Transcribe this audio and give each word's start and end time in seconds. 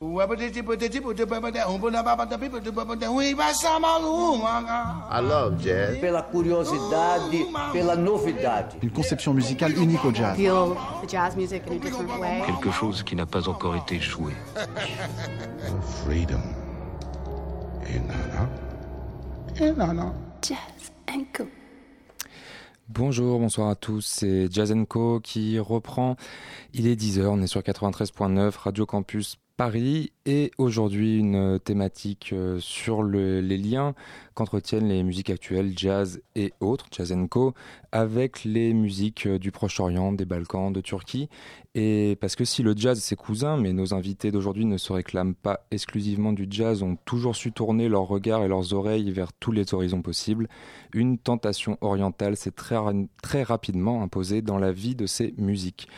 I 0.00 0.06
love 5.20 5.60
jazz. 5.60 5.98
Pela 6.00 6.22
curiosidade, 6.22 7.46
pela 7.72 7.96
novidade. 7.96 8.74
Une 8.80 8.90
conception 8.90 9.34
musicale 9.34 9.76
unique 9.76 10.04
au 10.04 10.14
jazz. 10.14 10.36
Feel 10.36 10.76
the 11.02 11.08
jazz 11.08 11.34
music 11.34 11.64
in 11.66 11.72
a 11.72 11.78
different 11.80 12.20
way. 12.20 12.42
Quelque 12.46 12.70
chose 12.70 13.02
qui 13.02 13.16
n'a 13.16 13.26
pas 13.26 13.48
encore 13.48 13.74
été 13.74 13.98
joué. 13.98 14.32
Freedom. 16.04 16.42
Et 17.88 17.98
nana? 17.98 18.48
Et 19.60 19.72
nana? 19.72 20.12
Jazz 20.40 20.92
and 21.10 21.24
Co. 21.36 21.48
Bonjour, 22.88 23.40
bonsoir 23.40 23.68
à 23.68 23.74
tous, 23.74 24.06
c'est 24.06 24.46
Jazz 24.52 24.72
Co 24.88 25.18
qui 25.18 25.58
reprend. 25.58 26.14
Il 26.72 26.86
est 26.86 26.94
10h, 26.94 27.26
on 27.26 27.42
est 27.42 27.48
sur 27.48 27.62
93.9 27.62 28.56
Radio 28.58 28.86
Campus 28.86 29.38
Paris 29.58 30.12
et 30.24 30.52
aujourd'hui 30.56 31.18
une 31.18 31.58
thématique 31.58 32.30
euh, 32.32 32.60
sur 32.60 33.02
le, 33.02 33.40
les 33.40 33.56
liens 33.56 33.96
qu'entretiennent 34.34 34.86
les 34.86 35.02
musiques 35.02 35.30
actuelles, 35.30 35.72
jazz 35.76 36.22
et 36.36 36.52
autres, 36.60 36.86
jazz 36.92 37.12
co, 37.28 37.54
avec 37.90 38.44
les 38.44 38.72
musiques 38.72 39.26
euh, 39.26 39.40
du 39.40 39.50
Proche-Orient, 39.50 40.12
des 40.12 40.26
Balkans, 40.26 40.72
de 40.72 40.80
Turquie. 40.80 41.28
Et 41.74 42.16
parce 42.20 42.36
que 42.36 42.44
si 42.44 42.62
le 42.62 42.72
jazz 42.76 43.00
c'est 43.00 43.16
cousin, 43.16 43.56
mais 43.56 43.72
nos 43.72 43.94
invités 43.94 44.30
d'aujourd'hui 44.30 44.64
ne 44.64 44.76
se 44.76 44.92
réclament 44.92 45.34
pas 45.34 45.66
exclusivement 45.72 46.32
du 46.32 46.46
jazz, 46.48 46.84
ont 46.84 46.96
toujours 47.04 47.34
su 47.34 47.50
tourner 47.50 47.88
leurs 47.88 48.06
regards 48.06 48.44
et 48.44 48.48
leurs 48.48 48.74
oreilles 48.74 49.10
vers 49.10 49.32
tous 49.32 49.50
les 49.50 49.74
horizons 49.74 50.02
possibles, 50.02 50.48
une 50.94 51.18
tentation 51.18 51.78
orientale 51.80 52.36
s'est 52.36 52.52
très, 52.52 52.76
très 53.24 53.42
rapidement 53.42 54.04
imposée 54.04 54.40
dans 54.40 54.58
la 54.58 54.70
vie 54.70 54.94
de 54.94 55.06
ces 55.06 55.34
musiques. 55.36 55.88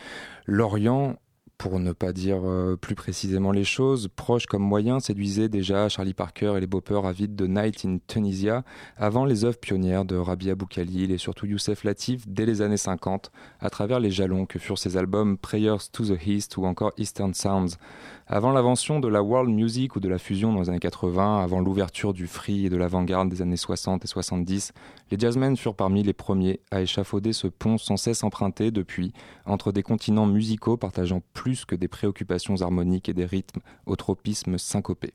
L'Orient 0.47 1.17
pour 1.61 1.79
ne 1.79 1.91
pas 1.91 2.11
dire 2.11 2.39
euh, 2.43 2.75
plus 2.75 2.95
précisément 2.95 3.51
les 3.51 3.63
choses, 3.63 4.07
proche 4.07 4.47
comme 4.47 4.63
moyen 4.63 4.99
séduisait 4.99 5.47
déjà 5.47 5.89
Charlie 5.89 6.15
Parker 6.15 6.55
et 6.57 6.59
les 6.59 6.65
boppers 6.65 7.05
avides 7.05 7.35
de 7.35 7.45
Night 7.45 7.85
in 7.85 7.99
Tunisia 8.07 8.63
avant 8.97 9.25
les 9.25 9.45
œuvres 9.45 9.59
pionnières 9.59 10.03
de 10.03 10.15
Rabia 10.15 10.55
Boukhalil 10.55 11.11
et 11.11 11.19
surtout 11.19 11.45
Youssef 11.45 11.83
Latif 11.83 12.27
dès 12.27 12.47
les 12.47 12.63
années 12.63 12.77
50 12.77 13.31
à 13.59 13.69
travers 13.69 13.99
les 13.99 14.09
jalons 14.09 14.47
que 14.47 14.57
furent 14.57 14.79
ses 14.79 14.97
albums 14.97 15.37
Prayers 15.37 15.89
to 15.91 16.03
the 16.03 16.17
East 16.25 16.57
ou 16.57 16.65
encore 16.65 16.93
Eastern 16.97 17.35
Sounds. 17.35 17.77
Avant 18.25 18.53
l'invention 18.53 18.99
de 18.99 19.09
la 19.09 19.21
world 19.21 19.53
music 19.53 19.97
ou 19.97 19.99
de 19.99 20.07
la 20.07 20.17
fusion 20.17 20.53
dans 20.53 20.61
les 20.61 20.69
années 20.69 20.79
80, 20.79 21.43
avant 21.43 21.59
l'ouverture 21.59 22.13
du 22.13 22.27
free 22.27 22.65
et 22.65 22.69
de 22.69 22.77
l'avant-garde 22.77 23.27
des 23.27 23.41
années 23.41 23.57
60 23.57 24.05
et 24.05 24.07
70, 24.07 24.71
les 25.11 25.19
jazzmen 25.19 25.57
furent 25.57 25.75
parmi 25.75 26.01
les 26.01 26.13
premiers 26.13 26.61
à 26.71 26.81
échafauder 26.81 27.33
ce 27.33 27.47
pont 27.47 27.77
sans 27.77 27.97
cesse 27.97 28.23
emprunté 28.23 28.71
depuis 28.71 29.11
entre 29.45 29.73
des 29.73 29.83
continents 29.83 30.27
musicaux 30.27 30.77
partageant 30.77 31.21
plus 31.33 31.50
que 31.65 31.75
des 31.75 31.87
préoccupations 31.87 32.61
harmoniques 32.61 33.09
et 33.09 33.13
des 33.13 33.25
rythmes 33.25 33.61
au 33.85 33.95
tropisme 33.95 34.57
syncopé. 34.57 35.13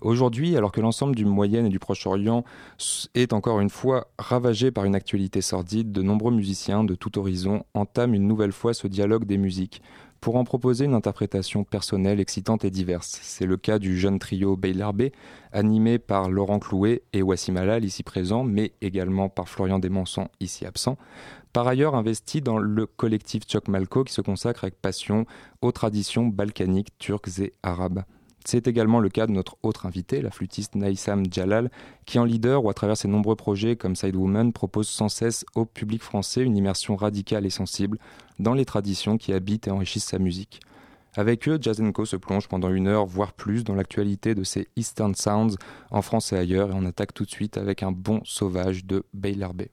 Aujourd'hui, 0.00 0.56
alors 0.56 0.72
que 0.72 0.80
l'ensemble 0.80 1.14
du 1.14 1.24
Moyen 1.24 1.64
et 1.64 1.68
du 1.68 1.78
Proche-Orient 1.78 2.44
est 3.14 3.32
encore 3.32 3.60
une 3.60 3.70
fois 3.70 4.08
ravagé 4.18 4.70
par 4.70 4.84
une 4.84 4.94
actualité 4.94 5.40
sordide, 5.40 5.92
de 5.92 6.02
nombreux 6.02 6.32
musiciens 6.32 6.84
de 6.84 6.94
tout 6.94 7.18
horizon 7.18 7.64
entament 7.74 8.14
une 8.14 8.26
nouvelle 8.26 8.52
fois 8.52 8.74
ce 8.74 8.88
dialogue 8.88 9.24
des 9.24 9.38
musiques, 9.38 9.82
pour 10.22 10.36
en 10.36 10.44
proposer 10.44 10.84
une 10.84 10.94
interprétation 10.94 11.64
personnelle, 11.64 12.20
excitante 12.20 12.64
et 12.64 12.70
diverse. 12.70 13.18
C'est 13.22 13.44
le 13.44 13.56
cas 13.56 13.80
du 13.80 13.98
jeune 13.98 14.20
trio 14.20 14.56
Beylarbe, 14.56 15.10
animé 15.50 15.98
par 15.98 16.30
Laurent 16.30 16.60
Clouet 16.60 17.02
et 17.12 17.22
Wassim 17.22 17.56
Alal, 17.56 17.84
ici 17.84 18.04
présent, 18.04 18.44
mais 18.44 18.72
également 18.80 19.28
par 19.28 19.48
Florian 19.48 19.80
Desmanson, 19.80 20.28
ici 20.38 20.64
absent. 20.64 20.96
Par 21.52 21.68
ailleurs 21.68 21.94
investi 21.94 22.40
dans 22.40 22.56
le 22.58 22.86
collectif 22.86 23.42
Malko 23.68 24.04
qui 24.04 24.14
se 24.14 24.22
consacre 24.22 24.64
avec 24.64 24.80
passion 24.80 25.26
aux 25.60 25.70
traditions 25.70 26.26
balkaniques, 26.26 26.96
turques 26.98 27.40
et 27.40 27.52
arabes. 27.62 28.04
C'est 28.44 28.66
également 28.66 29.00
le 29.00 29.10
cas 29.10 29.26
de 29.26 29.32
notre 29.32 29.56
autre 29.62 29.86
invité, 29.86 30.22
la 30.22 30.30
flûtiste 30.30 30.74
Naïsam 30.74 31.24
Jalal, 31.30 31.70
qui 32.06 32.18
en 32.18 32.24
leader 32.24 32.64
ou 32.64 32.70
à 32.70 32.74
travers 32.74 32.96
ses 32.96 33.06
nombreux 33.06 33.36
projets 33.36 33.76
comme 33.76 33.94
Sidewoman 33.94 34.52
propose 34.52 34.88
sans 34.88 35.08
cesse 35.08 35.44
au 35.54 35.64
public 35.64 36.02
français 36.02 36.42
une 36.42 36.56
immersion 36.56 36.96
radicale 36.96 37.46
et 37.46 37.50
sensible 37.50 37.98
dans 38.38 38.54
les 38.54 38.64
traditions 38.64 39.18
qui 39.18 39.32
habitent 39.32 39.68
et 39.68 39.70
enrichissent 39.70 40.06
sa 40.06 40.18
musique. 40.18 40.60
Avec 41.14 41.46
eux, 41.46 41.58
Jazz 41.60 41.82
Co 41.92 42.06
se 42.06 42.16
plonge 42.16 42.48
pendant 42.48 42.70
une 42.70 42.88
heure, 42.88 43.04
voire 43.04 43.34
plus, 43.34 43.62
dans 43.64 43.74
l'actualité 43.74 44.34
de 44.34 44.44
ces 44.44 44.68
Eastern 44.76 45.14
Sounds 45.14 45.56
en 45.90 46.00
France 46.00 46.32
et 46.32 46.36
ailleurs, 46.36 46.70
et 46.70 46.74
on 46.74 46.86
attaque 46.86 47.12
tout 47.12 47.26
de 47.26 47.30
suite 47.30 47.58
avec 47.58 47.82
un 47.82 47.92
bon 47.92 48.22
sauvage 48.24 48.86
de 48.86 49.04
Beylarbe. 49.12 49.64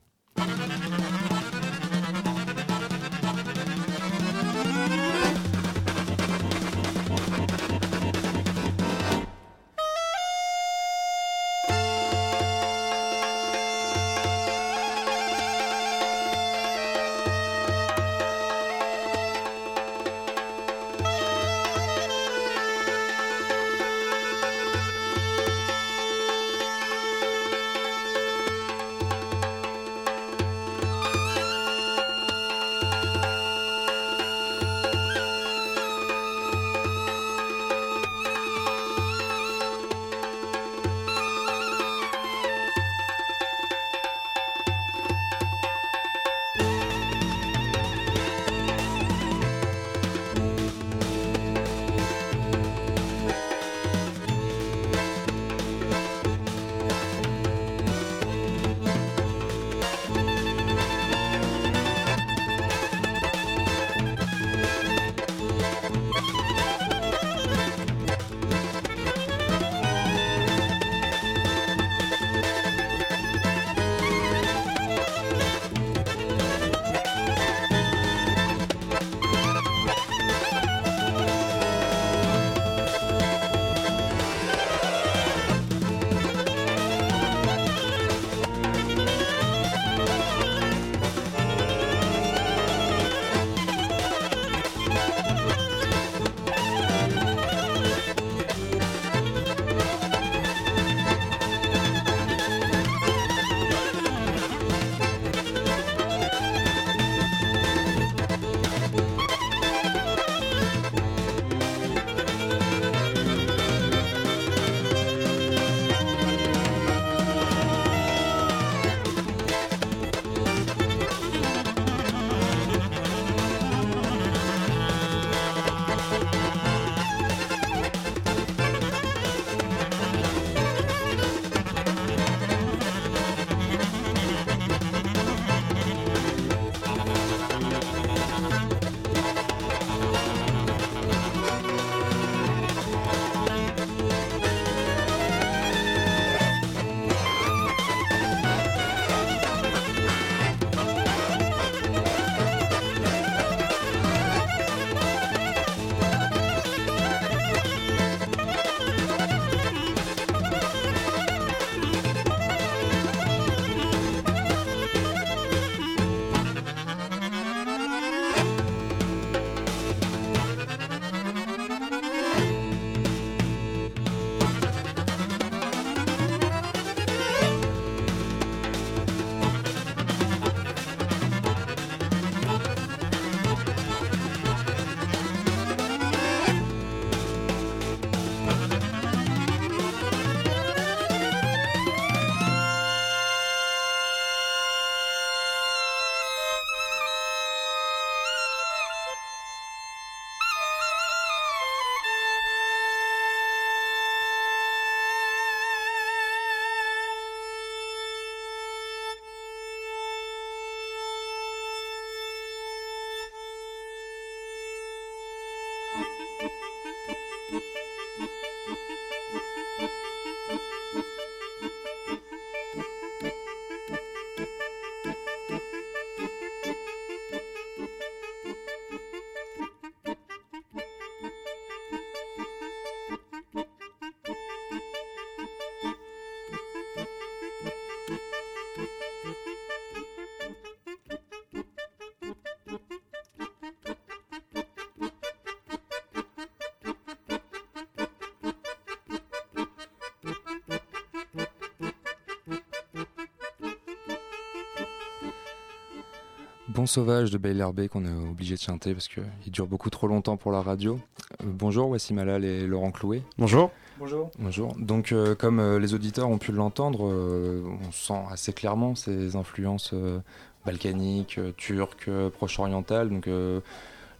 Bon 256.80 256.86
Sauvage 256.86 257.30
de 257.30 257.36
Bail 257.36 257.60
Herbé 257.60 257.88
qu'on 257.90 258.06
est 258.06 258.30
obligé 258.30 258.54
de 258.54 258.60
chanter 258.60 258.94
parce 258.94 259.06
qu'il 259.06 259.52
dure 259.52 259.66
beaucoup 259.66 259.90
trop 259.90 260.06
longtemps 260.06 260.38
pour 260.38 260.50
la 260.50 260.62
radio. 260.62 260.98
Euh, 261.42 261.44
bonjour, 261.46 261.88
voici 261.88 262.14
Malal 262.14 262.42
et 262.42 262.66
Laurent 262.66 262.90
Clouet. 262.90 263.20
Bonjour. 263.36 263.70
Bonjour. 263.98 264.30
Bonjour. 264.38 264.74
Donc, 264.78 265.12
euh, 265.12 265.34
comme 265.34 265.60
euh, 265.60 265.78
les 265.78 265.92
auditeurs 265.92 266.30
ont 266.30 266.38
pu 266.38 266.52
l'entendre, 266.52 267.06
euh, 267.06 267.62
on 267.86 267.92
sent 267.92 268.22
assez 268.30 268.54
clairement 268.54 268.94
ces 268.94 269.36
influences 269.36 269.90
euh, 269.92 270.20
balkaniques, 270.64 271.36
euh, 271.36 271.52
turques, 271.54 272.08
euh, 272.08 272.30
proche-orientales. 272.30 273.10
Donc, 273.10 273.28
euh, 273.28 273.60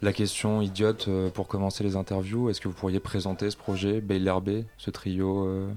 la 0.03 0.13
question 0.13 0.61
idiote 0.61 1.06
euh, 1.09 1.31
pour 1.31 1.49
commencer 1.49 1.83
les 1.83 1.97
interviews, 1.97 2.51
est-ce 2.51 2.61
que 2.61 2.69
vous 2.69 2.75
pourriez 2.75 3.01
présenter 3.01 3.49
ce 3.49 3.56
projet, 3.56 4.03
Bail 4.03 4.27
Herbé, 4.29 4.67
ce 4.77 4.91
trio 4.91 5.47
euh, 5.47 5.73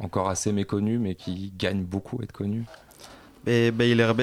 encore 0.00 0.28
assez 0.28 0.50
méconnu 0.50 0.98
mais 0.98 1.14
qui 1.14 1.52
gagne 1.56 1.84
beaucoup 1.84 2.18
à 2.20 2.24
être 2.24 2.32
connu? 2.32 2.64
Et 3.46 3.72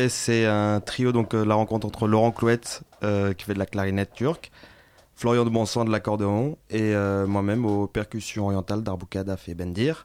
c'est 0.10 0.46
un 0.46 0.80
trio, 0.80 1.12
donc 1.12 1.36
euh, 1.36 1.46
la 1.46 1.54
rencontre 1.54 1.86
entre 1.86 2.08
Laurent 2.08 2.32
Clouette, 2.32 2.82
euh, 3.04 3.34
qui 3.34 3.46
fait 3.46 3.54
de 3.54 3.60
la 3.60 3.68
clarinette 3.68 4.14
turque, 4.14 4.52
Florian 5.16 5.46
de 5.46 5.52
Bonsan 5.52 5.86
de 5.86 5.92
l'accordéon, 5.92 6.58
et 6.72 6.96
euh, 6.96 7.28
moi-même 7.28 7.66
aux 7.66 7.86
percussions 7.86 8.46
orientales 8.46 8.82
d'Arboukadaf 8.82 9.48
et 9.48 9.54
Bendir. 9.54 10.02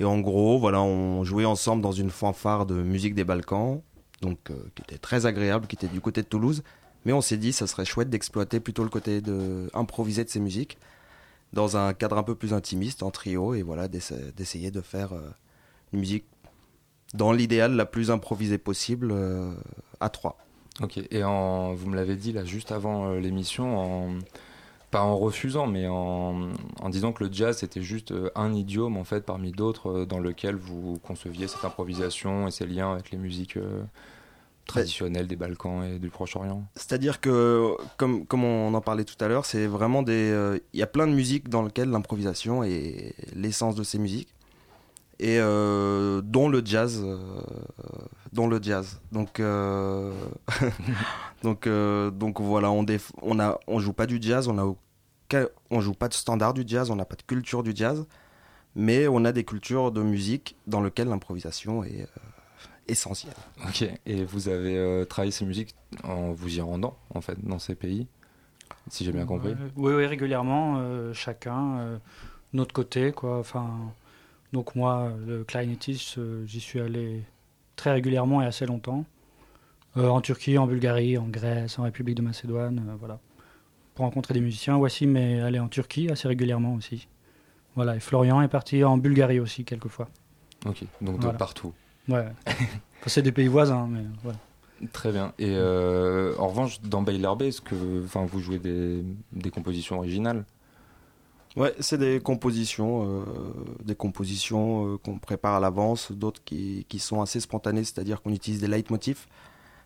Et 0.00 0.04
en 0.04 0.18
gros, 0.20 0.58
voilà, 0.58 0.80
on 0.80 1.24
jouait 1.24 1.44
ensemble 1.44 1.82
dans 1.82 1.92
une 1.92 2.10
fanfare 2.10 2.64
de 2.64 2.74
musique 2.74 3.14
des 3.14 3.24
Balkans, 3.24 3.82
donc 4.22 4.38
qui 4.74 4.82
était 4.82 4.98
très 4.98 5.26
agréable, 5.26 5.66
qui 5.66 5.76
était 5.76 5.88
du 5.88 6.00
côté 6.00 6.22
de 6.22 6.28
Toulouse. 6.28 6.62
Mais 7.04 7.12
on 7.12 7.20
s'est 7.20 7.36
dit, 7.36 7.52
ça 7.52 7.66
serait 7.66 7.84
chouette 7.84 8.08
d'exploiter 8.08 8.60
plutôt 8.60 8.82
le 8.82 8.90
côté 8.90 9.20
de 9.20 9.68
de 10.24 10.28
ces 10.28 10.40
musiques 10.40 10.78
dans 11.52 11.76
un 11.76 11.92
cadre 11.92 12.16
un 12.16 12.22
peu 12.22 12.34
plus 12.34 12.54
intimiste, 12.54 13.02
en 13.02 13.10
trio, 13.10 13.54
et 13.54 13.62
voilà, 13.62 13.88
d'essa- 13.88 14.32
d'essayer 14.36 14.70
de 14.70 14.80
faire 14.80 15.12
une 15.92 16.00
musique 16.00 16.24
dans 17.14 17.32
l'idéal 17.32 17.74
la 17.74 17.86
plus 17.86 18.10
improvisée 18.10 18.58
possible 18.58 19.10
euh, 19.12 19.52
à 20.00 20.08
trois. 20.08 20.38
Ok, 20.80 20.98
et 21.10 21.24
en, 21.24 21.74
vous 21.74 21.88
me 21.88 21.96
l'avez 21.96 22.16
dit 22.16 22.32
là 22.32 22.44
juste 22.44 22.70
avant 22.70 23.08
euh, 23.08 23.18
l'émission, 23.18 23.78
en, 23.78 24.18
pas 24.90 25.02
en 25.02 25.16
refusant, 25.16 25.66
mais 25.66 25.86
en, 25.88 26.50
en 26.80 26.88
disant 26.88 27.12
que 27.12 27.24
le 27.24 27.32
jazz 27.32 27.58
c'était 27.58 27.82
juste 27.82 28.12
euh, 28.12 28.30
un 28.34 28.52
idiome 28.54 28.96
en 28.96 29.04
fait 29.04 29.24
parmi 29.24 29.52
d'autres 29.52 30.04
dans 30.04 30.20
lequel 30.20 30.56
vous 30.56 30.98
conceviez 31.02 31.48
cette 31.48 31.64
improvisation 31.64 32.46
et 32.46 32.50
ces 32.50 32.66
liens 32.66 32.92
avec 32.92 33.10
les 33.10 33.18
musiques 33.18 33.58
traditionnelles 34.66 35.26
des 35.26 35.34
Balkans 35.36 35.82
et 35.82 35.98
du 35.98 36.10
Proche-Orient. 36.10 36.62
C'est-à-dire 36.76 37.20
que, 37.20 37.74
comme, 37.96 38.26
comme 38.26 38.44
on 38.44 38.74
en 38.74 38.80
parlait 38.82 39.04
tout 39.04 39.16
à 39.18 39.26
l'heure, 39.26 39.46
c'est 39.46 39.66
vraiment 39.66 40.02
des. 40.02 40.30
euh, 40.30 40.58
Il 40.74 40.78
y 40.78 40.82
a 40.82 40.86
plein 40.86 41.06
de 41.06 41.12
musiques 41.14 41.48
dans 41.48 41.62
lesquelles 41.62 41.88
l'improvisation 41.88 42.62
est 42.62 43.14
l'essence 43.34 43.74
de 43.74 43.82
ces 43.82 43.98
musiques. 43.98 44.28
Et 45.20 45.38
euh, 45.40 46.20
dont 46.22 46.48
le 46.48 46.62
jazz. 46.64 47.02
euh, 47.04 47.18
dont 48.32 48.46
le 48.46 48.62
jazz. 48.62 49.00
Donc. 49.12 49.40
euh, 49.40 50.12
donc, 51.42 51.66
euh, 51.66 52.10
donc 52.10 52.40
voilà, 52.40 52.70
on, 52.70 52.82
déf- 52.84 53.10
on, 53.22 53.38
a, 53.40 53.58
on 53.66 53.78
joue 53.80 53.92
pas 53.92 54.06
du 54.06 54.18
jazz, 54.20 54.48
on 54.48 54.58
a 54.58 54.64
aucun- 54.64 55.48
on 55.70 55.80
joue 55.80 55.94
pas 55.94 56.08
de 56.08 56.14
standard 56.14 56.54
du 56.54 56.62
jazz, 56.66 56.90
on 56.90 56.96
n'a 56.96 57.04
pas 57.04 57.16
de 57.16 57.22
culture 57.22 57.62
du 57.62 57.72
jazz. 57.74 58.06
Mais 58.76 59.08
on 59.08 59.24
a 59.24 59.32
des 59.32 59.44
cultures 59.44 59.90
de 59.90 60.02
musique 60.02 60.56
dans 60.66 60.80
lesquelles 60.80 61.08
l'improvisation 61.08 61.82
est 61.82 62.02
euh, 62.02 62.06
essentielle. 62.86 63.34
Ok, 63.66 63.84
et 64.06 64.24
vous 64.24 64.48
avez 64.48 64.76
euh, 64.76 65.04
travaillé 65.04 65.32
ces 65.32 65.44
musiques 65.46 65.74
en 66.04 66.30
vous 66.32 66.58
y 66.58 66.60
rendant 66.60 66.96
en 67.12 67.20
fait 67.20 67.38
dans 67.44 67.58
ces 67.58 67.74
pays, 67.74 68.06
si 68.88 69.04
j'ai 69.04 69.10
bien 69.12 69.24
compris? 69.26 69.50
Euh, 69.52 69.68
oui, 69.76 69.94
oui, 69.94 70.06
régulièrement, 70.06 70.76
euh, 70.78 71.12
chacun, 71.12 71.78
euh, 71.78 71.98
notre 72.52 72.72
côté, 72.72 73.10
quoi. 73.10 73.38
Enfin, 73.38 73.68
donc 74.52 74.74
moi, 74.74 75.12
le 75.26 75.44
clarinettiste, 75.44 76.18
euh, 76.18 76.44
j'y 76.46 76.60
suis 76.60 76.80
allé 76.80 77.22
très 77.76 77.92
régulièrement 77.92 78.42
et 78.42 78.46
assez 78.46 78.66
longtemps. 78.66 79.04
Euh, 79.96 80.08
en 80.08 80.20
Turquie, 80.20 80.58
en 80.58 80.66
Bulgarie, 80.66 81.18
en 81.18 81.26
Grèce, 81.26 81.78
en 81.78 81.82
République 81.82 82.16
de 82.16 82.22
Macédoine, 82.22 82.84
euh, 82.88 82.96
voilà. 82.98 83.18
Pour 83.94 84.04
rencontrer 84.04 84.34
des 84.34 84.40
musiciens. 84.40 84.76
Wassim 84.76 85.16
est 85.16 85.40
allé 85.40 85.58
en 85.58 85.68
Turquie 85.68 86.10
assez 86.10 86.28
régulièrement 86.28 86.74
aussi. 86.74 87.08
Voilà, 87.74 87.96
et 87.96 88.00
Florian 88.00 88.40
est 88.42 88.48
parti 88.48 88.84
en 88.84 88.96
Bulgarie 88.96 89.40
aussi, 89.40 89.64
quelquefois. 89.64 90.08
Ok, 90.66 90.84
donc 91.00 91.20
de 91.20 91.28
partout. 91.30 91.72
Ouais. 92.08 92.26
Enfin, 93.00 93.10
c'est 93.10 93.22
des 93.22 93.30
pays 93.30 93.46
voisins, 93.46 93.86
mais 93.88 94.02
voilà. 94.24 94.38
Très 94.92 95.12
bien. 95.12 95.32
Et 95.38 95.54
euh, 95.54 96.34
en 96.38 96.48
revanche, 96.48 96.80
dans 96.80 97.00
Bail 97.00 97.22
Herbé, 97.22 97.46
est-ce 97.46 97.60
que 97.60 97.76
vous 97.76 98.40
jouez 98.40 98.58
des, 98.58 99.04
des 99.32 99.50
compositions 99.52 99.98
originales? 99.98 100.44
Ouais, 101.58 101.74
c'est 101.80 101.98
des 101.98 102.20
compositions, 102.20 103.04
euh, 103.04 103.24
des 103.84 103.96
compositions 103.96 104.94
euh, 104.94 104.98
qu'on 104.98 105.18
prépare 105.18 105.56
à 105.56 105.60
l'avance, 105.60 106.12
d'autres 106.12 106.40
qui, 106.44 106.86
qui 106.88 107.00
sont 107.00 107.20
assez 107.20 107.40
spontanées, 107.40 107.82
c'est-à-dire 107.82 108.22
qu'on 108.22 108.32
utilise 108.32 108.60
des 108.60 108.68
leitmotifs. 108.68 109.28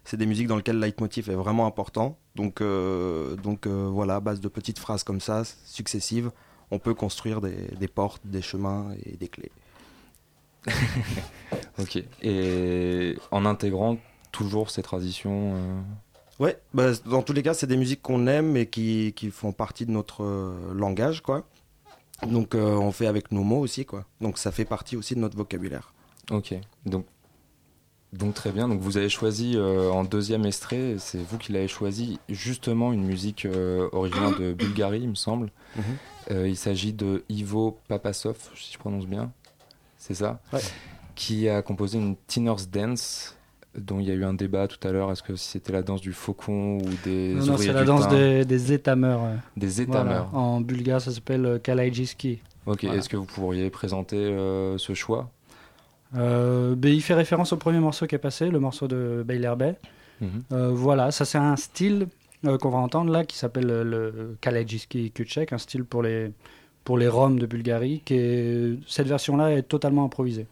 C'est 0.04 0.18
des 0.18 0.26
musiques 0.26 0.48
dans 0.48 0.56
lesquelles 0.56 0.76
le 0.76 0.82
leitmotiv 0.82 1.30
est 1.30 1.34
vraiment 1.34 1.66
important. 1.66 2.18
Donc, 2.34 2.60
euh, 2.60 3.36
donc 3.36 3.66
voilà, 3.66 4.16
à 4.16 4.20
base 4.20 4.40
de 4.40 4.48
petites 4.48 4.78
phrases 4.78 5.02
comme 5.02 5.20
ça, 5.20 5.44
successives, 5.64 6.30
on 6.70 6.78
peut 6.78 6.94
construire 6.94 7.40
des, 7.40 7.68
des 7.78 7.88
portes, 7.88 8.22
des 8.24 8.42
chemins 8.42 8.90
et 9.04 9.16
des 9.16 9.28
clés. 9.28 9.52
Ok. 11.78 12.02
Et 12.22 13.16
en 13.30 13.46
intégrant 13.46 13.96
toujours 14.30 14.70
ces 14.70 14.82
traditions. 14.82 15.54
Ouais, 16.42 16.58
bah, 16.74 16.90
dans 17.06 17.22
tous 17.22 17.32
les 17.32 17.42
cas, 17.42 17.54
c'est 17.54 17.66
des 17.66 17.76
musiques 17.76 18.02
qu'on 18.02 18.26
aime 18.26 18.56
et 18.56 18.66
qui, 18.66 19.12
qui 19.14 19.30
font 19.30 19.52
partie 19.52 19.86
de 19.86 19.92
notre 19.92 20.24
euh, 20.24 20.74
langage, 20.74 21.20
quoi. 21.20 21.44
Donc 22.26 22.54
euh, 22.54 22.76
on 22.76 22.92
fait 22.92 23.06
avec 23.06 23.32
nos 23.32 23.42
mots 23.42 23.60
aussi, 23.60 23.84
quoi. 23.84 24.04
Donc 24.20 24.38
ça 24.38 24.52
fait 24.52 24.64
partie 24.64 24.96
aussi 24.96 25.14
de 25.14 25.20
notre 25.20 25.36
vocabulaire. 25.36 25.92
Ok. 26.30 26.54
Donc, 26.86 27.06
donc 28.12 28.34
très 28.34 28.52
bien. 28.52 28.68
Donc 28.68 28.80
vous 28.80 28.96
avez 28.96 29.08
choisi 29.08 29.54
euh, 29.56 29.90
en 29.90 30.04
deuxième 30.04 30.44
extrait, 30.44 30.96
c'est 30.98 31.18
vous 31.18 31.38
qui 31.38 31.52
l'avez 31.52 31.68
choisi, 31.68 32.20
justement 32.28 32.92
une 32.92 33.04
musique 33.04 33.44
euh, 33.44 33.88
originaire 33.92 34.38
de 34.38 34.52
Bulgarie, 34.52 35.00
il 35.00 35.10
me 35.10 35.14
semble. 35.14 35.50
Mhm. 35.76 35.82
Euh, 36.30 36.48
il 36.48 36.56
s'agit 36.56 36.92
de 36.92 37.24
Ivo 37.28 37.78
Papasov, 37.88 38.36
si 38.54 38.72
je 38.72 38.78
prononce 38.78 39.06
bien. 39.06 39.32
C'est 39.98 40.14
ça? 40.14 40.40
Ouais. 40.52 40.60
Qui 41.14 41.48
a 41.48 41.62
composé 41.62 41.98
une 41.98 42.16
Teener's 42.26 42.68
Dance 42.68 43.36
dont 43.78 44.00
il 44.00 44.06
y 44.06 44.10
a 44.10 44.14
eu 44.14 44.24
un 44.24 44.34
débat 44.34 44.68
tout 44.68 44.86
à 44.86 44.92
l'heure. 44.92 45.10
Est-ce 45.10 45.22
que 45.22 45.34
c'était 45.36 45.72
la 45.72 45.82
danse 45.82 46.00
du 46.00 46.12
faucon 46.12 46.78
ou 46.78 46.82
des 47.04 47.34
Non, 47.34 47.46
non, 47.46 47.56
c'est 47.56 47.72
la 47.72 47.84
danse 47.84 48.08
des, 48.08 48.44
des 48.44 48.72
étameurs. 48.72 49.22
euh. 49.24 49.34
Des 49.56 49.68
Voilà. 49.84 50.00
étameurs. 50.02 50.34
En 50.34 50.60
bulgare, 50.60 51.00
ça 51.00 51.10
s'appelle 51.10 51.46
euh, 51.46 51.58
Kalaïdjiski. 51.58 52.40
Ok, 52.66 52.84
Voilà. 52.84 52.98
est-ce 52.98 53.08
que 53.08 53.16
vous 53.16 53.24
pourriez 53.24 53.70
présenter 53.70 54.16
euh, 54.16 54.76
ce 54.78 54.94
choix? 54.94 55.30
Euh, 56.14 56.74
ben, 56.76 56.92
il 56.92 57.00
fait 57.00 57.14
référence 57.14 57.52
au 57.52 57.56
premier 57.56 57.78
morceau 57.80 58.06
qui 58.06 58.14
est 58.14 58.18
passé, 58.18 58.50
le 58.50 58.60
morceau 58.60 58.86
de 58.88 59.24
Beylerbe. 59.26 59.74
Mhm. 60.20 60.28
Euh, 60.52 60.70
voilà, 60.72 61.10
ça 61.10 61.24
c'est 61.24 61.38
un 61.38 61.56
style 61.56 62.06
qu'on 62.60 62.70
va 62.70 62.78
entendre 62.78 63.10
là 63.10 63.24
qui 63.24 63.36
s'appelle 63.38 63.66
le, 63.66 64.36
Kalajiski 64.40 65.10
Kuchek, 65.12 65.52
un 65.52 65.58
style 65.58 65.84
pour 65.84 66.02
les, 66.02 66.32
pour 66.84 66.98
les 66.98 67.08
Roms 67.08 67.38
de 67.38 67.46
Bulgarie. 67.46 68.02
Qui 68.04 68.14
est... 68.14 68.78
Cette 68.86 69.06
version-là 69.08 69.52
est 69.52 69.62
totalement 69.62 70.04
improvisée. 70.04 70.46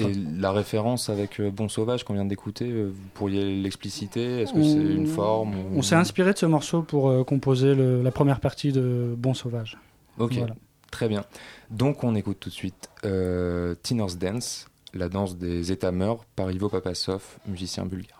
Et 0.00 0.12
la 0.38 0.52
référence 0.52 1.08
avec 1.10 1.40
euh, 1.40 1.50
Bon 1.50 1.68
Sauvage 1.68 2.04
qu'on 2.04 2.14
vient 2.14 2.24
d'écouter, 2.24 2.70
euh, 2.70 2.86
vous 2.94 3.08
pourriez 3.14 3.44
l'expliciter? 3.62 4.40
Est-ce 4.42 4.52
que 4.52 4.62
c'est 4.62 4.72
une 4.94 5.06
forme 5.06 5.54
ou- 5.54 5.78
On 5.78 5.82
s'est 5.82 5.94
inspiré 5.96 6.32
de 6.32 6.38
ce 6.38 6.46
morceau 6.46 6.82
pour 6.82 7.08
euh, 7.10 7.24
composer 7.24 7.74
le- 7.74 8.02
la 8.02 8.10
première 8.10 8.40
partie 8.40 8.72
de 8.72 9.14
Bon 9.16 9.34
Sauvage. 9.34 9.78
Ok, 10.18 10.34
Voilà. 10.34 10.54
très 10.90 11.08
bien. 11.08 11.24
Donc 11.70 12.04
on 12.04 12.14
écoute 12.14 12.38
tout 12.40 12.48
de 12.50 12.54
suite 12.54 12.88
euh, 13.04 13.74
Teener's 13.82 14.16
Dance, 14.18 14.68
la 14.92 15.08
danse 15.08 15.36
des 15.36 15.72
étameurs 15.72 16.24
par 16.36 16.50
Ivo 16.50 16.68
Papasov, 16.68 17.22
musicien 17.46 17.86
bulgare. 17.86 18.19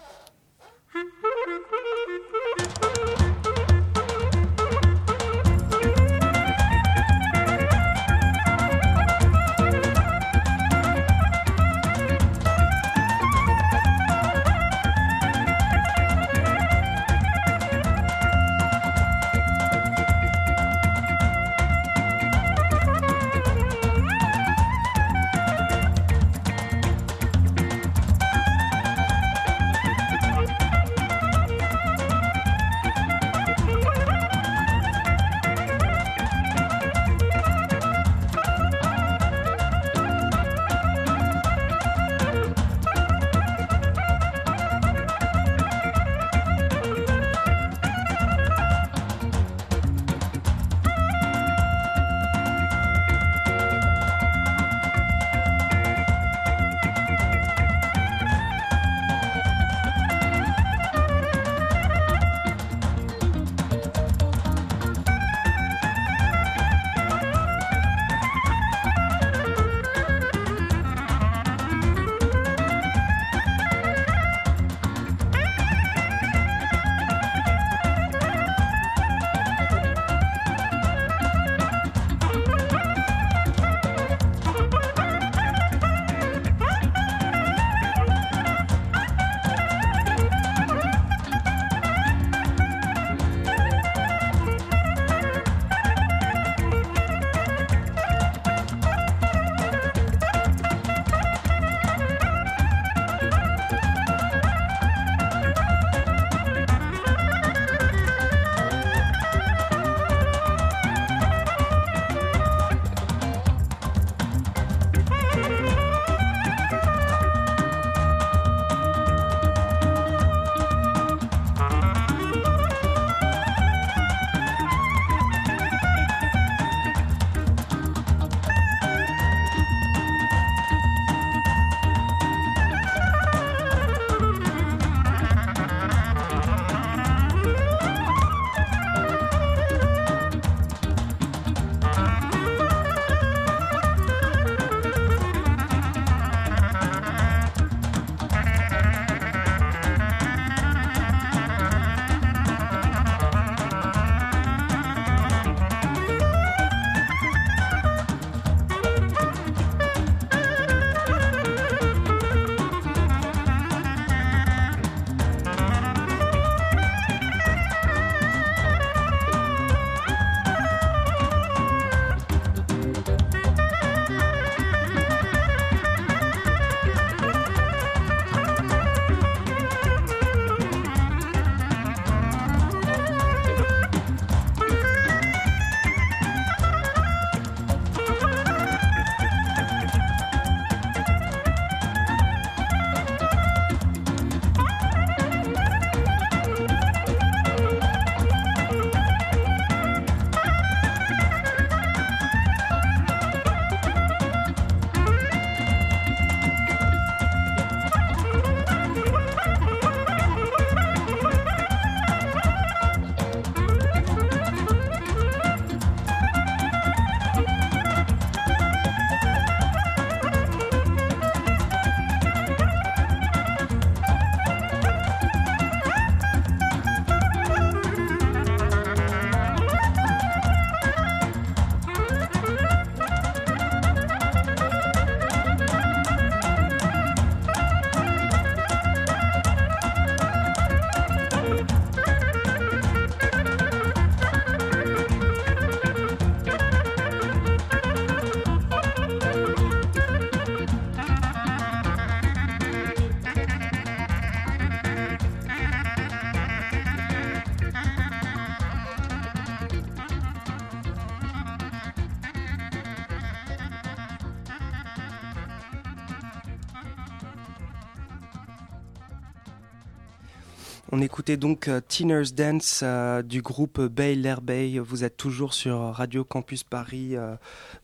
On 270.92 271.00
écoutait 271.00 271.36
donc 271.36 271.68
euh, 271.68 271.80
Teeners 271.86 272.32
Dance 272.34 272.80
euh, 272.82 273.22
du 273.22 273.42
groupe 273.42 273.80
Bay 273.80 274.16
L'air 274.16 274.40
Bay. 274.40 274.80
Vous 274.80 275.04
êtes 275.04 275.16
toujours 275.16 275.54
sur 275.54 275.78
Radio 275.78 276.24
Campus 276.24 276.64
Paris 276.64 277.14
euh, 277.14 277.36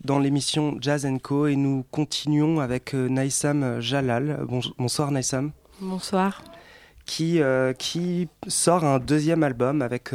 dans 0.03 0.19
l'émission 0.19 0.77
Jazz 0.81 1.07
Co 1.23 1.47
et 1.47 1.55
nous 1.55 1.85
continuons 1.93 2.59
avec 2.59 2.95
Naïsam 2.95 3.81
Jalal. 3.81 4.45
bonsoir 4.77 5.13
Naïsam. 5.13 5.53
Bonsoir. 5.81 6.43
Qui, 7.05 7.41
qui 7.79 8.29
sort 8.49 8.85
un 8.85 8.99
deuxième 8.99 9.45
album 9.45 9.81
avec 9.81 10.11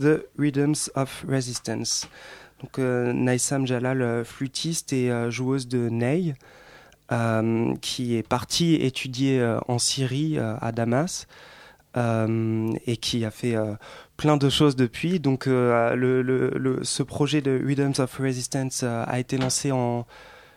The 0.00 0.26
Rhythms 0.36 0.90
of 0.96 1.24
Resistance. 1.28 2.08
Donc 2.60 2.78
Naïsam 2.78 3.64
Jalal, 3.64 4.24
flûtiste 4.24 4.92
et 4.92 5.30
joueuse 5.30 5.68
de 5.68 5.88
ney. 5.88 6.34
qui 7.80 8.16
est 8.16 8.26
partie 8.26 8.74
étudier 8.74 9.58
en 9.68 9.78
Syrie 9.78 10.36
à 10.38 10.72
Damas 10.72 11.28
euh, 11.96 12.72
et 12.86 12.96
qui 12.96 13.24
a 13.24 13.32
fait 13.32 13.56
euh, 13.56 13.74
plein 14.16 14.36
de 14.36 14.48
choses 14.48 14.76
depuis. 14.76 15.18
Donc 15.18 15.46
euh, 15.46 15.94
le, 15.96 16.22
le, 16.22 16.84
ce 16.84 17.02
projet 17.02 17.40
de 17.40 17.60
Rhythms 17.64 18.00
of 18.00 18.16
Resistance 18.18 18.82
a 18.84 19.18
été 19.18 19.38
lancé 19.38 19.72
en... 19.72 20.06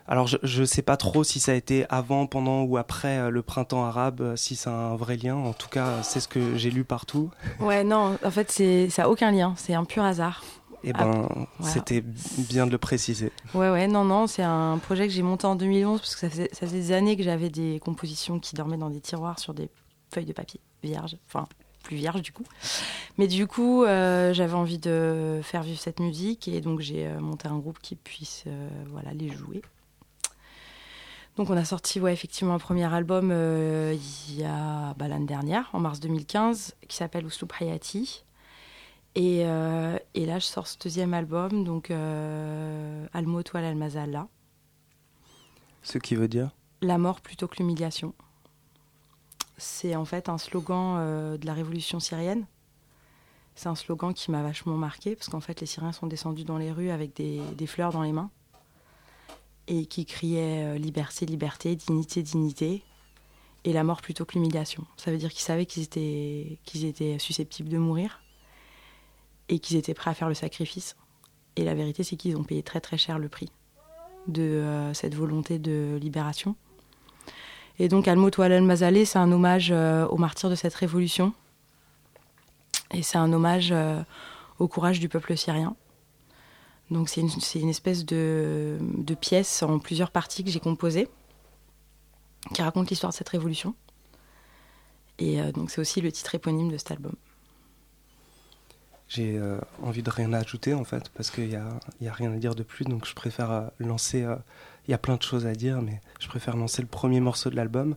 Alors 0.06 0.26
je 0.26 0.60
ne 0.60 0.66
sais 0.66 0.82
pas 0.82 0.96
trop 0.96 1.24
si 1.24 1.40
ça 1.40 1.52
a 1.52 1.54
été 1.54 1.86
avant, 1.88 2.26
pendant 2.26 2.62
ou 2.62 2.76
après 2.76 3.30
le 3.30 3.42
printemps 3.42 3.84
arabe, 3.84 4.36
si 4.36 4.54
c'est 4.54 4.68
un 4.68 4.94
vrai 4.96 5.16
lien. 5.16 5.34
En 5.34 5.54
tout 5.54 5.68
cas, 5.68 6.02
c'est 6.02 6.20
ce 6.20 6.28
que 6.28 6.56
j'ai 6.56 6.70
lu 6.70 6.84
partout. 6.84 7.30
Ouais, 7.58 7.82
non, 7.84 8.18
en 8.22 8.30
fait, 8.30 8.50
ça 8.90 9.02
n'a 9.02 9.08
aucun 9.08 9.32
lien. 9.32 9.54
C'est 9.56 9.74
un 9.74 9.84
pur 9.84 10.04
hasard. 10.04 10.44
Eh 10.86 10.92
ben, 10.92 11.26
c'était 11.62 12.04
bien 12.36 12.66
de 12.66 12.70
le 12.70 12.76
préciser. 12.76 13.32
Ouais, 13.54 13.70
ouais, 13.70 13.88
non, 13.88 14.04
non, 14.04 14.26
c'est 14.26 14.42
un 14.42 14.76
projet 14.76 15.08
que 15.08 15.14
j'ai 15.14 15.22
monté 15.22 15.46
en 15.46 15.56
2011 15.56 15.98
parce 15.98 16.14
que 16.14 16.20
ça 16.20 16.28
faisait, 16.28 16.50
ça 16.52 16.66
faisait 16.66 16.78
des 16.78 16.92
années 16.92 17.16
que 17.16 17.22
j'avais 17.22 17.48
des 17.48 17.80
compositions 17.82 18.38
qui 18.38 18.54
dormaient 18.54 18.76
dans 18.76 18.90
des 18.90 19.00
tiroirs 19.00 19.38
sur 19.38 19.54
des 19.54 19.70
feuilles 20.12 20.26
de 20.26 20.34
papier 20.34 20.60
vierge, 20.84 21.16
enfin 21.26 21.46
plus 21.84 21.96
vierge 21.96 22.22
du 22.22 22.32
coup. 22.32 22.44
Mais 23.16 23.28
du 23.28 23.46
coup, 23.46 23.84
euh, 23.84 24.34
j'avais 24.34 24.54
envie 24.54 24.78
de 24.78 25.40
faire 25.44 25.62
vivre 25.62 25.78
cette 25.78 26.00
musique 26.00 26.48
et 26.48 26.60
donc 26.60 26.80
j'ai 26.80 27.06
euh, 27.06 27.20
monté 27.20 27.46
un 27.46 27.58
groupe 27.58 27.78
qui 27.80 27.94
puisse 27.94 28.42
euh, 28.48 28.68
voilà, 28.90 29.12
les 29.12 29.30
jouer. 29.30 29.62
Donc 31.36 31.50
on 31.50 31.56
a 31.56 31.64
sorti 31.64 32.00
ouais, 32.00 32.12
effectivement 32.12 32.54
un 32.54 32.58
premier 32.58 32.92
album 32.92 33.32
il 33.32 34.34
y 34.36 34.44
a 34.44 34.94
bah, 34.94 35.08
l'année 35.08 35.26
dernière, 35.26 35.68
en 35.72 35.80
mars 35.80 36.00
2015, 36.00 36.76
qui 36.88 36.96
s'appelle 36.96 37.26
Uslup 37.26 37.52
Hayati. 37.60 38.24
Et, 39.16 39.40
et, 39.40 40.26
là, 40.26 40.38
je 40.38 40.44
sors 40.44 40.66
ce 40.66 40.76
deuxième 40.78 41.12
album, 41.12 41.64
donc 41.64 41.90
Almot 41.90 43.42
Wal 43.52 43.64
Al-Mazalla. 43.64 44.28
Ce 45.82 45.98
qui 45.98 46.14
veut 46.14 46.28
dire? 46.28 46.50
La 46.82 46.98
mort 46.98 47.20
plutôt 47.20 47.48
que 47.48 47.56
l'humiliation 47.58 48.14
c'est 49.56 49.94
en 49.94 50.04
fait 50.04 50.28
un 50.28 50.38
slogan 50.38 50.96
euh, 50.98 51.36
de 51.38 51.46
la 51.46 51.54
révolution 51.54 52.00
syrienne. 52.00 52.46
C'est 53.54 53.68
un 53.68 53.74
slogan 53.74 54.12
qui 54.12 54.30
m'a 54.30 54.42
vachement 54.42 54.76
marqué 54.76 55.14
parce 55.14 55.28
qu'en 55.28 55.40
fait 55.40 55.60
les 55.60 55.66
Syriens 55.66 55.92
sont 55.92 56.08
descendus 56.08 56.44
dans 56.44 56.58
les 56.58 56.72
rues 56.72 56.90
avec 56.90 57.14
des, 57.14 57.66
fleurs 57.66 57.92
dans 57.92 58.02
les 58.02 58.12
mains 58.12 58.30
et 59.68 59.86
qui 59.86 60.06
criaient 60.06 60.74
euh, 60.74 60.78
liberté, 60.78 61.24
liberté, 61.24 61.76
dignité, 61.76 62.22
dignité 62.22 62.82
et 63.64 63.72
la 63.72 63.84
mort 63.84 64.02
plutôt 64.02 64.24
que 64.24 64.34
l'humiliation. 64.34 64.84
Ça 64.96 65.10
veut 65.10 65.18
dire 65.18 65.30
qu'ils 65.30 65.42
savaient 65.42 65.66
qu'ils 65.66 65.84
étaient, 65.84 67.18
susceptibles 67.18 67.68
de 67.68 67.78
mourir 67.78 68.20
et 69.48 69.60
qu'ils 69.60 69.76
étaient 69.76 69.94
prêts 69.94 70.10
à 70.10 70.14
faire 70.14 70.28
le 70.28 70.34
sacrifice. 70.34 70.96
Et 71.54 71.64
la 71.64 71.74
vérité 71.74 72.02
c'est 72.02 72.16
qu'ils 72.16 72.36
ont 72.36 72.44
payé 72.44 72.64
très 72.64 72.80
très 72.80 72.98
cher 72.98 73.20
le 73.20 73.28
prix 73.28 73.50
de 74.26 74.42
euh, 74.42 74.94
cette 74.94 75.14
volonté 75.14 75.60
de 75.60 75.96
libération. 76.00 76.56
Et 77.78 77.88
donc 77.88 78.06
Almot 78.06 78.40
Al 78.40 78.62
Mazaleh, 78.62 79.04
c'est 79.04 79.18
un 79.18 79.30
hommage 79.32 79.70
euh, 79.72 80.06
aux 80.06 80.16
martyrs 80.16 80.50
de 80.50 80.54
cette 80.54 80.74
révolution. 80.74 81.32
Et 82.92 83.02
c'est 83.02 83.18
un 83.18 83.32
hommage 83.32 83.70
euh, 83.72 84.02
au 84.58 84.68
courage 84.68 85.00
du 85.00 85.08
peuple 85.08 85.36
syrien. 85.36 85.74
Donc 86.90 87.08
c'est 87.08 87.22
une, 87.22 87.68
espèce 87.68 88.04
de, 88.04 88.78
pièce 89.20 89.62
en 89.62 89.78
plusieurs 89.78 90.10
parties 90.10 90.44
que 90.44 90.50
j'ai 90.50 90.60
composée, 90.60 91.08
qui 92.52 92.62
raconte 92.62 92.90
l'histoire 92.90 93.10
de 93.10 93.16
cette 93.16 93.30
révolution. 93.30 93.74
Et 95.18 95.40
euh, 95.40 95.50
donc 95.50 95.70
c'est 95.70 95.80
aussi 95.80 96.00
le 96.00 96.12
titre 96.12 96.34
éponyme 96.34 96.70
de 96.70 96.76
cet 96.76 96.92
album. 96.92 97.14
J'ai 99.08 99.40
envie 99.82 100.02
de 100.02 100.10
rien 100.10 100.32
ajouter 100.32 100.74
en 100.74 100.82
fait, 100.82 101.08
parce 101.10 101.30
qu'il 101.30 101.48
n'y 101.48 101.56
a, 101.56 101.68
a, 101.68 102.12
rien 102.12 102.32
à 102.32 102.36
dire 102.36 102.54
de 102.54 102.62
plus, 102.62 102.84
donc 102.84 103.06
je 103.06 103.14
préfère 103.14 103.70
lancer 103.78 104.26
il 104.86 104.90
y 104.90 104.94
a 104.94 104.98
plein 104.98 105.16
de 105.16 105.22
choses 105.22 105.46
à 105.46 105.52
dire, 105.52 105.80
mais 105.82 106.00
je 106.20 106.28
préfère 106.28 106.56
lancer 106.56 106.82
le 106.82 106.88
premier 106.88 107.20
morceau 107.20 107.50
de 107.50 107.56
l'album 107.56 107.96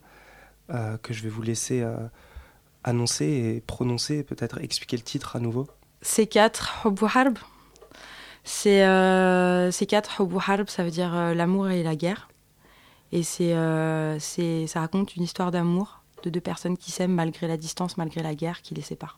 euh, 0.70 0.98
que 0.98 1.14
je 1.14 1.24
vais 1.24 1.30
vous 1.30 1.42
laisser 1.42 1.82
euh, 1.82 1.98
annoncer 2.84 3.26
et 3.26 3.62
prononcer 3.62 4.20
et 4.20 4.24
peut-être 4.24 4.60
expliquer 4.60 4.98
le 4.98 5.04
titre 5.04 5.36
à 5.36 5.40
nouveau. 5.40 5.68
C4 6.04 6.86
Hubbu 6.88 7.06
Harb. 7.14 7.38
C'est 8.44 8.86
euh, 8.86 9.72
C4 9.72 10.22
Hubbu 10.22 10.38
Harb, 10.38 10.70
ça 10.70 10.84
veut 10.84 10.92
dire 10.92 11.14
euh, 11.14 11.34
l'amour 11.34 11.70
et 11.70 11.84
la 11.84 11.96
guerre. 11.96 12.30
Et 13.12 13.24
c'est, 13.24 13.54
ça 14.68 14.80
raconte 14.82 15.16
une 15.16 15.24
histoire 15.24 15.52
d'amour 15.52 16.02
de 16.24 16.30
deux 16.30 16.42
personnes 16.42 16.78
qui 16.78 16.92
s'aiment 16.92 17.14
malgré 17.14 17.48
la 17.48 17.56
distance, 17.56 17.96
malgré 17.98 18.22
la 18.22 18.36
guerre 18.36 18.62
qui 18.62 18.74
les 18.74 18.82
sépare. 18.82 19.18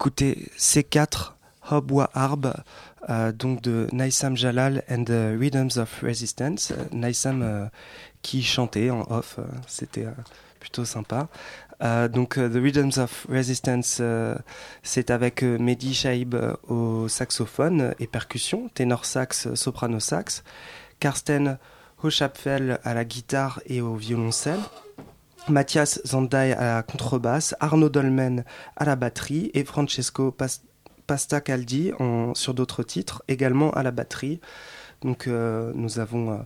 On 0.00 0.04
écoutait 0.04 0.38
C4 0.56 1.32
Hobwa 1.70 2.08
Harb, 2.14 2.54
euh, 3.10 3.32
donc 3.32 3.60
de 3.60 3.86
Naisam 3.92 4.34
Jalal 4.34 4.82
and 4.88 5.04
the 5.04 5.38
Rhythms 5.38 5.78
of 5.78 6.00
Resistance. 6.02 6.72
Naisam 6.90 7.42
euh, 7.42 7.66
qui 8.22 8.42
chantait 8.42 8.88
en 8.88 9.02
off, 9.10 9.36
euh, 9.38 9.42
c'était 9.66 10.06
euh, 10.06 10.12
plutôt 10.58 10.86
sympa. 10.86 11.28
Donc 12.12 12.34
The 12.34 12.56
Rhythms 12.56 12.98
of 12.98 13.26
Resistance, 13.30 14.02
c'est 14.82 15.10
avec 15.10 15.42
Mehdi 15.42 15.94
Shaib 15.94 16.34
au 16.68 17.08
saxophone 17.08 17.94
et 17.98 18.06
percussion, 18.06 18.68
ténor 18.74 19.06
sax, 19.06 19.54
soprano 19.54 19.98
sax, 19.98 20.44
Karsten 20.98 21.56
Hochapfel 22.02 22.80
à 22.84 22.92
la 22.92 23.06
guitare 23.06 23.62
et 23.64 23.80
au 23.80 23.94
violoncelle. 23.94 24.60
Mathias 25.48 26.00
Zandai 26.06 26.52
à 26.52 26.76
la 26.76 26.82
contrebasse, 26.82 27.54
Arnaud 27.60 27.88
Dolmen 27.88 28.44
à 28.76 28.84
la 28.84 28.96
batterie 28.96 29.50
et 29.54 29.64
Francesco 29.64 30.30
Pas- 30.30 30.60
Pastacaldi 31.06 31.92
sur 32.34 32.54
d'autres 32.54 32.82
titres, 32.82 33.22
également 33.26 33.70
à 33.72 33.82
la 33.82 33.90
batterie. 33.90 34.40
Donc 35.02 35.26
euh, 35.26 35.72
nous 35.74 35.98
avons 35.98 36.32
euh, 36.32 36.36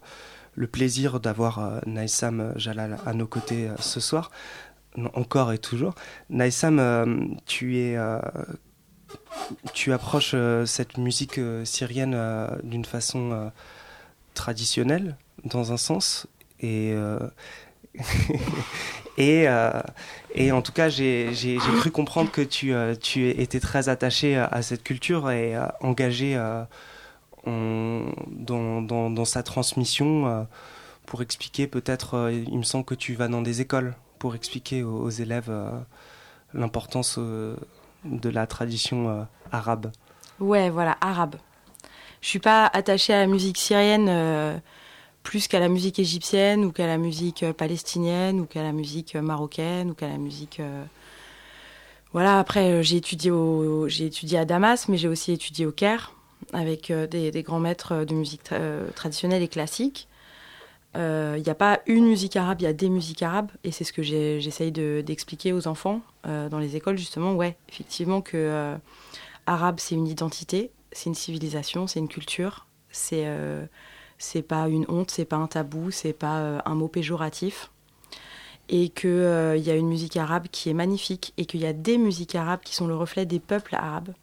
le 0.54 0.66
plaisir 0.66 1.20
d'avoir 1.20 1.58
euh, 1.58 1.80
Naïsam 1.86 2.52
Jalal 2.56 2.98
à 3.04 3.12
nos 3.12 3.26
côtés 3.26 3.68
euh, 3.68 3.74
ce 3.78 4.00
soir, 4.00 4.30
encore 5.12 5.52
et 5.52 5.58
toujours. 5.58 5.94
Naïsam, 6.30 6.78
euh, 6.78 7.26
tu 7.46 7.78
es... 7.78 7.96
euh, 7.96 8.20
tu 9.74 9.92
approches 9.92 10.32
euh, 10.34 10.64
cette 10.64 10.96
musique 10.96 11.38
euh, 11.38 11.64
syrienne 11.64 12.14
euh, 12.14 12.48
d'une 12.62 12.84
façon 12.84 13.32
euh, 13.32 13.48
traditionnelle, 14.32 15.16
dans 15.44 15.72
un 15.72 15.76
sens, 15.76 16.26
et 16.60 16.92
euh, 16.94 17.18
et, 19.18 19.48
euh, 19.48 19.80
et 20.34 20.52
en 20.52 20.62
tout 20.62 20.72
cas, 20.72 20.88
j'ai 20.88 21.32
cru 21.78 21.90
comprendre 21.90 22.30
que 22.30 22.42
tu, 22.42 22.72
euh, 22.72 22.94
tu 22.94 23.28
étais 23.28 23.60
très 23.60 23.88
attaché 23.88 24.36
à, 24.36 24.46
à 24.46 24.62
cette 24.62 24.82
culture 24.82 25.30
et 25.30 25.56
euh, 25.56 25.66
engagé 25.80 26.36
euh, 26.36 26.64
en- 27.46 28.12
dans, 28.28 29.10
dans, 29.10 29.24
sa 29.24 29.42
transmission 29.42 30.26
euh, 30.26 30.42
pour 31.06 31.22
expliquer 31.22 31.66
peut-être, 31.66 32.14
euh, 32.14 32.32
il 32.32 32.58
me 32.58 32.62
semble 32.62 32.84
que 32.84 32.94
tu 32.94 33.14
vas 33.14 33.28
dans 33.28 33.42
des 33.42 33.60
écoles 33.60 33.94
pour 34.18 34.34
expliquer 34.34 34.82
aux, 34.82 35.02
aux 35.02 35.10
élèves 35.10 35.48
euh, 35.48 35.70
l'importance 36.52 37.16
euh, 37.18 37.56
de 38.04 38.28
la 38.28 38.46
tradition 38.46 39.08
euh, 39.08 39.22
arabe. 39.52 39.92
Ouais, 40.40 40.70
voilà, 40.70 40.96
arabe. 41.00 41.36
Je 42.20 42.28
suis 42.28 42.38
pas 42.38 42.66
attachée 42.72 43.12
à 43.12 43.18
la 43.18 43.26
musique 43.26 43.58
syrienne 43.58 44.08
euh, 44.08 44.56
plus 45.24 45.48
qu'à 45.48 45.58
la 45.58 45.68
musique 45.68 45.98
égyptienne 45.98 46.64
ou 46.64 46.70
qu'à 46.70 46.86
la 46.86 46.98
musique 46.98 47.42
euh, 47.42 47.52
palestinienne 47.52 48.38
ou 48.38 48.46
qu'à 48.46 48.62
la 48.62 48.70
musique 48.70 49.16
euh, 49.16 49.22
marocaine 49.22 49.90
ou 49.90 49.94
qu'à 49.94 50.06
la 50.06 50.18
musique. 50.18 50.60
euh, 50.60 50.84
Voilà. 52.12 52.38
Après, 52.38 52.84
j'ai 52.84 52.98
étudié 52.98 53.32
au, 53.32 53.88
j'ai 53.88 54.06
étudié 54.06 54.38
à 54.38 54.44
Damas, 54.44 54.86
mais 54.88 54.96
j'ai 54.96 55.08
aussi 55.08 55.32
étudié 55.32 55.66
au 55.66 55.72
Caire 55.72 56.12
avec 56.52 56.92
des, 56.92 57.42
grands 57.42 57.58
maîtres 57.58 58.04
de 58.04 58.14
musique 58.14 58.42
tra- 58.44 58.92
traditionnelle 58.94 59.42
et 59.42 59.48
classique. 59.48 60.06
Il 60.94 61.42
n'y 61.42 61.50
a 61.50 61.54
pas 61.56 61.80
une 61.86 62.06
musique 62.06 62.36
arabe, 62.36 62.60
il 62.60 62.64
y 62.64 62.68
a 62.68 62.72
des 62.72 62.88
musiques 62.88 63.22
arabes, 63.22 63.50
et 63.64 63.72
c'est 63.72 63.82
ce 63.82 63.92
que 63.92 64.02
j'essaye 64.02 64.70
de- 64.70 65.02
d'expliquer 65.04 65.52
aux 65.52 65.66
enfants 65.66 66.02
dans 66.24 66.58
les 66.60 66.76
écoles 66.76 66.98
justement. 66.98 67.32
Ouais, 67.32 67.56
effectivement 67.68 68.20
que 68.20 68.36
euh, 68.36 68.76
arabe 69.46 69.76
c'est 69.78 69.96
une 69.96 70.06
identité, 70.06 70.70
c'est 70.92 71.06
une 71.06 71.16
civilisation, 71.16 71.88
c'est 71.88 71.98
une 71.98 72.08
culture, 72.08 72.66
c'est 72.92 73.24
c'est 74.24 74.42
pas 74.42 74.68
une 74.68 74.86
honte, 74.88 75.10
c'est 75.10 75.24
pas 75.24 75.36
un 75.36 75.46
tabou, 75.46 75.90
c'est 75.90 76.12
pas 76.12 76.38
euh, 76.38 76.58
un 76.64 76.74
mot 76.74 76.88
péjoratif. 76.88 77.70
Et 78.68 78.88
qu'il 78.88 79.10
y 79.10 79.70
a 79.70 79.74
une 79.74 79.88
musique 79.88 80.16
arabe 80.16 80.46
qui 80.50 80.70
est 80.70 80.74
magnifique 80.74 81.34
et 81.36 81.44
qu'il 81.44 81.60
y 81.60 81.66
a 81.66 81.74
des 81.74 81.98
musiques 81.98 82.34
arabes 82.34 82.60
qui 82.64 82.74
sont 82.74 82.86
le 82.86 82.96
reflet 82.96 83.26
des 83.26 83.38
peuples 83.38 83.74
arabes. 83.74 84.14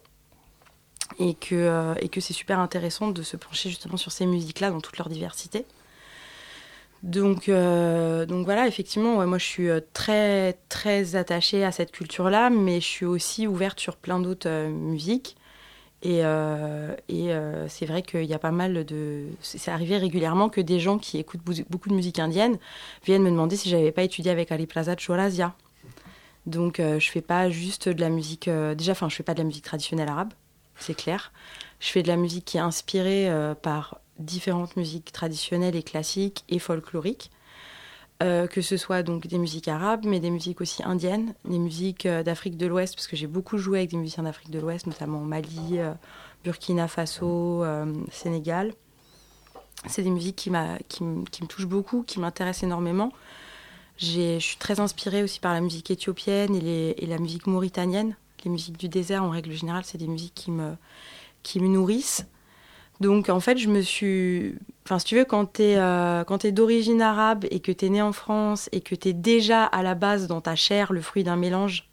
Et 1.18 1.34
que, 1.34 1.54
euh, 1.54 1.94
c'est 2.14 2.32
super 2.32 2.58
intéressant 2.58 3.08
de 3.10 3.22
se 3.22 3.36
pencher 3.36 3.68
justement 3.68 3.96
sur 3.96 4.10
ces 4.10 4.26
musiques-là 4.26 4.70
dans 4.70 4.80
toute 4.80 4.98
leur 4.98 5.08
diversité. 5.08 5.64
Donc, 7.02 7.48
euh, 7.48 8.26
voilà, 8.28 8.68
effectivement, 8.68 9.26
moi 9.26 9.38
je 9.38 9.44
suis 9.44 9.68
euh, 9.68 9.80
très 9.92 10.52
très 10.68 11.16
attachée 11.16 11.64
à 11.64 11.72
cette 11.72 11.90
culture-là, 11.90 12.48
mais 12.48 12.80
je 12.80 12.86
suis 12.86 13.06
aussi 13.06 13.48
ouverte 13.48 13.80
sur 13.80 13.96
plein 13.96 14.20
d'autres 14.20 14.48
euh, 14.48 14.68
musiques. 14.68 15.36
Et, 16.02 16.24
euh, 16.24 16.96
euh, 17.10 17.66
c'est 17.68 17.86
vrai 17.86 18.02
qu'il 18.02 18.24
y 18.24 18.34
a 18.34 18.38
pas 18.38 18.50
mal 18.50 18.84
de. 18.84 19.26
C'est 19.40 19.70
arrivé 19.70 19.96
régulièrement 19.96 20.48
que 20.48 20.60
des 20.60 20.80
gens 20.80 20.98
qui 20.98 21.18
écoutent 21.18 21.42
beaucoup 21.70 21.88
de 21.88 21.94
musique 21.94 22.18
indienne 22.18 22.58
viennent 23.04 23.22
me 23.22 23.30
demander 23.30 23.56
si 23.56 23.68
j'avais 23.68 23.92
pas 23.92 24.02
étudié 24.02 24.32
avec 24.32 24.50
Ali 24.50 24.66
Plaza 24.66 24.96
de 24.96 25.00
Chorazia. 25.00 25.54
Donc 26.46 26.80
euh, 26.80 26.98
je 26.98 27.08
fais 27.08 27.20
pas 27.20 27.50
juste 27.50 27.88
de 27.88 28.00
la 28.00 28.08
musique. 28.08 28.50
déjà, 28.76 28.92
enfin, 28.92 29.08
je 29.08 29.14
fais 29.14 29.22
pas 29.22 29.34
de 29.34 29.38
la 29.38 29.44
musique 29.44 29.64
traditionnelle 29.64 30.08
arabe, 30.08 30.32
c'est 30.76 30.94
clair. 30.94 31.32
Je 31.78 31.88
fais 31.88 32.02
de 32.02 32.08
la 32.08 32.16
musique 32.16 32.46
qui 32.46 32.56
est 32.56 32.60
inspirée 32.60 33.30
par 33.62 34.00
différentes 34.18 34.76
musiques 34.76 35.12
traditionnelles 35.12 35.76
et 35.76 35.82
classiques 35.82 36.44
et 36.48 36.58
folkloriques. 36.58 37.30
Euh, 38.22 38.46
que 38.46 38.62
ce 38.62 38.76
soit 38.76 39.02
donc 39.02 39.26
des 39.26 39.38
musiques 39.38 39.66
arabes, 39.66 40.04
mais 40.04 40.20
des 40.20 40.30
musiques 40.30 40.60
aussi 40.60 40.80
indiennes, 40.84 41.34
des 41.44 41.58
musiques 41.58 42.06
euh, 42.06 42.22
d'Afrique 42.22 42.56
de 42.56 42.66
l'Ouest, 42.66 42.94
parce 42.94 43.08
que 43.08 43.16
j'ai 43.16 43.26
beaucoup 43.26 43.58
joué 43.58 43.78
avec 43.78 43.90
des 43.90 43.96
musiciens 43.96 44.22
d'Afrique 44.22 44.50
de 44.50 44.60
l'Ouest, 44.60 44.86
notamment 44.86 45.18
Mali, 45.20 45.78
euh, 45.78 45.92
Burkina 46.44 46.86
Faso, 46.86 47.64
Sénégal. 48.12 48.74
C'est 49.88 50.02
des 50.02 50.10
musiques 50.10 50.36
qui, 50.36 50.50
qui, 50.88 50.98
qui 51.32 51.42
me 51.42 51.48
touchent 51.48 51.66
beaucoup, 51.66 52.04
qui 52.04 52.20
m'intéressent 52.20 52.62
énormément. 52.62 53.12
Je 53.96 54.38
suis 54.38 54.56
très 54.56 54.78
inspirée 54.78 55.24
aussi 55.24 55.40
par 55.40 55.52
la 55.52 55.60
musique 55.60 55.90
éthiopienne 55.90 56.54
et, 56.54 56.60
les- 56.60 56.94
et 56.98 57.06
la 57.06 57.18
musique 57.18 57.48
mauritanienne. 57.48 58.14
Les 58.44 58.50
musiques 58.50 58.76
du 58.78 58.88
désert, 58.88 59.24
en 59.24 59.30
règle 59.30 59.50
générale, 59.52 59.82
c'est 59.84 59.98
des 59.98 60.06
musiques 60.08 60.34
qui 60.34 60.52
me, 60.52 60.76
qui 61.42 61.58
me 61.58 61.66
nourrissent. 61.66 62.24
Donc 63.02 63.28
en 63.28 63.40
fait, 63.40 63.58
je 63.58 63.68
me 63.68 63.82
suis... 63.82 64.54
Enfin, 64.84 64.98
si 64.98 65.06
tu 65.06 65.16
veux, 65.16 65.24
quand 65.24 65.54
tu 65.54 65.62
es, 65.62 65.74
es 65.74 66.52
d'origine 66.52 67.02
arabe 67.02 67.44
et 67.50 67.60
que 67.60 67.72
tu 67.72 67.86
es 67.86 67.88
né 67.88 68.00
en 68.00 68.12
France 68.12 68.68
et 68.72 68.80
que 68.80 68.94
tu 68.94 69.08
es 69.08 69.12
déjà 69.12 69.64
à 69.64 69.82
la 69.82 69.94
base 69.94 70.26
dans 70.26 70.40
ta 70.40 70.54
chair 70.54 70.92
le 70.92 71.00
fruit 71.00 71.24
d'un 71.24 71.36
mélange 71.36 71.88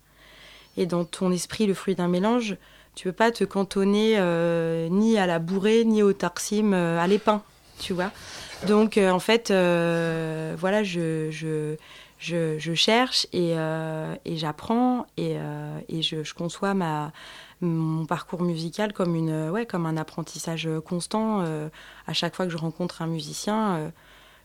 et 0.78 0.86
dans 0.86 1.04
ton 1.04 1.32
esprit 1.32 1.68
le 1.68 1.74
fruit 1.74 1.96
d'un 1.96 2.08
mélange, 2.08 2.58
tu 2.96 3.06
peux 3.06 3.14
pas 3.14 3.32
te 3.32 3.44
cantonner 3.44 4.16
euh, 4.18 4.88
ni 4.90 5.18
à 5.18 5.26
la 5.26 5.40
bourrée 5.40 5.84
ni 5.84 6.02
au 6.04 6.14
tarsim 6.14 6.74
euh, 6.74 7.00
à 7.00 7.08
l'épin, 7.08 7.44
tu 7.80 7.94
vois. 7.94 8.12
Donc 8.68 8.98
euh, 8.98 9.10
en 9.10 9.20
fait, 9.20 9.52
euh, 9.52 10.56
voilà, 10.58 10.84
je, 10.84 11.30
je, 11.32 11.76
je, 12.20 12.74
cherche 12.76 13.28
et, 13.34 13.58
euh, 13.58 14.16
j'apprends 14.26 15.06
et, 15.18 15.36
euh, 15.38 15.80
et 15.90 16.02
je 16.02 16.34
conçois 16.34 16.74
ma, 16.74 17.12
mon 17.62 18.06
parcours 18.06 18.42
musical 18.42 18.94
comme, 18.94 19.16
une, 19.16 19.50
ouais, 19.50 19.66
comme 19.66 19.86
un 19.86 19.98
apprentissage 19.98 20.70
constant. 20.86 21.42
Euh, 21.42 21.70
à 22.08 22.14
chaque 22.14 22.36
fois 22.36 22.46
que 22.46 22.52
je 22.52 22.58
rencontre 22.58 23.02
un 23.02 23.08
musicien, 23.08 23.76
euh, 23.76 23.90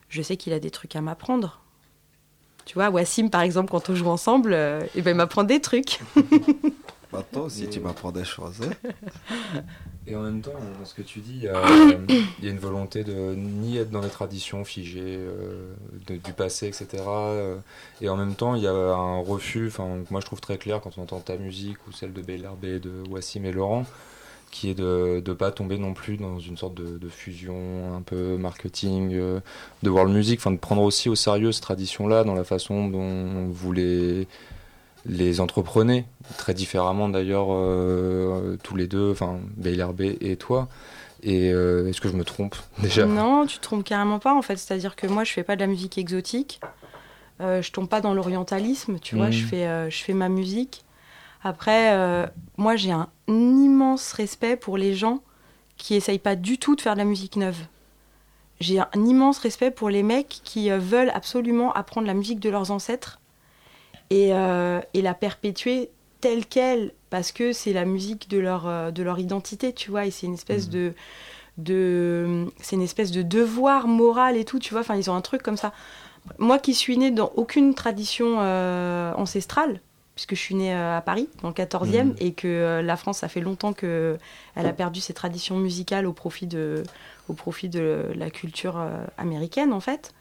je 0.09 0.21
sais 0.21 0.37
qu'il 0.37 0.53
a 0.53 0.59
des 0.59 0.71
trucs 0.71 0.95
à 0.95 1.01
m'apprendre. 1.01 1.61
Tu 2.65 2.73
vois, 2.73 2.89
Wassim, 2.89 3.29
par 3.29 3.41
exemple, 3.41 3.71
quand 3.71 3.89
on 3.89 3.95
joue 3.95 4.09
ensemble, 4.09 4.53
euh, 4.53 4.81
il 4.95 5.03
va 5.03 5.13
m'apprendre 5.13 5.47
des 5.47 5.61
trucs. 5.61 5.99
Toi 7.31 7.43
aussi, 7.43 7.67
tu 7.69 7.79
m'apprends 7.79 8.11
des 8.11 8.23
choses. 8.25 8.61
hein. 8.63 8.89
Et 10.07 10.15
en 10.15 10.21
même 10.21 10.41
temps, 10.41 10.51
dans 10.79 10.85
ce 10.85 10.93
que 10.93 11.01
tu 11.01 11.19
dis, 11.19 11.33
il 11.37 11.43
y 11.43 11.47
a, 11.47 11.55
euh, 11.57 11.97
il 12.39 12.45
y 12.45 12.47
a 12.47 12.51
une 12.51 12.59
volonté 12.59 13.03
de 13.03 13.33
ni 13.35 13.77
être 13.77 13.89
dans 13.89 14.01
les 14.01 14.09
traditions 14.09 14.63
figées 14.63 15.01
euh, 15.17 15.73
de- 16.07 16.17
du 16.17 16.31
passé, 16.33 16.67
etc. 16.67 17.03
euh, 17.07 17.55
et 18.01 18.09
en 18.09 18.15
même 18.15 18.35
temps, 18.35 18.53
il 18.55 18.61
y 18.61 18.67
a 18.67 18.71
un 18.71 19.17
refus, 19.19 19.71
moi 20.11 20.21
je 20.21 20.25
trouve 20.27 20.41
très 20.41 20.57
clair 20.57 20.79
quand 20.81 20.97
on 20.99 21.01
entend 21.03 21.19
ta 21.21 21.37
musique 21.37 21.77
ou 21.87 21.91
celle 21.91 22.13
de 22.13 22.21
Beylerbe, 22.21 22.61
de 22.65 22.91
Wassim 23.09 23.45
et 23.45 23.51
Laurent, 23.51 23.85
qui 24.51 24.69
est 24.69 24.75
de 24.75 25.23
ne 25.25 25.33
pas 25.33 25.49
tomber 25.51 25.79
non 25.79 25.95
plus 25.95 26.17
dans 26.17 26.37
une 26.39 26.55
sorte 26.55 26.75
de, 26.75 26.99
de 26.99 27.09
fusion 27.09 27.95
un 27.97 28.01
peu 28.03 28.37
marketing, 28.37 29.09
euh, 29.15 29.39
de 29.81 29.89
voir 29.89 30.05
le 30.05 30.11
musique, 30.13 30.39
enfin 30.39 30.51
de 30.51 30.57
prendre 30.57 30.83
aussi 30.83 31.09
au 31.09 31.15
sérieux 31.15 31.51
cette 31.51 31.63
tradition-là 31.63 32.23
dans 32.23 32.35
la 32.35 32.43
façon 32.43 32.87
dont 32.89 33.47
vous 33.49 33.71
les 33.73 34.27
les 35.05 35.39
entreprenez 35.39 36.05
très 36.37 36.53
différemment 36.53 37.09
d'ailleurs 37.09 37.47
euh, 37.49 38.57
tous 38.63 38.75
les 38.75 38.87
deux, 38.87 39.11
enfin 39.11 39.39
Beylerbe 39.57 40.01
et 40.01 40.35
toi. 40.35 40.67
Et 41.23 41.51
euh, 41.51 41.87
est-ce 41.87 42.01
que 42.01 42.07
je 42.07 42.15
me 42.15 42.23
trompe 42.23 42.55
déjà? 42.79 43.05
Non, 43.05 43.45
tu 43.45 43.57
te 43.57 43.63
trompes 43.63 43.83
carrément 43.83 44.19
pas 44.19 44.33
en 44.33 44.41
fait. 44.41 44.57
C'est-à-dire 44.57 44.95
que 44.95 45.07
moi, 45.07 45.23
je 45.23 45.31
fais 45.33 45.43
pas 45.43 45.55
de 45.55 45.61
la 45.61 45.67
musique 45.67 45.97
exotique. 45.97 46.61
Euh, 47.41 47.61
je 47.61 47.71
tombe 47.71 47.89
pas 47.89 47.99
dans 47.99 48.13
l'orientalisme, 48.13 48.99
tu 48.99 49.15
vois. 49.15 49.27
Mhm. 49.27 49.31
Je 49.33 49.45
fais, 49.45 49.67
euh, 49.67 49.89
je 49.89 50.03
fais 50.03 50.13
ma 50.13 50.29
musique. 50.29 50.83
Après, 51.43 52.27
moi, 52.57 52.75
j'ai 52.75 52.91
un 52.91 53.07
immense 53.27 54.13
respect 54.13 54.55
pour 54.55 54.77
les 54.77 54.95
gens 54.95 55.19
qui 55.77 55.93
essayent 55.93 56.17
pas 56.17 56.35
du 56.35 56.57
tout 56.57 56.75
de 56.75 56.81
faire 56.81 56.93
de 56.93 56.97
la 56.97 57.05
musique 57.05 57.35
neuve. 57.35 57.59
J'ai 58.59 58.79
un 58.79 58.87
immense 58.95 59.37
respect 59.37 59.69
pour 59.69 59.91
les 59.91 60.01
mecs 60.01 60.41
qui 60.43 60.71
veulent 60.71 61.11
absolument 61.13 61.71
apprendre 61.73 62.07
la 62.07 62.15
musique 62.15 62.39
de 62.39 62.49
leurs 62.49 62.71
ancêtres 62.71 63.19
et, 64.09 64.33
euh, 64.33 64.79
et 64.93 65.01
la 65.01 65.13
perpétuer 65.13 65.89
telle 66.21 66.45
qu'elle 66.45 66.91
parce 67.09 67.31
que 67.31 67.53
c'est 67.53 67.73
la 67.73 67.85
musique 67.85 68.29
de 68.29 68.39
leur, 68.39 68.67
euh, 68.67 68.91
de 68.91 69.03
leur 69.03 69.19
identité, 69.19 69.73
tu 69.73 69.91
vois. 69.91 70.05
Et 70.05 70.11
c'est 70.11 70.25
une 70.27 70.33
espèce 70.33 70.69
de 70.69 70.93
de 71.57 72.47
c'est 72.59 72.75
une 72.75 72.81
espèce 72.81 73.11
de 73.11 73.21
devoir 73.21 73.87
moral 73.87 74.35
et 74.35 74.43
tout 74.43 74.59
tu 74.59 74.73
vois 74.73 74.81
enfin 74.81 74.95
ils 74.97 75.09
ont 75.09 75.15
un 75.15 75.21
truc 75.21 75.41
comme 75.41 75.55
ça 75.55 75.71
moi 76.37 76.59
qui 76.59 76.73
suis 76.73 76.97
née 76.97 77.11
dans 77.11 77.31
aucune 77.37 77.73
tradition 77.75 78.37
euh, 78.41 79.13
ancestrale 79.15 79.79
puisque 80.15 80.35
je 80.35 80.39
suis 80.39 80.55
née 80.55 80.73
à 80.73 81.01
Paris, 81.05 81.27
dans 81.41 81.49
le 81.49 81.53
14e, 81.53 82.07
Mhm. 82.07 82.15
et 82.19 82.31
que 82.31 82.79
la 82.81 82.95
France, 82.95 83.17
ça 83.17 83.27
fait 83.27 83.41
longtemps 83.41 83.73
qu'elle 83.73 84.17
a 84.55 84.71
perdu 84.71 85.01
ses 85.01 85.13
traditions 85.13 85.57
musicales 85.57 86.05
au 86.07 86.13
profit 86.13 86.47
de, 86.47 86.83
au 87.27 87.33
profit 87.33 87.67
de 87.67 88.05
la 88.15 88.29
culture 88.29 88.81
américaine, 89.17 89.73
en 89.73 89.81
fait. 89.81 90.13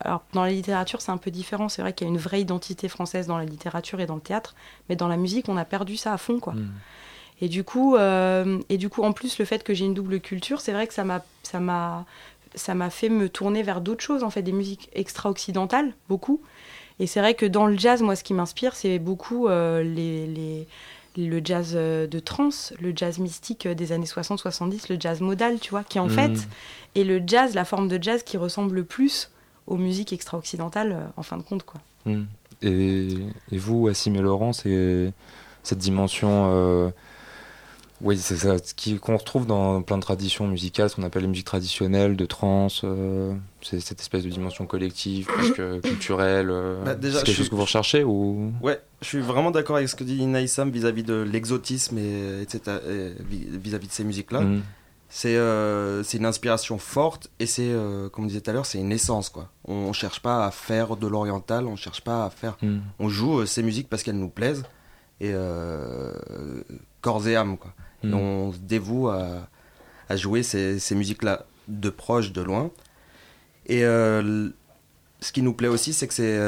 Alors, 0.00 0.22
dans 0.32 0.44
la 0.44 0.50
littérature, 0.50 1.00
c'est 1.00 1.10
un 1.10 1.16
peu 1.16 1.30
différent. 1.30 1.68
C'est 1.68 1.82
vrai 1.82 1.92
qu'il 1.92 2.06
y 2.06 2.10
a 2.10 2.12
une 2.12 2.18
vraie 2.18 2.40
identité 2.40 2.88
française 2.88 3.26
dans 3.26 3.36
la 3.38 3.44
littérature 3.44 3.98
et 4.00 4.06
dans 4.06 4.14
le 4.14 4.20
théâtre, 4.20 4.54
mais 4.88 4.96
dans 4.96 5.08
la 5.08 5.16
musique, 5.16 5.48
on 5.48 5.56
a 5.56 5.64
perdu 5.64 5.96
ça 5.96 6.12
à 6.12 6.18
fond, 6.18 6.38
quoi. 6.38 6.52
Mm. 6.52 6.70
Et 7.40 7.48
du 7.48 7.64
coup, 7.64 7.96
euh, 7.96 8.58
et 8.68 8.78
du 8.78 8.88
coup, 8.88 9.02
en 9.02 9.12
plus, 9.12 9.38
le 9.38 9.44
fait 9.44 9.62
que 9.62 9.74
j'ai 9.74 9.84
une 9.84 9.94
double 9.94 10.20
culture, 10.20 10.60
c'est 10.60 10.72
vrai 10.72 10.86
que 10.86 10.94
ça 10.94 11.04
m'a, 11.04 11.24
ça 11.42 11.60
m'a, 11.60 12.04
ça 12.54 12.74
m'a 12.74 12.90
fait 12.90 13.08
me 13.08 13.28
tourner 13.28 13.62
vers 13.62 13.80
d'autres 13.80 14.02
choses, 14.02 14.22
en 14.24 14.30
fait, 14.30 14.42
des 14.42 14.52
musiques 14.52 14.88
extra-occidentales, 14.94 15.92
beaucoup. 16.08 16.40
Et 17.00 17.06
c'est 17.06 17.20
vrai 17.20 17.34
que 17.34 17.46
dans 17.46 17.66
le 17.66 17.78
jazz, 17.78 18.02
moi, 18.02 18.16
ce 18.16 18.24
qui 18.24 18.34
m'inspire, 18.34 18.74
c'est 18.74 18.98
beaucoup 18.98 19.46
euh, 19.48 19.82
les, 19.84 20.26
les, 20.26 20.66
le 21.16 21.40
jazz 21.44 21.72
euh, 21.74 22.06
de 22.08 22.18
trance, 22.18 22.72
le 22.80 22.92
jazz 22.94 23.18
mystique 23.18 23.68
des 23.68 23.92
années 23.92 24.06
60-70, 24.06 24.92
le 24.92 24.96
jazz 25.00 25.20
modal, 25.20 25.58
tu 25.60 25.70
vois, 25.70 25.84
qui 25.84 25.98
en 26.00 26.06
Mm. 26.06 26.10
fait 26.10 26.48
est 26.96 27.04
le 27.04 27.22
jazz, 27.24 27.54
la 27.54 27.64
forme 27.64 27.88
de 27.88 28.02
jazz 28.02 28.22
qui 28.24 28.36
ressemble 28.36 28.74
le 28.74 28.84
plus 28.84 29.30
aux 29.68 29.76
musiques 29.76 30.12
extra-occidentales, 30.12 30.92
euh, 30.92 31.06
en 31.16 31.22
fin 31.22 31.36
de 31.36 31.42
compte, 31.42 31.62
quoi. 31.62 31.80
Mm. 32.06 32.22
Et, 32.62 33.08
et 33.52 33.58
vous, 33.58 33.86
Assim 33.88 34.12
et 34.14 34.20
Laurent, 34.20 34.52
c'est 34.52 35.12
cette 35.62 35.78
dimension. 35.78 36.48
euh, 36.50 36.90
oui, 38.00 38.16
c'est 38.16 38.36
ça, 38.36 38.54
qu'on 39.00 39.16
retrouve 39.16 39.44
dans 39.44 39.82
plein 39.82 39.96
de 39.96 40.02
traditions 40.02 40.46
musicales, 40.46 40.88
ce 40.88 40.94
qu'on 40.96 41.02
appelle 41.02 41.22
les 41.22 41.28
musiques 41.28 41.46
traditionnelles, 41.46 42.14
de 42.16 42.26
trance. 42.26 42.82
euh, 42.84 43.34
c'est 43.60 43.80
cette 43.80 44.00
espèce 44.00 44.22
de 44.22 44.30
dimension 44.30 44.66
collective, 44.66 45.26
culturelle. 45.82 46.48
euh, 46.50 46.84
Bah, 46.84 46.94
c'est 47.00 47.10
quelque 47.10 47.26
chose 47.26 47.34
suis- 47.34 47.50
que 47.50 47.54
vous 47.56 47.62
recherchez 47.62 48.04
ou? 48.04 48.52
Ouais, 48.62 48.80
je 49.02 49.06
suis 49.08 49.18
vraiment 49.20 49.50
d'accord 49.50 49.76
avec 49.76 49.88
ce 49.88 49.96
que 49.96 50.04
dit 50.04 50.24
Naïsam 50.26 50.70
vis-à-vis 50.70 51.02
de 51.02 51.14
l'exotisme 51.28 51.98
et 51.98 52.42
etc. 52.42 52.78
et 52.88 53.10
vis- 53.28 53.48
vis-à-vis 53.58 53.88
de 53.88 53.92
ces 53.92 54.04
musiques-là. 54.04 54.42
Mm. 54.42 54.62
C'est 55.10 55.36
euh, 55.36 56.02
une 56.02 56.26
inspiration 56.26 56.76
forte 56.76 57.30
et 57.40 57.46
c'est, 57.46 57.62
euh, 57.70 58.10
comme 58.10 58.24
on 58.24 58.26
disait 58.26 58.42
tout 58.42 58.50
à 58.50 58.52
l'heure, 58.52 58.66
c'est 58.66 58.78
une 58.78 58.92
essence 58.92 59.30
quoi. 59.30 59.48
On, 59.66 59.72
on 59.74 59.92
cherche 59.94 60.20
pas 60.20 60.44
à 60.44 60.50
faire 60.50 60.96
de 60.96 61.06
l'oriental, 61.06 61.66
on 61.66 61.76
cherche 61.76 62.02
pas 62.02 62.26
à 62.26 62.30
faire. 62.30 62.58
Mm. 62.60 62.78
On 62.98 63.08
joue 63.08 63.40
euh, 63.40 63.46
ces 63.46 63.62
musiques 63.62 63.88
parce 63.88 64.02
qu'elles 64.02 64.18
nous 64.18 64.28
plaisent 64.28 64.64
et 65.20 65.30
euh, 65.32 66.12
corps 67.00 67.26
et 67.26 67.36
âme 67.36 67.56
quoi. 67.56 67.72
Et 68.04 68.08
Mm. 68.08 68.14
on 68.14 68.52
se 68.52 68.58
dévoue 68.58 69.08
à, 69.08 69.48
à 70.10 70.16
jouer 70.16 70.42
ces, 70.42 70.78
ces 70.78 70.94
musiques-là 70.94 71.46
de 71.68 71.88
proche, 71.90 72.32
de 72.32 72.42
loin. 72.42 72.70
Et 73.66 73.80
ce 73.82 75.32
qui 75.32 75.42
nous 75.42 75.52
plaît 75.52 75.68
aussi, 75.68 75.92
c'est 75.92 76.06
que 76.06 76.14
c'est 76.14 76.38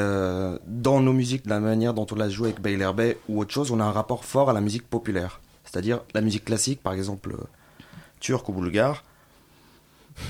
dans 0.65 1.01
nos 1.01 1.13
musiques, 1.13 1.43
de 1.45 1.49
la 1.49 1.59
manière 1.59 1.93
dont 1.93 2.07
on 2.11 2.15
la 2.15 2.29
joue 2.29 2.45
avec 2.45 2.61
Baylor 2.61 2.93
Bay 2.95 3.17
ou 3.29 3.39
autre 3.41 3.51
chose, 3.51 3.69
on 3.69 3.79
a 3.79 3.83
un 3.83 3.91
rapport 3.91 4.23
fort 4.25 4.49
à 4.49 4.53
la 4.53 4.61
musique 4.61 4.89
populaire. 4.89 5.39
C'est-à-dire 5.65 6.01
la 6.15 6.21
musique 6.21 6.45
classique, 6.45 6.81
par 6.81 6.93
exemple 6.93 7.35
turque 8.21 8.47
ou 8.47 8.53
bulgare. 8.53 9.03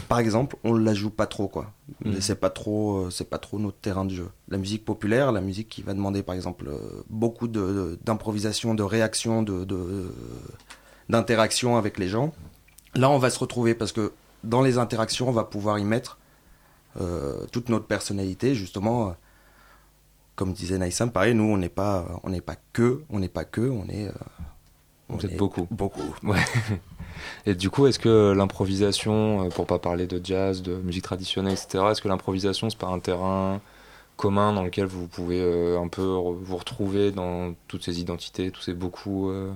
Par 0.08 0.20
exemple, 0.20 0.56
on 0.64 0.74
la 0.74 0.94
joue 0.94 1.10
pas 1.10 1.26
trop, 1.28 1.48
quoi. 1.48 1.72
Mais 2.06 2.22
c'est 2.22 2.36
pas 2.36 2.50
trop, 2.52 2.98
euh, 3.06 3.10
c'est 3.10 3.30
pas 3.30 3.40
trop 3.40 3.60
notre 3.60 3.78
terrain 3.78 4.06
de 4.06 4.12
jeu. 4.14 4.30
La 4.48 4.58
musique 4.58 4.86
populaire, 4.86 5.32
la 5.32 5.42
musique 5.42 5.70
qui 5.70 5.82
va 5.82 5.94
demander, 5.94 6.24
par 6.24 6.34
exemple, 6.36 6.68
euh, 6.70 7.04
beaucoup 7.10 7.48
de- 7.48 7.60
de- 7.60 8.00
d'improvisation, 8.04 8.74
de, 8.76 8.84
réaction, 8.84 9.42
de, 9.44 9.66
de- 9.66 10.14
d'interaction 11.10 11.78
avec 11.78 11.98
les 12.00 12.08
gens. 12.08 12.34
Là, 12.96 13.10
on 13.10 13.18
va 13.18 13.30
se 13.30 13.40
retrouver 13.40 13.74
parce 13.76 13.92
que 13.92 14.14
dans 14.44 14.62
les 14.62 14.78
interactions, 14.78 15.28
on 15.30 15.34
va 15.34 15.44
pouvoir 15.44 15.78
y 15.80 15.84
mettre 15.84 16.18
euh, 17.00 17.46
toute 17.52 17.70
notre 17.70 17.86
personnalité, 17.88 18.54
justement. 18.56 19.16
comme 20.36 20.54
disait 20.54 20.78
Naïsam, 20.78 21.12
pareil, 21.12 21.34
nous, 21.36 21.44
on 21.44 21.58
n'est 21.58 21.70
pas, 21.70 22.20
on 22.24 22.30
n'est 22.30 22.42
pas 22.42 22.56
que, 22.74 23.04
on 23.10 23.20
n'est 23.20 23.30
pas 23.30 23.46
que, 23.46 23.62
on 23.62 23.88
est. 23.90 24.08
euh, 24.08 24.12
on 25.10 25.16
Vous 25.18 25.26
êtes 25.26 25.34
est 25.34 25.38
beaucoup. 25.38 25.68
Beaucoup. 25.72 26.16
Ouais. 26.24 26.40
Et 27.46 27.56
du 27.56 27.70
coup, 27.70 27.88
est-ce 27.88 28.00
que 28.00 28.34
l'improvisation, 28.36 29.46
euh, 29.46 29.50
pour 29.50 29.66
pas 29.66 29.80
parler 29.80 30.08
de 30.08 30.20
jazz, 30.24 30.62
de 30.62 30.74
musique 30.76 31.04
traditionnelle, 31.04 31.54
etc., 31.54 31.84
est-ce 31.92 32.02
que 32.02 32.08
l'improvisation, 32.08 32.70
c'est 32.70 32.80
pas 32.80 32.88
un 32.88 33.00
terrain 33.00 33.62
commun 34.22 34.54
dans 34.54 34.64
lequel 34.64 34.86
vous 34.86 35.08
pouvez 35.08 35.42
euh, 35.42 35.80
un 35.80 35.88
peu 35.88 36.04
vous 36.04 36.58
retrouver 36.58 37.12
dans 37.12 37.56
toutes 37.68 37.84
ces 37.84 38.00
identités, 38.00 38.52
tous 38.52 38.62
ces 38.62 38.74
beaucoup 38.74 39.32
euh, 39.32 39.52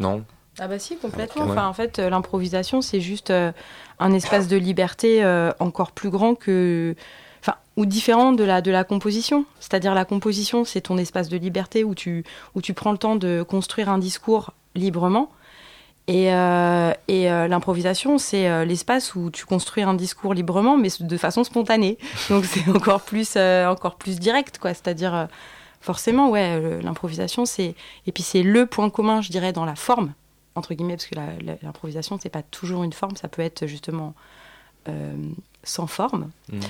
Non? 0.00 0.24
Ah 0.58 0.66
bah 0.66 0.80
si, 0.80 0.96
complètement. 0.96 1.44
Enfin, 1.44 1.68
en 1.68 1.72
fait, 1.72 1.98
l'improvisation, 1.98 2.82
c'est 2.82 3.00
juste 3.00 3.30
euh, 3.30 3.52
un 4.00 4.12
espace 4.12 4.48
de 4.48 4.56
liberté 4.56 5.24
encore 5.58 5.92
plus 5.92 6.10
grand 6.10 6.34
que... 6.34 6.94
Enfin, 7.40 7.56
ou 7.76 7.86
différent 7.86 8.32
de 8.32 8.42
la, 8.42 8.62
de 8.62 8.70
la 8.70 8.84
composition. 8.84 9.44
C'est-à-dire 9.60 9.94
la 9.94 10.04
composition, 10.04 10.64
c'est 10.64 10.82
ton 10.82 10.96
espace 10.96 11.28
de 11.28 11.36
liberté 11.36 11.84
où 11.84 11.94
tu, 11.94 12.24
où 12.54 12.62
tu 12.62 12.72
prends 12.72 12.92
le 12.92 12.98
temps 12.98 13.16
de 13.16 13.42
construire 13.42 13.88
un 13.88 13.98
discours 13.98 14.52
librement. 14.74 15.30
Et, 16.06 16.32
euh, 16.32 16.92
et 17.08 17.30
euh, 17.30 17.48
l'improvisation, 17.48 18.18
c'est 18.18 18.48
euh, 18.48 18.64
l'espace 18.64 19.14
où 19.14 19.30
tu 19.30 19.46
construis 19.46 19.82
un 19.82 19.94
discours 19.94 20.34
librement, 20.34 20.76
mais 20.76 20.88
de 21.00 21.16
façon 21.16 21.44
spontanée. 21.44 21.96
Donc 22.28 22.44
c'est 22.44 22.68
encore 22.68 23.00
plus, 23.00 23.34
euh, 23.36 23.66
encore 23.66 23.96
plus 23.96 24.18
direct, 24.18 24.58
quoi. 24.58 24.74
C'est-à-dire, 24.74 25.14
euh, 25.14 25.26
forcément, 25.80 26.28
ouais, 26.30 26.80
l'improvisation, 26.82 27.46
c'est... 27.46 27.74
Et 28.06 28.12
puis 28.12 28.22
c'est 28.22 28.42
le 28.42 28.66
point 28.66 28.90
commun, 28.90 29.22
je 29.22 29.30
dirais, 29.30 29.52
dans 29.52 29.64
la 29.64 29.76
forme 29.76 30.12
entre 30.54 30.74
guillemets, 30.74 30.96
parce 30.96 31.06
que 31.06 31.16
l'improvisation, 31.62 32.18
c'est 32.22 32.28
pas 32.28 32.42
toujours 32.42 32.84
une 32.84 32.92
forme, 32.92 33.16
ça 33.16 33.28
peut 33.28 33.42
être 33.42 33.66
justement 33.66 34.14
euh, 34.88 35.16
sans 35.62 35.86
forme. 35.86 36.30
Mm. 36.52 36.60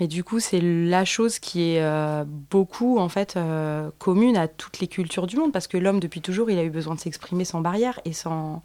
Mais 0.00 0.08
du 0.08 0.24
coup, 0.24 0.40
c'est 0.40 0.60
la 0.60 1.04
chose 1.04 1.38
qui 1.38 1.62
est 1.70 1.82
euh, 1.82 2.24
beaucoup, 2.26 2.98
en 2.98 3.08
fait, 3.08 3.36
euh, 3.36 3.90
commune 3.98 4.36
à 4.36 4.48
toutes 4.48 4.80
les 4.80 4.88
cultures 4.88 5.26
du 5.28 5.36
monde, 5.36 5.52
parce 5.52 5.68
que 5.68 5.76
l'homme, 5.76 6.00
depuis 6.00 6.20
toujours, 6.20 6.50
il 6.50 6.58
a 6.58 6.64
eu 6.64 6.70
besoin 6.70 6.94
de 6.96 7.00
s'exprimer 7.00 7.44
sans 7.44 7.60
barrière 7.60 8.00
et 8.04 8.12
sans, 8.12 8.62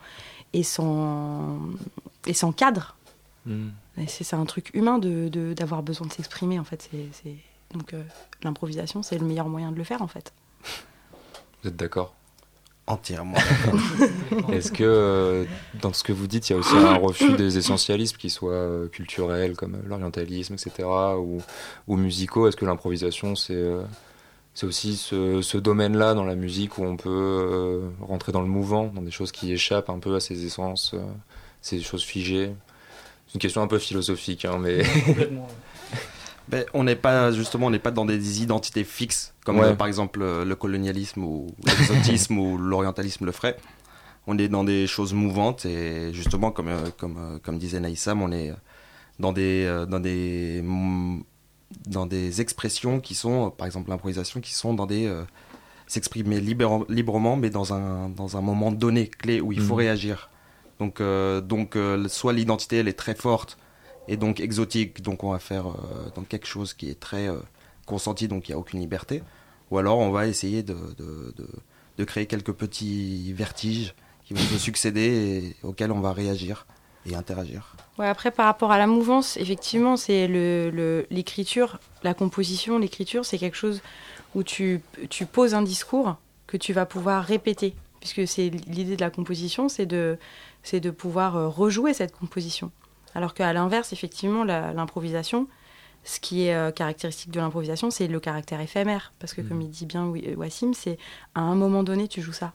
et 0.53 0.63
sans, 0.63 1.59
et 2.25 2.33
sans 2.33 2.51
cadre. 2.51 2.95
Mm. 3.45 3.67
Et 3.99 4.07
C'est 4.07 4.33
un 4.35 4.45
truc 4.45 4.71
humain 4.73 4.97
de- 4.97 5.53
d'avoir 5.53 5.83
besoin 5.83 6.07
de 6.07 6.13
s'exprimer, 6.13 6.57
en 6.59 6.63
fait. 6.63 6.87
c'est 6.91 7.07
c'est- 7.11 7.35
Donc, 7.77 7.93
euh, 7.93 8.01
l'improvisation, 8.41 9.03
c'est 9.03 9.19
le 9.19 9.25
meilleur 9.25 9.47
moyen 9.49 9.71
de 9.71 9.77
le 9.77 9.83
faire, 9.83 10.01
en 10.01 10.07
fait. 10.07 10.33
Vous 11.61 11.69
êtes 11.69 11.75
d'accord? 11.75 12.15
Entièrement. 12.89 13.37
Est-ce 14.51 14.71
que 14.71 14.83
euh, 14.83 15.45
dans 15.79 15.93
ce 15.93 16.03
que 16.03 16.11
vous 16.11 16.25
dites, 16.25 16.49
il 16.49 16.53
y 16.53 16.55
a 16.55 16.59
aussi 16.59 16.75
un 16.75 16.95
refus 16.95 17.33
des 17.33 17.59
essentialismes 17.59 18.17
qui 18.17 18.31
soient 18.31 18.51
euh, 18.53 18.87
culturels, 18.87 19.55
comme 19.55 19.75
euh, 19.75 19.87
l'orientalisme, 19.87 20.55
etc., 20.55 20.87
ou, 21.19 21.37
ou 21.87 21.95
musicaux? 21.97 22.47
Est-ce 22.47 22.57
que 22.57 22.65
l'improvisation, 22.65 23.35
c'est 23.35 23.53
euh, 23.53 23.83
c'est 24.55 24.65
aussi 24.65 24.97
ce, 24.97 25.41
ce 25.43 25.57
domaine-là 25.57 26.15
dans 26.15 26.25
la 26.25 26.35
musique 26.35 26.79
où 26.79 26.83
on 26.83 26.97
peut 26.97 27.09
euh, 27.09 27.89
rentrer 28.01 28.31
dans 28.31 28.41
le 28.41 28.47
mouvant, 28.47 28.87
dans 28.87 29.03
des 29.03 29.11
choses 29.11 29.31
qui 29.31 29.53
échappent 29.53 29.89
un 29.89 29.99
peu 29.99 30.15
à 30.15 30.19
ses 30.19 30.43
essences, 30.45 30.95
euh, 30.95 31.05
ces 31.61 31.79
choses 31.81 32.03
figées? 32.03 32.51
C'est 33.27 33.35
une 33.35 33.39
question 33.39 33.61
un 33.61 33.67
peu 33.67 33.77
philosophique, 33.77 34.45
hein, 34.45 34.57
mais 34.59 34.83
Complètement. 35.05 35.47
Ben, 36.49 36.65
on 36.73 36.83
n'est 36.83 36.95
pas 36.95 37.31
justement, 37.31 37.67
on 37.67 37.69
n'est 37.69 37.79
pas 37.79 37.91
dans 37.91 38.05
des 38.05 38.41
identités 38.41 38.83
fixes 38.83 39.33
comme 39.45 39.59
Ouais. 39.59 39.75
par 39.75 39.87
exemple 39.87 40.21
euh, 40.21 40.43
le 40.45 40.55
colonialisme 40.55 41.23
ou 41.23 41.47
l'exotisme 41.65 42.37
ou 42.43 42.57
l'orientalisme 42.57 43.25
le 43.25 43.31
ferait. 43.31 43.55
On 44.27 44.37
est 44.37 44.47
dans 44.47 44.63
des 44.63 44.85
choses 44.87 45.13
mouvantes 45.13 45.65
et 45.65 46.11
justement 46.13 46.51
comme 46.51 46.67
euh, 46.69 46.89
comme 46.97 47.17
euh, 47.17 47.39
comme 47.43 47.57
disait 47.59 47.79
Naïsam, 47.79 48.21
on 48.21 48.31
est 48.31 48.51
dans 49.19 49.31
des 49.31 49.85
dans 49.87 49.99
des 49.99 50.61
mm, 50.63 51.21
dans 51.87 52.05
des 52.07 52.41
expressions 52.41 52.99
qui 52.99 53.13
sont 53.15 53.51
par 53.51 53.67
exemple 53.67 53.89
l'improvisation 53.91 54.41
qui 54.41 54.53
sont 54.55 54.73
dans 54.73 54.87
des 54.87 55.05
euh, 55.05 55.23
s'exprimer 55.87 56.39
libre- 56.41 56.85
librement 56.89 57.35
mais 57.35 57.49
dans 57.51 57.73
un 57.73 58.09
dans 58.09 58.37
un 58.37 58.41
moment 58.41 58.71
donné 58.71 59.07
clé 59.07 59.39
où 59.39 59.51
il 59.51 59.61
faut 59.61 59.73
Mhm. 59.75 59.79
réagir. 59.79 60.29
Donc 60.79 60.99
euh, 61.01 61.41
donc 61.41 61.75
euh, 61.75 62.07
soit 62.07 62.33
l'identité 62.33 62.77
elle 62.77 62.87
est 62.87 62.93
très 62.97 63.13
forte 63.15 63.57
et 64.09 64.17
donc 64.17 64.39
exotique, 64.41 65.01
donc 65.01 65.23
on 65.23 65.31
va 65.31 65.39
faire 65.39 65.67
euh, 65.67 66.09
dans 66.15 66.23
quelque 66.23 66.47
chose 66.47 66.73
qui 66.73 66.89
est 66.89 66.99
très 66.99 67.29
euh, 67.29 67.37
consenti, 67.85 68.27
donc 68.27 68.49
il 68.49 68.51
n'y 68.51 68.55
a 68.55 68.59
aucune 68.59 68.79
liberté. 68.81 69.23
Ou 69.71 69.77
alors 69.77 69.99
on 69.99 70.09
va 70.11 70.27
essayer 70.27 70.63
de, 70.63 70.73
de, 70.97 71.33
de, 71.37 71.47
de 71.97 72.03
créer 72.03 72.25
quelques 72.25 72.51
petits 72.53 73.31
vertiges 73.33 73.93
qui 74.25 74.33
vont 74.33 74.41
se 74.41 74.57
succéder 74.67 75.55
et 75.61 75.65
auxquels 75.67 75.91
on 75.91 75.99
va 76.01 76.11
réagir 76.11 76.65
et 77.05 77.15
interagir. 77.15 77.75
Ouais, 77.97 78.07
après, 78.07 78.31
par 78.31 78.45
rapport 78.47 78.71
à 78.71 78.77
la 78.77 78.87
mouvance, 78.87 79.37
effectivement, 79.37 79.95
c'est 79.95 80.27
le- 80.27 80.69
le- 80.69 81.05
l'écriture, 81.11 81.79
la 82.03 82.13
composition, 82.13 82.77
l'écriture, 82.79 83.25
c'est 83.25 83.37
quelque 83.37 83.55
chose 83.57 83.81
où 84.35 84.43
tu, 84.43 84.81
tu 85.09 85.25
poses 85.25 85.53
un 85.53 85.61
discours 85.61 86.17
que 86.47 86.57
tu 86.57 86.73
vas 86.73 86.85
pouvoir 86.85 87.23
répéter. 87.23 87.75
Puisque 87.99 88.27
c'est 88.27 88.49
l'idée 88.49 88.95
de 88.95 89.01
la 89.01 89.09
composition, 89.11 89.69
c'est 89.69 89.85
de, 89.85 90.17
c'est 90.63 90.79
de 90.79 90.89
pouvoir 90.91 91.35
euh, 91.35 91.47
rejouer 91.47 91.93
cette 91.93 92.13
composition. 92.15 92.71
Alors 93.15 93.33
qu'à 93.33 93.51
l'inverse, 93.53 93.93
effectivement, 93.93 94.43
l'improvisation, 94.43 95.47
ce 96.03 96.19
qui 96.19 96.45
est 96.45 96.55
euh, 96.55 96.71
caractéristique 96.71 97.31
de 97.31 97.39
l'improvisation, 97.39 97.91
c'est 97.91 98.07
le 98.07 98.19
caractère 98.19 98.61
éphémère. 98.61 99.13
Parce 99.19 99.33
que, 99.33 99.41
comme 99.41 99.61
il 99.61 99.69
dit 99.69 99.85
bien 99.85 100.11
Wassim, 100.37 100.73
c'est 100.73 100.97
à 101.35 101.41
un 101.41 101.55
moment 101.55 101.83
donné, 101.83 102.07
tu 102.07 102.21
joues 102.21 102.33
ça. 102.33 102.53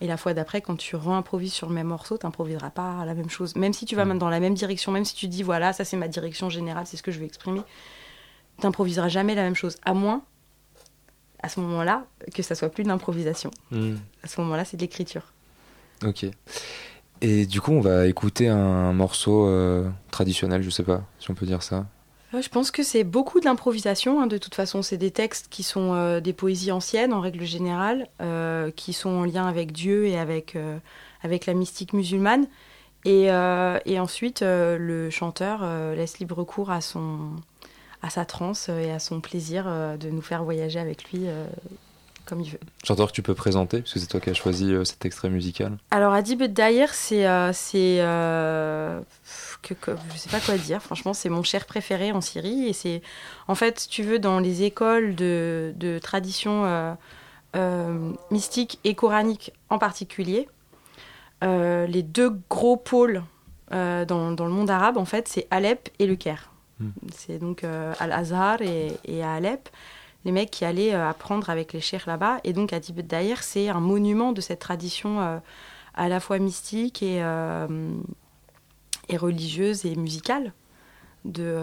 Et 0.00 0.06
la 0.06 0.16
fois 0.16 0.32
d'après, 0.32 0.60
quand 0.60 0.76
tu 0.76 0.94
réimprovises 0.94 1.52
sur 1.52 1.68
le 1.68 1.74
même 1.74 1.88
morceau, 1.88 2.18
tu 2.18 2.24
n'improviseras 2.24 2.70
pas 2.70 3.04
la 3.04 3.14
même 3.14 3.28
chose. 3.28 3.56
Même 3.56 3.72
si 3.72 3.84
tu 3.84 3.96
vas 3.96 4.04
même 4.04 4.18
dans 4.18 4.28
la 4.28 4.38
même 4.38 4.54
direction, 4.54 4.92
même 4.92 5.04
si 5.04 5.14
tu 5.14 5.26
dis, 5.26 5.42
voilà, 5.42 5.72
ça 5.72 5.84
c'est 5.84 5.96
ma 5.96 6.06
direction 6.06 6.48
générale, 6.50 6.86
c'est 6.86 6.96
ce 6.96 7.02
que 7.02 7.10
je 7.10 7.18
veux 7.18 7.24
exprimer, 7.24 7.62
tu 8.60 8.66
n'improviseras 8.66 9.08
jamais 9.08 9.34
la 9.34 9.42
même 9.42 9.56
chose. 9.56 9.76
À 9.84 9.94
moins 9.94 10.22
à 11.42 11.48
ce 11.48 11.60
moment-là, 11.60 12.06
que 12.34 12.42
ça 12.42 12.54
soit 12.54 12.68
plus 12.68 12.82
de 12.82 12.88
l'improvisation. 12.88 13.50
Hmm. 13.70 13.96
À 14.22 14.28
ce 14.28 14.40
moment-là, 14.40 14.64
c'est 14.64 14.76
de 14.76 14.82
l'écriture. 14.82 15.32
Ok. 16.04 16.26
Et 17.20 17.46
du 17.46 17.60
coup, 17.60 17.72
on 17.72 17.80
va 17.80 18.06
écouter 18.06 18.48
un 18.48 18.92
morceau 18.92 19.48
euh, 19.48 19.88
traditionnel, 20.10 20.62
je 20.62 20.70
sais 20.70 20.82
pas 20.84 21.02
si 21.18 21.30
on 21.30 21.34
peut 21.34 21.46
dire 21.46 21.62
ça. 21.62 21.86
Je 22.32 22.48
pense 22.48 22.70
que 22.70 22.82
c'est 22.82 23.04
beaucoup 23.04 23.40
de 23.40 23.46
l'improvisation. 23.46 24.20
hein, 24.20 24.26
de 24.26 24.36
toute 24.36 24.54
façon, 24.54 24.82
c'est 24.82 24.98
des 24.98 25.10
textes 25.10 25.46
qui 25.48 25.62
sont 25.62 25.94
euh, 25.94 26.20
des 26.20 26.34
poésies 26.34 26.72
anciennes 26.72 27.14
en 27.14 27.20
règle 27.20 27.44
générale, 27.44 28.06
euh, 28.20 28.70
qui 28.70 28.92
sont 28.92 29.10
en 29.10 29.24
lien 29.24 29.46
avec 29.46 29.72
Dieu 29.72 30.06
et 30.06 30.18
avec, 30.18 30.56
avec 31.22 31.46
la 31.46 31.54
mystique 31.54 31.92
musulmane. 31.92 32.46
Et, 33.04 33.28
et 33.28 34.00
ensuite, 34.00 34.42
le 34.42 35.08
chanteur 35.08 35.64
laisse 35.94 36.18
libre 36.18 36.44
cours 36.44 36.70
à, 36.70 36.82
son, 36.82 37.30
à 38.02 38.10
sa 38.10 38.26
transe 38.26 38.68
et 38.68 38.90
à 38.90 38.98
son 38.98 39.20
plaisir 39.20 39.64
de 39.98 40.10
nous 40.10 40.20
faire 40.20 40.44
voyager 40.44 40.78
avec 40.78 41.10
lui 41.10 41.26
comme 42.28 42.40
il 42.40 42.50
veut. 42.50 42.60
Chanteur 42.84 43.08
que 43.08 43.12
tu 43.12 43.22
peux 43.22 43.34
présenter, 43.34 43.80
parce 43.80 43.94
que 43.94 43.98
c'est 44.00 44.06
toi 44.06 44.20
qui 44.20 44.28
as 44.30 44.34
choisi 44.34 44.72
euh, 44.72 44.84
cet 44.84 45.04
extrait 45.06 45.30
musical. 45.30 45.78
Alors 45.90 46.12
Adib 46.12 46.42
Daïr, 46.42 46.92
c'est 46.92 47.26
euh, 47.26 47.52
c'est 47.52 47.98
euh, 48.00 49.00
que, 49.62 49.74
que- 49.74 49.96
je 50.12 50.18
sais 50.18 50.28
pas 50.30 50.40
quoi 50.40 50.56
dire. 50.58 50.82
Franchement, 50.82 51.14
c'est 51.14 51.28
mon 51.30 51.42
cher 51.42 51.64
préféré 51.66 52.12
en 52.12 52.20
Syrie 52.20 52.68
et 52.68 52.72
c'est 52.74 53.00
en 53.48 53.54
fait, 53.54 53.80
si 53.80 53.88
tu 53.88 54.02
veux, 54.02 54.18
dans 54.18 54.38
les 54.40 54.62
écoles 54.62 55.14
de, 55.14 55.72
de 55.76 55.98
tradition 55.98 56.64
euh, 56.66 56.94
euh, 57.56 58.12
mystique 58.30 58.78
et 58.84 58.94
coranique 58.94 59.52
en 59.70 59.78
particulier, 59.78 60.48
les 61.42 62.02
deux 62.02 62.30
gros 62.50 62.76
pôles 62.76 63.22
dans, 63.70 64.32
dans 64.32 64.46
le 64.46 64.50
monde 64.52 64.70
arabe, 64.70 64.98
en 64.98 65.04
fait, 65.04 65.28
c'est 65.28 65.46
Alep 65.50 65.88
et 65.98 66.06
le 66.06 66.16
Caire. 66.16 66.50
Hmm. 66.80 66.90
C'est 67.14 67.38
donc 67.38 67.64
Al-Azhar 68.00 68.60
et, 68.62 68.92
et 69.04 69.22
à 69.22 69.34
Alep 69.34 69.68
les 70.24 70.32
mecs 70.32 70.50
qui 70.50 70.64
allaient 70.64 70.94
euh, 70.94 71.08
apprendre 71.08 71.48
avec 71.50 71.72
les 71.72 71.80
cheikhs 71.80 72.06
là-bas. 72.06 72.38
Et 72.44 72.52
donc, 72.52 72.72
Adib 72.72 73.00
Daïr, 73.00 73.42
c'est 73.42 73.68
un 73.68 73.80
monument 73.80 74.32
de 74.32 74.40
cette 74.40 74.58
tradition 74.58 75.20
euh, 75.20 75.38
à 75.94 76.08
la 76.08 76.20
fois 76.20 76.38
mystique 76.38 77.02
et, 77.02 77.22
euh, 77.22 77.66
et 79.08 79.16
religieuse 79.16 79.84
et 79.86 79.94
musicale 79.96 80.52
de, 81.24 81.56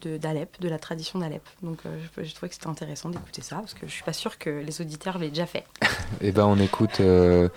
de- 0.00 0.16
d'Alep, 0.16 0.60
de, 0.60 0.68
la 0.68 0.78
tradition 0.78 1.18
d'Alep. 1.18 1.42
Donc, 1.62 1.78
euh, 1.86 1.96
je, 2.16 2.24
je 2.24 2.34
trouvais 2.34 2.48
que 2.48 2.54
c'était 2.54 2.68
intéressant 2.68 3.10
d'écouter 3.10 3.42
ça, 3.42 3.56
parce 3.56 3.74
que 3.74 3.86
je 3.86 3.92
suis 3.92 4.02
pas 4.04 4.12
sûre 4.14 4.38
que 4.38 4.50
les 4.50 4.80
auditeurs 4.80 5.18
l'aient 5.18 5.28
déjà 5.28 5.46
fait. 5.46 5.64
Et 6.20 6.32
ben 6.32 6.44
on 6.46 6.58
écoute, 6.58 7.00
euh, 7.00 7.48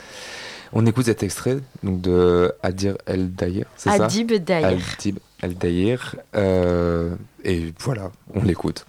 on 0.73 0.85
écoute 0.85 1.05
cet 1.05 1.23
extrait 1.23 1.57
donc 1.83 2.01
de 2.01 2.53
Adir 2.63 2.97
El 3.05 3.33
Daïr, 3.33 3.65
c'est 3.75 3.89
ça? 3.89 4.05
Adib 4.05 4.31
Daïr. 4.33 4.79
Adib 4.97 5.19
El 5.41 5.55
Daïr. 5.55 6.15
euh, 6.35 7.15
et 7.43 7.73
voilà, 7.79 8.11
on 8.33 8.43
l'écoute. 8.43 8.85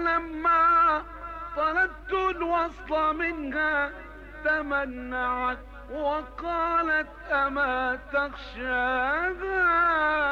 ولما 0.00 1.02
طلبت 1.56 2.12
الوصل 2.12 3.16
منها 3.16 3.90
تمنعت 4.44 5.58
وقالت 5.92 7.08
أما 7.32 7.98
تخشاها 8.12 9.66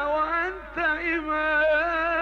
وأنت 0.05 0.77
إمام؟ 1.17 2.18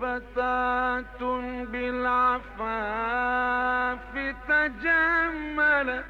فتاة 0.00 1.20
بالعفاف 1.64 3.18
تجملت 4.48 6.04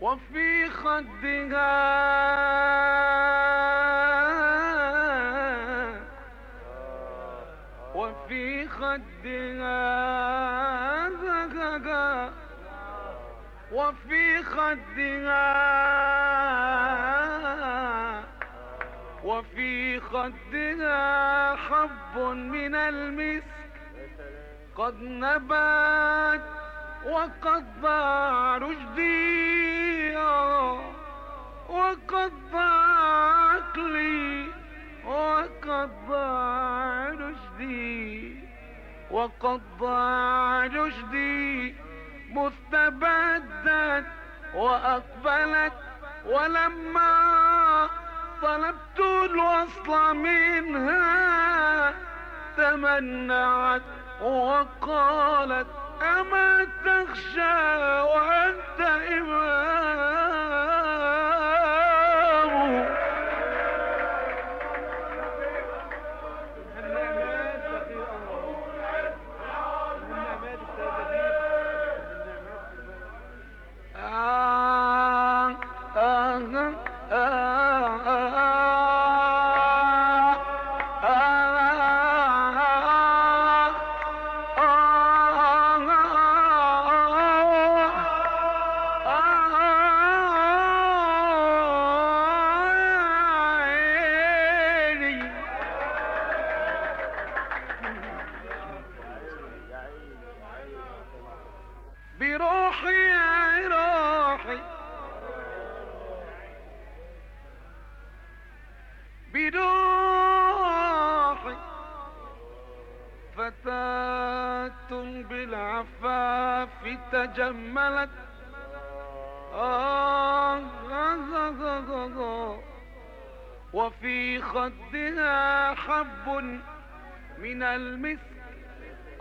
وفي 0.00 0.70
خدها 0.70 1.80
وفي 7.94 8.68
خدها 8.68 9.90
وفي 13.72 14.42
خدها 14.42 15.50
وفي 19.30 20.00
خدها 20.00 21.56
حب 21.56 22.18
من 22.18 22.74
المسك. 22.74 23.44
قد 24.76 25.02
نبت 25.02 26.42
وقد 27.06 27.64
ضاع 27.82 28.56
رشدي 28.56 30.16
وقد 31.68 32.32
ضاع 32.52 33.52
عقلي 33.52 34.46
وقد 35.04 35.90
ضاع 36.08 37.08
رشدي. 37.08 38.34
وقد 39.10 39.60
ضاع 39.80 40.66
رشدي 40.66 41.74
مستبدت 42.30 44.06
وأقبلت 44.54 45.72
ولما 46.26 47.90
طلبت 48.42 49.00
الوصل 49.00 50.16
منها 50.16 51.94
تمنعت 52.56 53.82
وقالت 54.22 55.66
أما 56.02 56.66
تخشى 56.84 58.00
وأنت 58.02 58.80
إمام. 59.18 59.70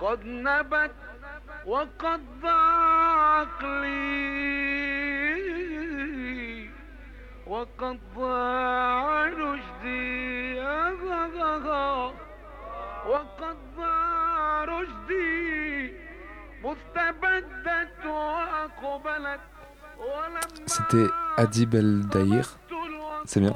قد 0.09 0.25
نبت 0.25 0.91
وقد 1.65 2.21
ضاع 2.41 3.39
عقلي 3.39 3.99
وقد 7.47 7.99
ضاع 8.15 9.25
رشدي. 9.25 10.59
وقد 13.09 13.57
ضاع 13.77 14.63
رشدي. 14.63 15.93
مستبدت 16.63 18.05
وأقبلت. 18.05 19.39
C'était 20.65 21.09
Adib 21.37 21.75
El 21.75 22.07
Daïr, 22.07 22.57
c'est 23.25 23.41
bien. 23.41 23.53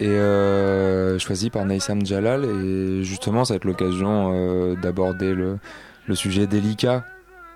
Et 0.00 0.08
euh, 0.08 1.18
choisi 1.18 1.50
par 1.50 1.64
Naïsam 1.64 2.04
Jalal. 2.04 2.44
Et 2.44 3.04
justement, 3.04 3.44
ça 3.44 3.54
va 3.54 3.56
être 3.56 3.64
l'occasion 3.64 4.32
euh, 4.34 4.74
d'aborder 4.76 5.34
le, 5.34 5.58
le 6.06 6.14
sujet 6.14 6.46
délicat 6.46 7.04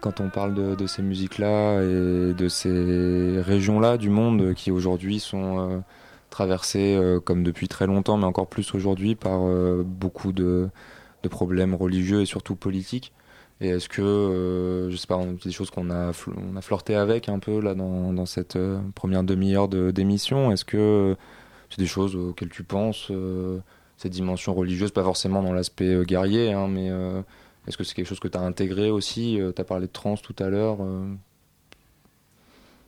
quand 0.00 0.20
on 0.20 0.28
parle 0.30 0.54
de, 0.54 0.76
de 0.76 0.86
ces 0.86 1.02
musiques-là 1.02 1.82
et 1.82 2.32
de 2.34 2.48
ces 2.48 3.40
régions-là 3.42 3.96
du 3.98 4.10
monde 4.10 4.54
qui 4.54 4.70
aujourd'hui 4.70 5.18
sont 5.18 5.58
euh, 5.58 5.78
traversées, 6.30 6.94
euh, 6.96 7.18
comme 7.18 7.42
depuis 7.42 7.66
très 7.66 7.88
longtemps, 7.88 8.16
mais 8.16 8.24
encore 8.24 8.46
plus 8.46 8.72
aujourd'hui, 8.74 9.16
par 9.16 9.40
euh, 9.42 9.82
beaucoup 9.84 10.30
de, 10.32 10.68
de 11.24 11.28
problèmes 11.28 11.74
religieux 11.74 12.20
et 12.20 12.26
surtout 12.26 12.54
politiques. 12.54 13.12
Et 13.60 13.70
est-ce 13.70 13.88
que, 13.88 14.00
euh, 14.00 14.88
je 14.90 14.96
sais 14.96 15.08
pas, 15.08 15.18
des 15.44 15.50
choses 15.50 15.70
qu'on 15.70 15.90
a, 15.90 16.12
on 16.52 16.56
a 16.56 16.60
flirté 16.60 16.94
avec 16.94 17.28
un 17.28 17.40
peu 17.40 17.60
là 17.60 17.74
dans, 17.74 18.12
dans 18.12 18.26
cette 18.26 18.56
première 18.94 19.24
demi-heure 19.24 19.66
de- 19.66 19.90
d'émission 19.90 20.52
Est-ce 20.52 20.64
que 20.64 21.16
c'est 21.70 21.78
des 21.78 21.86
choses 21.86 22.16
auxquelles 22.16 22.48
tu 22.50 22.62
penses, 22.62 23.08
euh, 23.10 23.58
cette 23.96 24.12
dimension 24.12 24.54
religieuse, 24.54 24.90
pas 24.90 25.02
forcément 25.04 25.42
dans 25.42 25.52
l'aspect 25.52 25.92
euh, 25.92 26.04
guerrier, 26.04 26.52
hein, 26.52 26.68
mais 26.68 26.88
euh, 26.90 27.20
est-ce 27.66 27.76
que 27.76 27.84
c'est 27.84 27.94
quelque 27.94 28.06
chose 28.08 28.20
que 28.20 28.28
tu 28.28 28.38
as 28.38 28.42
intégré 28.42 28.90
aussi 28.90 29.38
Tu 29.54 29.60
as 29.60 29.64
parlé 29.64 29.86
de 29.86 29.92
trans 29.92 30.16
tout 30.16 30.36
à 30.38 30.48
l'heure. 30.48 30.78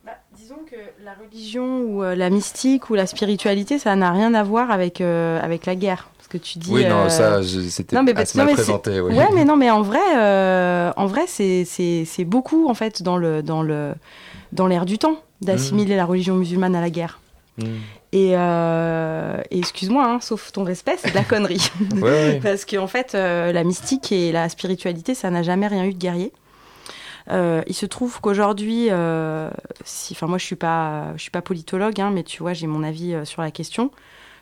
Bah, 0.03 0.13
disons 0.35 0.57
que 0.69 0.75
la 1.03 1.13
religion 1.13 1.81
ou 1.81 2.03
euh, 2.03 2.15
la 2.15 2.31
mystique 2.31 2.89
ou 2.89 2.95
la 2.95 3.05
spiritualité, 3.05 3.77
ça 3.77 3.95
n'a 3.95 4.11
rien 4.11 4.33
à 4.33 4.41
voir 4.43 4.71
avec, 4.71 4.99
euh, 4.99 5.39
avec 5.41 5.67
la 5.67 5.75
guerre. 5.75 6.09
Parce 6.17 6.27
que 6.27 6.39
tu 6.39 6.57
dis. 6.57 6.71
Oui, 6.73 6.85
non, 6.87 7.01
euh, 7.05 7.09
ça, 7.09 7.43
c'était 7.43 7.95
non, 7.95 8.01
mais 8.01 8.17
assez 8.17 8.37
mal 8.37 8.47
non, 8.47 8.51
mais 8.51 8.57
c'est- 8.57 8.63
présenté. 8.63 8.99
oui. 8.99 9.13
Ouais, 9.15 9.27
mais 9.35 9.45
non, 9.45 9.57
mais 9.57 9.69
en 9.69 9.83
vrai, 9.83 9.99
en 10.97 11.05
vrai, 11.05 11.25
c'est 11.27 11.65
c'est 11.65 12.05
c'est 12.05 12.25
beaucoup 12.25 12.67
en 12.67 12.73
fait 12.73 13.03
dans 13.03 13.17
le 13.17 13.43
dans 13.43 13.61
le 13.61 13.93
dans 14.53 14.65
l'air 14.65 14.85
du 14.85 14.97
temps 14.97 15.17
d'assimiler 15.41 15.95
la 15.95 16.05
religion 16.05 16.35
musulmane 16.35 16.75
à 16.75 16.81
la 16.81 16.89
guerre. 16.89 17.19
Mm. 17.57 17.65
Et, 18.13 18.33
euh, 18.35 19.41
et 19.51 19.59
excuse-moi, 19.59 20.05
hein, 20.05 20.19
sauf 20.19 20.51
ton 20.51 20.63
respect, 20.63 20.95
c'est 20.97 21.11
de 21.11 21.15
la 21.15 21.23
connerie. 21.23 21.71
Ouais, 21.95 22.01
ouais. 22.01 22.39
Parce 22.43 22.65
qu'en 22.65 22.87
fait, 22.87 23.15
euh, 23.15 23.51
la 23.51 23.63
mystique 23.63 24.11
et 24.11 24.31
la 24.31 24.49
spiritualité, 24.49 25.15
ça 25.15 25.29
n'a 25.29 25.43
jamais 25.43 25.67
rien 25.67 25.85
eu 25.85 25.93
de 25.93 25.97
guerrier. 25.97 26.33
Euh, 27.29 27.61
il 27.67 27.75
se 27.75 27.85
trouve 27.85 28.19
qu'aujourd'hui, 28.19 28.89
si, 29.85 30.13
enfin 30.13 30.27
moi 30.27 30.37
je 30.37 30.45
suis 30.45 30.55
pas, 30.55 31.13
je 31.15 31.21
suis 31.21 31.31
pas 31.31 31.41
politologue, 31.41 32.01
hein, 32.01 32.11
mais 32.11 32.23
tu 32.23 32.41
vois, 32.41 32.53
j'ai 32.53 32.67
mon 32.67 32.83
avis 32.83 33.15
sur 33.25 33.41
la 33.41 33.51
question. 33.51 33.91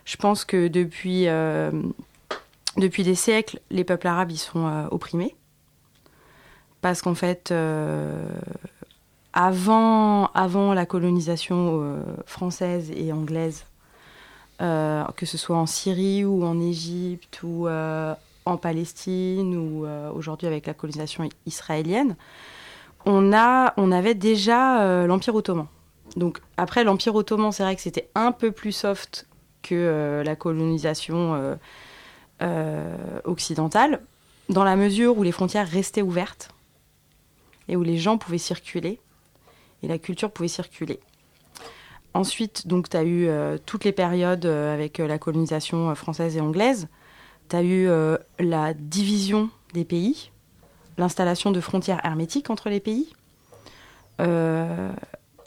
Je 0.05 0.17
pense 0.17 0.45
que 0.45 0.67
depuis 0.67 1.27
depuis 2.77 3.03
des 3.03 3.15
siècles, 3.15 3.59
les 3.69 3.83
peuples 3.83 4.07
arabes 4.07 4.31
ils 4.31 4.37
sont 4.37 4.87
opprimés 4.91 5.35
parce 6.81 7.01
qu'en 7.01 7.15
fait, 7.15 7.53
avant 9.33 10.27
avant 10.33 10.73
la 10.73 10.85
colonisation 10.85 11.81
euh, 11.81 12.03
française 12.25 12.91
et 12.95 13.13
anglaise, 13.13 13.65
euh, 14.61 15.03
que 15.15 15.25
ce 15.25 15.37
soit 15.37 15.57
en 15.57 15.65
Syrie 15.65 16.25
ou 16.25 16.43
en 16.43 16.59
Égypte 16.59 17.41
ou 17.43 17.67
euh, 17.67 18.13
en 18.45 18.57
Palestine 18.57 19.55
ou 19.55 19.85
aujourd'hui 20.15 20.47
avec 20.47 20.65
la 20.65 20.73
colonisation 20.73 21.29
israélienne, 21.45 22.15
on, 23.05 23.31
a, 23.31 23.73
on 23.77 23.91
avait 23.91 24.15
déjà 24.15 25.05
l'Empire 25.05 25.35
ottoman. 25.35 25.67
Donc 26.15 26.39
après 26.57 26.83
l'Empire 26.83 27.13
ottoman, 27.13 27.51
c'est 27.51 27.61
vrai 27.61 27.75
que 27.75 27.81
c'était 27.81 28.09
un 28.15 28.31
peu 28.31 28.51
plus 28.51 28.71
soft 28.71 29.27
que 29.61 30.23
la 30.25 30.35
colonisation 30.35 31.59
occidentale, 33.25 34.01
dans 34.47 34.63
la 34.63 34.75
mesure 34.75 35.15
où 35.15 35.21
les 35.21 35.33
frontières 35.33 35.67
restaient 35.67 36.01
ouvertes 36.01 36.49
et 37.67 37.75
où 37.75 37.83
les 37.83 37.99
gens 37.99 38.17
pouvaient 38.17 38.39
circuler 38.39 38.99
et 39.83 39.87
la 39.87 39.97
culture 39.97 40.31
pouvait 40.31 40.49
circuler. 40.49 40.99
Ensuite, 42.13 42.67
donc, 42.67 42.89
tu 42.89 42.97
as 42.97 43.03
eu 43.03 43.27
euh, 43.27 43.57
toutes 43.65 43.83
les 43.83 43.91
périodes 43.91 44.45
euh, 44.45 44.73
avec 44.73 44.99
euh, 44.99 45.07
la 45.07 45.19
colonisation 45.19 45.93
française 45.93 46.35
et 46.35 46.41
anglaise. 46.41 46.87
Tu 47.49 47.55
as 47.55 47.63
eu 47.63 47.89
la 48.37 48.75
division 48.75 49.49
des 49.73 49.83
pays, 49.83 50.29
l'installation 50.99 51.49
de 51.49 51.59
frontières 51.59 51.99
hermétiques 52.03 52.51
entre 52.51 52.69
les 52.69 52.79
pays. 52.79 53.11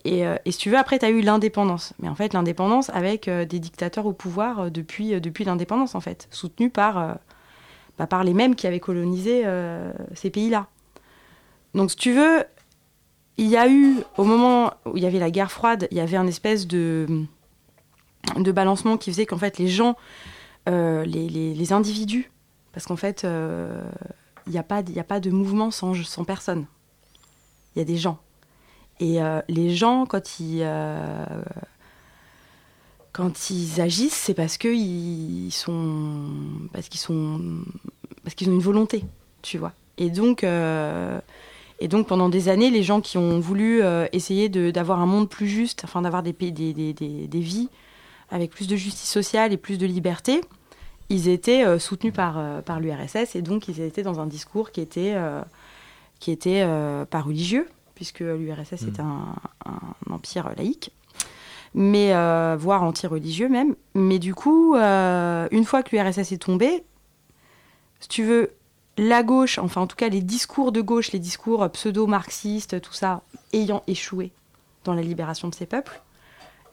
Et, 0.04 0.24
si 0.50 0.58
tu 0.58 0.68
veux, 0.68 0.78
après, 0.78 0.98
tu 0.98 1.04
as 1.04 1.10
eu 1.10 1.20
l'indépendance. 1.20 1.92
Mais 2.00 2.08
en 2.08 2.16
fait, 2.16 2.34
l'indépendance 2.34 2.90
avec 2.90 3.30
des 3.30 3.60
dictateurs 3.60 4.06
au 4.06 4.12
pouvoir 4.12 4.72
depuis, 4.72 5.20
depuis 5.20 5.44
l'indépendance, 5.44 5.94
en 5.94 6.00
fait, 6.00 6.26
soutenus 6.32 6.72
par, 6.72 7.18
bah, 8.00 8.08
par 8.08 8.24
les 8.24 8.34
mêmes 8.34 8.56
qui 8.56 8.66
avaient 8.66 8.80
colonisé 8.80 9.44
ces 10.16 10.30
pays-là. 10.30 10.66
Donc, 11.74 11.92
si 11.92 11.96
tu 11.98 12.14
veux, 12.14 12.42
il 13.38 13.46
y 13.48 13.56
a 13.56 13.68
eu, 13.68 13.96
au 14.18 14.24
moment 14.24 14.72
où 14.84 14.96
il 14.96 15.02
y 15.02 15.06
avait 15.06 15.18
la 15.18 15.30
guerre 15.30 15.50
froide, 15.50 15.88
il 15.90 15.96
y 15.96 16.00
avait 16.00 16.16
un 16.16 16.26
espèce 16.26 16.66
de, 16.66 17.24
de 18.36 18.52
balancement 18.52 18.96
qui 18.96 19.10
faisait 19.10 19.26
qu'en 19.26 19.38
fait 19.38 19.58
les 19.58 19.68
gens, 19.68 19.96
euh, 20.68 21.04
les, 21.04 21.28
les- 21.28 21.72
individus, 21.72 22.30
parce 22.72 22.86
qu'en 22.86 22.96
fait, 22.96 23.24
euh, 23.24 23.82
il 24.46 24.52
n'y 24.52 24.58
a, 24.58 24.62
pas 24.62 24.78
a 24.96 25.04
pas 25.04 25.20
de 25.20 25.30
mouvement 25.30 25.70
sans, 25.70 25.94
sans 26.04 26.24
personne. 26.24 26.66
Il 27.74 27.78
y 27.78 27.82
a 27.82 27.84
des 27.84 27.96
gens. 27.96 28.18
Et 29.00 29.22
euh, 29.22 29.40
les 29.48 29.74
gens, 29.74 30.06
quand 30.06 30.38
ils, 30.38 30.60
euh, 30.62 31.24
quand 33.12 33.50
ils 33.50 33.80
agissent, 33.80 34.14
c'est 34.14 34.34
parce 34.34 34.56
qu'ils 34.58 35.52
sont, 35.52 36.28
parce 36.72 36.88
qu'ils 36.88 37.00
sont, 37.00 37.40
parce 38.22 38.34
qu'ils 38.34 38.48
ont 38.50 38.52
une 38.52 38.60
volonté, 38.60 39.04
tu 39.42 39.58
vois. 39.58 39.72
Et 39.98 40.10
donc, 40.10 40.44
euh, 40.44 41.20
et 41.82 41.88
donc 41.88 42.06
pendant 42.06 42.28
des 42.28 42.48
années, 42.48 42.70
les 42.70 42.84
gens 42.84 43.00
qui 43.00 43.18
ont 43.18 43.40
voulu 43.40 43.82
euh, 43.82 44.06
essayer 44.12 44.48
d'avoir 44.48 45.00
un 45.00 45.06
monde 45.06 45.28
plus 45.28 45.48
juste, 45.48 45.82
enfin 45.84 46.02
d'avoir 46.02 46.22
des, 46.22 46.32
des, 46.32 46.52
des, 46.52 46.72
des, 46.72 46.92
des 46.94 47.40
vies 47.40 47.68
avec 48.30 48.50
plus 48.50 48.68
de 48.68 48.76
justice 48.76 49.10
sociale 49.10 49.52
et 49.52 49.56
plus 49.56 49.78
de 49.78 49.86
liberté, 49.86 50.40
ils 51.08 51.28
étaient 51.28 51.66
euh, 51.66 51.80
soutenus 51.80 52.12
par, 52.14 52.38
euh, 52.38 52.62
par 52.62 52.78
l'URSS 52.78 53.34
et 53.34 53.42
donc 53.42 53.66
ils 53.66 53.80
étaient 53.80 54.04
dans 54.04 54.20
un 54.20 54.26
discours 54.26 54.70
qui 54.70 54.80
était, 54.80 55.16
qui 56.20 56.30
était 56.30 56.64
pas 57.10 57.20
religieux, 57.20 57.68
puisque 57.96 58.20
l'URSS 58.20 58.82
Mm. 58.82 58.88
est 58.88 59.00
un, 59.00 59.34
un 59.66 60.12
empire 60.12 60.50
laïque, 60.56 60.92
mais 61.74 62.14
euh, 62.14 62.56
voire 62.58 62.82
anti-religieux 62.82 63.48
même. 63.48 63.74
Mais 63.94 64.18
du 64.18 64.34
coup, 64.34 64.74
euh, 64.74 65.48
une 65.50 65.64
fois 65.64 65.82
que 65.82 65.96
l'URSS 65.96 66.32
est 66.32 66.42
tombé, 66.42 66.84
si 68.00 68.08
tu 68.08 68.24
veux, 68.24 68.52
la 68.98 69.22
gauche, 69.22 69.58
enfin 69.58 69.80
en 69.80 69.86
tout 69.86 69.96
cas 69.96 70.08
les 70.08 70.22
discours 70.22 70.72
de 70.72 70.80
gauche, 70.80 71.12
les 71.12 71.18
discours 71.18 71.68
pseudo-marxistes, 71.70 72.80
tout 72.80 72.92
ça, 72.92 73.22
ayant 73.52 73.82
échoué 73.86 74.32
dans 74.84 74.94
la 74.94 75.02
libération 75.02 75.48
de 75.48 75.54
ces 75.54 75.66
peuples, 75.66 76.02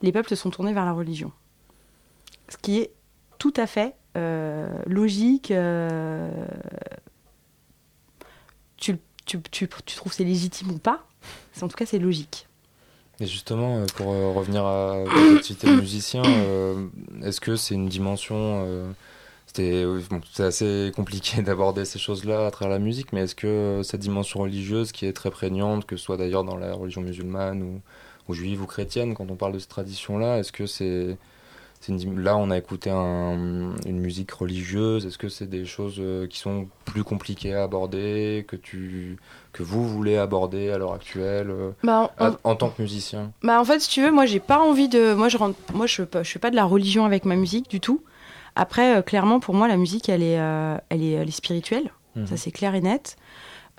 les 0.01 0.11
peuples 0.11 0.29
se 0.29 0.35
sont 0.35 0.49
tournés 0.49 0.73
vers 0.73 0.85
la 0.85 0.93
religion. 0.93 1.31
Ce 2.49 2.57
qui 2.57 2.79
est 2.79 2.91
tout 3.37 3.53
à 3.55 3.67
fait 3.67 3.95
euh, 4.17 4.67
logique. 4.85 5.51
euh, 5.51 6.31
tu, 8.77 8.97
tu, 9.25 9.39
tu, 9.51 9.67
tu 9.85 9.95
trouves 9.95 10.13
c'est 10.13 10.23
légitime 10.23 10.71
ou 10.71 10.77
pas 10.77 11.05
En 11.61 11.67
tout 11.67 11.75
cas, 11.75 11.85
c'est 11.85 11.99
logique. 11.99 12.47
Et 13.19 13.25
justement, 13.25 13.77
euh, 13.77 13.85
pour 13.95 14.11
euh, 14.11 14.31
revenir 14.31 14.65
à 14.65 15.03
votre 15.03 15.65
de 15.65 15.71
musicien, 15.81 16.23
euh, 16.25 16.87
est-ce 17.23 17.41
que 17.41 17.55
c'est 17.55 17.75
une 17.75 17.89
dimension. 17.89 18.93
Euh, 19.59 19.99
c'était, 19.99 20.09
bon, 20.15 20.21
c'est 20.31 20.43
assez 20.43 20.91
compliqué 20.95 21.41
d'aborder 21.43 21.85
ces 21.85 21.99
choses-là 21.99 22.45
à 22.45 22.51
travers 22.51 22.71
la 22.73 22.79
musique, 22.79 23.13
mais 23.13 23.21
est-ce 23.21 23.35
que 23.35 23.47
euh, 23.47 23.83
cette 23.83 24.01
dimension 24.01 24.41
religieuse 24.41 24.91
qui 24.91 25.05
est 25.05 25.13
très 25.13 25.31
prégnante, 25.31 25.85
que 25.85 25.97
ce 25.97 26.03
soit 26.03 26.17
d'ailleurs 26.17 26.43
dans 26.43 26.57
la 26.57 26.73
religion 26.73 27.01
musulmane 27.01 27.61
ou, 27.63 27.81
ou 28.27 28.33
juive 28.33 28.61
ou 28.61 28.65
chrétienne, 28.65 29.13
quand 29.15 29.29
on 29.31 29.35
parle 29.35 29.53
de 29.53 29.59
cette 29.59 29.69
tradition-là, 29.69 30.37
est-ce 30.39 30.51
que 30.51 30.65
c'est. 30.65 31.17
une 31.87 32.19
là, 32.21 32.35
on 32.37 32.51
a 32.51 32.57
écouté 32.57 32.89
un- 32.91 33.73
une 33.85 33.99
musique 33.99 34.31
religieuse. 34.31 35.05
Est-ce 35.05 35.17
que 35.17 35.29
c'est 35.29 35.47
des 35.49 35.65
choses 35.65 35.95
euh, 35.99 36.27
qui 36.27 36.37
sont 36.37 36.67
plus 36.85 37.03
compliquées 37.03 37.53
à 37.55 37.63
aborder, 37.63 38.45
que, 38.47 38.55
tu, 38.57 39.17
que 39.53 39.63
vous 39.63 39.87
voulez 39.87 40.17
aborder 40.17 40.69
à 40.71 40.77
l'heure 40.77 40.93
actuelle 40.93 41.49
euh, 41.49 41.71
Bah, 41.83 42.11
à- 42.19 42.37
en 42.43 42.55
tant 42.55 42.69
que 42.69 42.81
musicien? 42.81 43.31
Bah 43.43 43.59
en 43.61 43.65
fait, 43.65 43.79
si 43.79 43.89
tu 43.89 44.01
veux, 44.03 44.11
moi 44.11 44.25
j'ai 44.25 44.41
pas 44.41 44.59
envie 44.59 44.89
de. 44.89 45.13
Moi 45.13 45.29
je 45.29 45.37
rentre... 45.37 45.57
moi 45.73 45.87
je 45.87 46.03
je 46.21 46.29
fais 46.29 46.39
pas 46.39 46.51
de 46.51 46.55
la 46.57 46.65
religion 46.65 47.05
avec 47.05 47.23
ma 47.25 47.35
musique 47.37 47.69
du 47.69 47.79
tout. 47.79 48.01
Après, 48.59 48.97
euh, 48.97 49.01
clairement 49.01 49.39
pour 49.39 49.55
moi 49.55 49.69
la 49.69 49.77
musique 49.77 50.09
elle 50.09 50.21
est, 50.21 50.37
euh, 50.37 50.77
elle 50.89 51.01
est, 51.01 51.11
elle 51.11 51.29
est 51.29 51.31
spirituelle. 51.31 51.91
Ça, 52.15 52.21
mhm. 52.21 52.37
c'est 52.37 52.51
clair 52.51 52.75
et 52.75 52.81
net. 52.81 53.17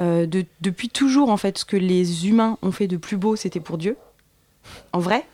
Euh, 0.01 0.27
de, 0.27 0.47
depuis 0.61 0.89
toujours, 0.89 1.31
en 1.31 1.37
fait, 1.37 1.59
ce 1.59 1.65
que 1.65 1.77
les 1.77 2.27
humains 2.29 2.57
ont 2.63 2.73
fait 2.73 2.87
de 2.87 2.97
plus 2.97 3.17
beau, 3.17 3.37
c'était 3.37 3.61
pour 3.61 3.77
Dieu. 3.77 3.97
En 4.93 4.99
vrai, 4.99 5.27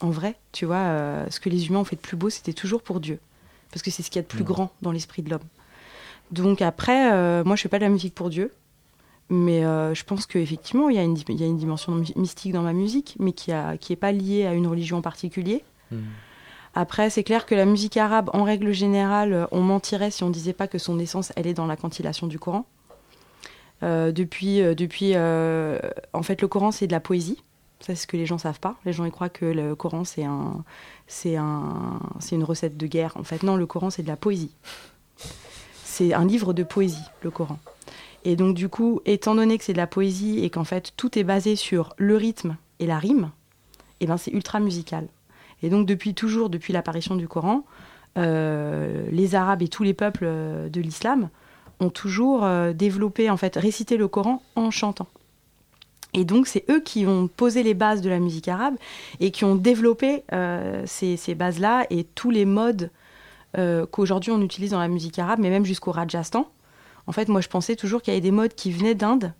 en 0.00 0.10
vrai, 0.10 0.36
tu 0.52 0.64
vois, 0.64 0.76
euh, 0.76 1.26
ce 1.30 1.40
que 1.40 1.48
les 1.48 1.66
humains 1.66 1.80
ont 1.80 1.84
fait 1.84 1.96
de 1.96 2.00
plus 2.00 2.16
beau, 2.16 2.30
c'était 2.30 2.54
toujours 2.54 2.82
pour 2.82 3.00
Dieu. 3.00 3.18
Parce 3.70 3.82
que 3.82 3.90
c'est 3.90 4.02
ce 4.02 4.10
qu'il 4.10 4.16
y 4.16 4.20
a 4.20 4.22
de 4.22 4.28
plus 4.28 4.40
mhm. 4.40 4.46
grand 4.46 4.72
dans 4.80 4.92
l'esprit 4.92 5.22
de 5.22 5.30
l'homme. 5.30 5.46
Donc 6.30 6.62
après, 6.62 7.12
euh, 7.12 7.44
moi, 7.44 7.56
je 7.56 7.62
fais 7.62 7.68
pas 7.68 7.78
de 7.78 7.84
la 7.84 7.90
musique 7.90 8.14
pour 8.14 8.30
Dieu. 8.30 8.52
Mais 9.30 9.60
je 9.60 10.04
pense 10.04 10.24
qu'effectivement, 10.24 10.88
il 10.88 10.96
y, 10.96 10.98
a 10.98 11.02
une, 11.02 11.14
y 11.14 11.42
a 11.42 11.46
une 11.46 11.58
dimension 11.58 11.92
mystique 12.16 12.54
dans 12.54 12.62
ma 12.62 12.72
musique, 12.72 13.14
mais 13.18 13.32
qui 13.32 13.50
n'est 13.50 13.76
qui 13.76 13.92
est 13.92 13.96
pas 13.96 14.10
liée 14.10 14.46
à 14.46 14.54
une 14.54 14.66
religion 14.66 14.96
en 14.96 15.02
particulier. 15.02 15.62
Mhm. 15.92 16.00
Après, 16.80 17.10
c'est 17.10 17.24
clair 17.24 17.44
que 17.44 17.56
la 17.56 17.64
musique 17.64 17.96
arabe, 17.96 18.30
en 18.32 18.44
règle 18.44 18.70
générale, 18.70 19.48
on 19.50 19.62
mentirait 19.62 20.12
si 20.12 20.22
on 20.22 20.30
disait 20.30 20.52
pas 20.52 20.68
que 20.68 20.78
son 20.78 21.00
essence, 21.00 21.32
elle 21.34 21.48
est 21.48 21.52
dans 21.52 21.66
la 21.66 21.74
cantillation 21.74 22.28
du 22.28 22.38
Coran. 22.38 22.66
Euh, 23.82 24.12
depuis, 24.12 24.62
euh, 24.62 24.76
depuis 24.76 25.14
euh, 25.16 25.80
en 26.12 26.22
fait, 26.22 26.40
le 26.40 26.46
Coran, 26.46 26.70
c'est 26.70 26.86
de 26.86 26.92
la 26.92 27.00
poésie. 27.00 27.42
C'est 27.80 27.96
ce 27.96 28.06
que 28.06 28.16
les 28.16 28.26
gens 28.26 28.38
savent 28.38 28.60
pas. 28.60 28.76
Les 28.84 28.92
gens, 28.92 29.04
ils 29.04 29.10
croient 29.10 29.28
que 29.28 29.44
le 29.44 29.74
Coran, 29.74 30.04
c'est 30.04 30.22
un, 30.22 30.62
une 32.30 32.44
recette 32.44 32.76
de 32.76 32.86
guerre. 32.86 33.16
En 33.16 33.24
fait, 33.24 33.42
non, 33.42 33.56
le 33.56 33.66
Coran, 33.66 33.90
c'est 33.90 34.04
de 34.04 34.08
la 34.08 34.16
poésie. 34.16 34.52
C'est 35.82 36.14
un 36.14 36.24
livre 36.24 36.52
de 36.52 36.62
poésie, 36.62 37.08
le 37.22 37.32
Coran. 37.32 37.58
Et 38.22 38.36
donc, 38.36 38.54
du 38.54 38.68
coup, 38.68 39.00
étant 39.04 39.34
donné 39.34 39.58
que 39.58 39.64
c'est 39.64 39.72
de 39.72 39.78
la 39.78 39.88
poésie 39.88 40.44
et 40.44 40.50
qu'en 40.50 40.62
fait, 40.62 40.92
tout 40.96 41.18
est 41.18 41.24
basé 41.24 41.56
sur 41.56 41.92
le 41.96 42.16
rythme 42.16 42.56
et 42.78 42.86
la 42.86 43.00
rime, 43.00 43.32
eh 43.98 44.06
ben, 44.06 44.16
c'est 44.16 44.30
ultra 44.30 44.60
musical. 44.60 45.08
Et 45.62 45.70
donc 45.70 45.86
depuis 45.86 46.14
toujours, 46.14 46.50
depuis 46.50 46.72
l'apparition 46.72 47.16
du 47.16 47.28
Coran, 47.28 47.64
euh, 48.16 49.06
les 49.10 49.34
Arabes 49.34 49.62
et 49.62 49.68
tous 49.68 49.82
les 49.82 49.94
peuples 49.94 50.24
euh, 50.26 50.68
de 50.68 50.80
l'islam 50.80 51.28
ont 51.80 51.90
toujours 51.90 52.44
euh, 52.44 52.72
développé, 52.72 53.30
en 53.30 53.36
fait, 53.36 53.56
récité 53.56 53.96
le 53.96 54.08
Coran 54.08 54.42
en 54.56 54.70
chantant. 54.70 55.06
Et 56.14 56.24
donc 56.24 56.46
c'est 56.46 56.64
eux 56.70 56.80
qui 56.80 57.06
ont 57.06 57.28
posé 57.28 57.62
les 57.62 57.74
bases 57.74 58.00
de 58.00 58.08
la 58.08 58.18
musique 58.18 58.48
arabe 58.48 58.74
et 59.20 59.30
qui 59.30 59.44
ont 59.44 59.54
développé 59.54 60.24
ces, 60.86 61.18
ces 61.18 61.34
bases-là 61.34 61.86
et 61.90 62.04
tous 62.04 62.30
les 62.30 62.46
modes 62.46 62.90
qu'aujourd'hui 63.90 64.32
on 64.32 64.40
utilise 64.40 64.70
dans 64.70 64.78
la 64.78 64.88
musique 64.88 65.18
arabe, 65.18 65.38
mais 65.38 65.50
même 65.50 65.66
jusqu'au 65.66 65.92
Rajasthan. 65.92 66.50
En 67.06 67.12
fait, 67.12 67.28
moi 67.28 67.42
je 67.42 67.48
pensais 67.48 67.76
toujours 67.76 68.00
qu'il 68.00 68.14
y 68.14 68.16
avait 68.16 68.22
des 68.22 68.30
modes 68.30 68.54
qui 68.54 68.72
venaient 68.72 68.94
d'Inde 68.94 69.34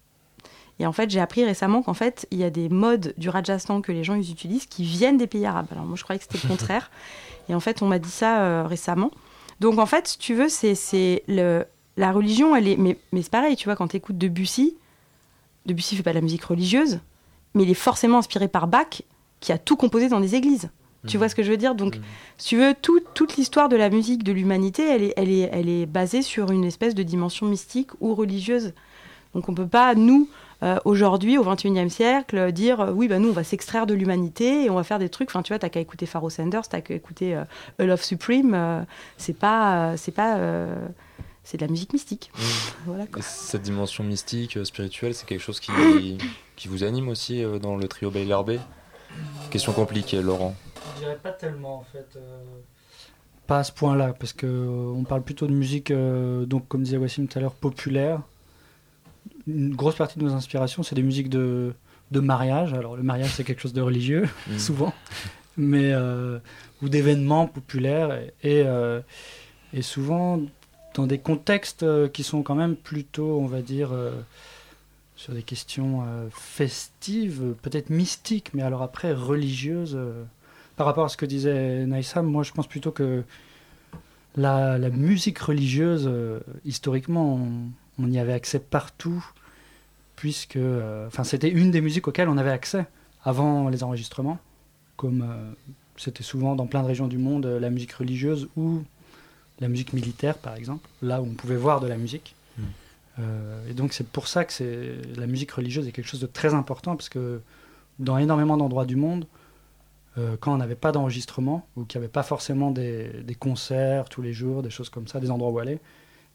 et 0.81 0.87
en 0.87 0.93
fait, 0.93 1.11
j'ai 1.11 1.20
appris 1.20 1.45
récemment 1.45 1.83
qu'en 1.83 1.95
fait, 1.95 2.26
il 2.31 2.39
y 2.39 2.45
a 2.45 2.51
des 2.51 2.68
modes 2.68 3.14
du 3.18 3.29
Rajasthan 3.29 3.81
que 3.81 3.91
les 3.91 4.05
gens 4.05 4.14
ils 4.14 4.31
utilisent 4.31 4.66
qui 4.66 4.85
viennent 4.85 5.16
des 5.16 5.26
pays 5.26 5.45
arabes. 5.45 5.66
Alors 5.72 5.85
moi, 5.85 5.97
je 5.97 6.05
croyais 6.05 6.18
que 6.18 6.24
c'était 6.31 6.47
le 6.47 6.49
contraire. 6.49 6.91
Et 7.49 7.55
en 7.55 7.61
fait, 7.61 7.83
on 7.83 7.87
m'a 7.87 7.99
dit 7.99 8.11
ça 8.11 8.43
euh, 8.43 8.66
récemment. 8.66 9.11
Donc 9.61 9.79
en 9.79 9.87
fait, 9.87 10.07
si 10.07 10.18
tu 10.18 10.35
veux, 10.35 10.49
c'est 10.49 11.22
la 11.26 12.12
religion, 12.12 12.55
elle 12.55 12.68
est. 12.68 12.76
Mais, 12.76 12.97
mais 13.12 13.22
c'est 13.22 13.31
pareil, 13.31 13.57
tu 13.57 13.64
vois, 13.64 13.74
quand 13.74 13.89
tu 13.89 13.97
écoutes 13.97 14.18
Debussy, 14.18 14.76
Debussy 15.66 15.97
fait 15.97 16.03
pas 16.03 16.11
de 16.11 16.16
la 16.16 16.20
musique 16.20 16.45
religieuse, 16.45 17.01
mais 17.55 17.64
il 17.64 17.70
est 17.70 17.74
forcément 17.74 18.18
inspiré 18.18 18.47
par 18.47 18.68
Bach, 18.68 19.03
qui 19.41 19.53
a 19.53 19.59
tout 19.59 19.76
composé 19.76 20.09
dans 20.09 20.20
des 20.20 20.37
églises. 20.37 20.70
Tu 21.07 21.16
mmh. 21.16 21.18
vois 21.18 21.29
ce 21.29 21.35
que 21.35 21.43
je 21.43 21.51
veux 21.51 21.57
dire? 21.57 21.74
Donc, 21.74 21.97
mmh. 21.97 22.01
si 22.39 22.49
tu 22.49 22.57
veux, 22.57 22.74
toute 22.74 23.37
l'histoire 23.37 23.68
de 23.68 23.76
la 23.76 23.89
musique 23.89 24.22
de 24.24 24.33
l'humanité, 24.33 24.83
elle 24.89 25.03
est, 25.03 25.14
elle, 25.16 25.31
est, 25.31 25.49
elle 25.53 25.68
est 25.68 25.87
basée 25.87 26.22
sur 26.22 26.51
une 26.51 26.64
espèce 26.64 26.95
de 26.95 27.03
dimension 27.03 27.47
mystique 27.47 27.91
ou 28.01 28.14
religieuse. 28.14 28.74
Donc, 29.39 29.49
on 29.49 29.55
peut 29.55 29.68
pas, 29.68 29.95
nous, 29.95 30.28
euh, 30.64 30.78
aujourd'hui, 30.84 31.39
au 31.39 31.45
XXIe 31.45 31.89
siècle, 31.89 32.51
dire 32.51 32.80
euh, 32.80 32.91
oui, 32.91 33.07
bah, 33.07 33.20
nous, 33.20 33.28
on 33.28 33.32
va 33.32 33.45
s'extraire 33.45 33.86
de 33.86 33.95
l'humanité 33.95 34.64
et 34.64 34.70
on 34.70 34.74
va 34.74 34.82
faire 34.82 34.99
des 34.99 35.09
trucs. 35.09 35.30
Enfin, 35.30 35.43
tu 35.43 35.53
vois, 35.53 35.61
t'as 35.61 35.68
qu'à 35.68 35.78
écouter 35.78 36.07
Pharaoh 36.07 36.28
Sanders, 36.28 36.66
t'as 36.68 36.80
qu'à 36.80 36.95
écouter 36.95 37.36
euh, 37.36 37.45
A 37.78 37.84
Love 37.84 38.03
Supreme. 38.03 38.84
c'est 39.16 39.39
pas. 39.39 39.97
c'est 39.97 40.11
pas 40.11 40.41
c'est 41.45 41.57
de 41.57 41.64
la 41.64 41.70
musique 41.70 41.93
mystique. 41.93 42.32
voilà, 42.84 43.05
cette 43.20 43.62
dimension 43.62 44.03
mystique, 44.03 44.59
spirituelle, 44.66 45.14
c'est 45.14 45.24
quelque 45.24 45.41
chose 45.41 45.61
qui, 45.61 45.70
qui 46.57 46.66
vous 46.66 46.82
anime 46.82 47.09
aussi 47.09 47.45
dans 47.62 47.76
le 47.76 47.86
trio 47.86 48.11
Baylor 48.11 48.45
B 48.45 48.57
Question 49.51 49.72
compliquée, 49.72 50.20
Laurent. 50.20 50.57
Je 50.97 51.03
dirais 51.03 51.18
pas 51.22 51.30
tellement 51.30 51.76
en 51.76 51.84
fait. 51.84 52.18
Pas 53.47 53.61
à 53.61 53.64
ce 53.64 53.70
point-là, 53.70 54.12
parce 54.18 54.32
qu'on 54.32 55.05
parle 55.09 55.22
plutôt 55.22 55.47
de 55.47 55.55
musique, 55.55 55.93
donc 55.93 56.66
comme 56.66 56.82
disait 56.82 56.97
Wassim 56.97 57.28
tout 57.28 57.39
à 57.39 57.43
l'heure, 57.43 57.55
populaire, 57.55 58.20
une 59.49 59.75
grosse 59.75 59.97
partie 59.97 60.19
de 60.19 60.25
nos 60.25 60.35
inspirations, 60.35 60.83
c'est 60.83 60.95
des 60.95 61.03
musiques 61.03 61.31
de, 61.31 61.73
de 62.11 62.21
mariage. 62.21 62.75
Alors, 62.75 62.97
le 62.97 63.03
mariage, 63.03 63.33
c'est 63.35 63.45
quelque 63.45 63.63
chose 63.63 63.73
de 63.73 63.81
religieux, 63.81 64.29
mm. 64.49 64.59
souvent, 64.59 64.95
mais 65.57 65.93
euh, 65.93 66.39
ou 66.83 66.89
d'événements 66.89 67.47
populaires, 67.47 68.13
et, 68.43 68.63
euh, 68.65 69.01
et, 69.73 69.83
souvent 69.83 70.41
dans 70.95 71.07
des 71.07 71.19
contextes 71.19 71.83
euh, 71.83 72.09
qui 72.09 72.23
sont 72.23 72.43
quand 72.43 72.55
même 72.55 72.77
plutôt, 72.77 73.39
on 73.41 73.47
va 73.47 73.63
dire, 73.63 73.91
sur 75.17 75.33
des 75.33 75.43
questions 75.43 76.05
festives, 76.31 77.55
peut-être 77.63 77.91
mystiques, 77.91 78.55
mais 78.55 78.63
alors 78.63 78.83
après 78.83 79.13
religieuses. 79.13 79.99
par 80.77 80.87
rapport 80.87 81.05
à 81.05 81.09
ce 81.09 81.17
que 81.17 81.27
disait 81.27 81.87
Naïsam, 81.87 82.27
moi, 82.27 82.45
je 82.45 82.53
pense 82.53 82.69
plutôt 82.69 82.93
que 82.93 83.25
la, 84.37 84.79
la 84.79 84.91
musique 84.91 85.39
religieuse, 85.41 86.09
historiquement, 86.65 87.41
on 87.99 88.11
y 88.11 88.19
avait 88.21 88.33
accès 88.33 88.61
partout 88.61 89.25
puisque 90.19 90.57
euh, 90.57 91.07
enfin 91.07 91.23
c'était 91.23 91.49
une 91.49 91.71
des 91.71 91.81
musiques 91.81 92.09
auxquelles 92.09 92.29
on 92.29 92.39
avait 92.39 92.51
accès 92.51 92.87
avant 93.23 93.69
les 93.69 93.85
enregistrements, 93.85 94.39
comme 94.97 95.23
euh, 95.23 95.53
c'était 95.97 96.25
souvent 96.25 96.57
dans 96.57 96.66
plein 96.66 96.83
de 96.83 96.89
régions 96.89 97.07
du 97.07 97.19
monde 97.19 97.47
euh, 97.47 97.61
la 97.61 97.71
musique 97.71 97.93
religieuse 97.93 98.49
ou 98.57 98.83
la 99.61 99.69
musique 99.69 99.93
militaire 99.93 100.37
par 100.37 100.57
exemple, 100.57 100.89
là 101.03 101.23
où 101.23 101.25
on 101.25 101.35
pouvait 101.35 101.57
voir 101.57 101.81
de 101.81 101.87
la 101.87 101.97
musique. 101.97 102.35
Hmm. 102.59 103.21
et 103.71 103.75
donc 103.75 103.93
c'est 103.93 104.09
pour 104.09 104.27
ça 104.27 104.45
que 104.45 104.53
c'est 104.53 104.97
la 105.16 105.29
musique 105.29 105.53
religieuse 105.53 105.87
est 105.87 105.93
quelque 105.93 106.09
chose 106.09 106.21
de 106.21 106.27
très 106.27 106.55
important 106.55 106.97
parce 106.97 107.09
que 107.09 107.41
dans 108.01 108.19
énormément 108.19 108.57
d'endroits 108.57 108.87
du 108.87 108.97
monde, 108.97 109.27
quand 110.41 110.53
on 110.53 110.57
n'avait 110.57 110.75
pas 110.75 110.91
d'enregistrement 110.91 111.64
ou 111.77 111.85
qu'il 111.85 112.01
n'y 112.01 112.05
avait 112.05 112.12
pas 112.12 112.25
forcément 112.25 112.73
des, 112.73 113.23
des, 113.23 113.37
concerts 113.37 114.09
tous 114.09 114.23
les 114.23 114.33
jours, 114.33 114.64
des 114.64 114.71
choses 114.71 114.89
comme 114.89 115.07
ça, 115.07 115.21
des 115.21 115.31
endroits 115.31 115.51
où 115.51 115.61
aller, 115.61 115.79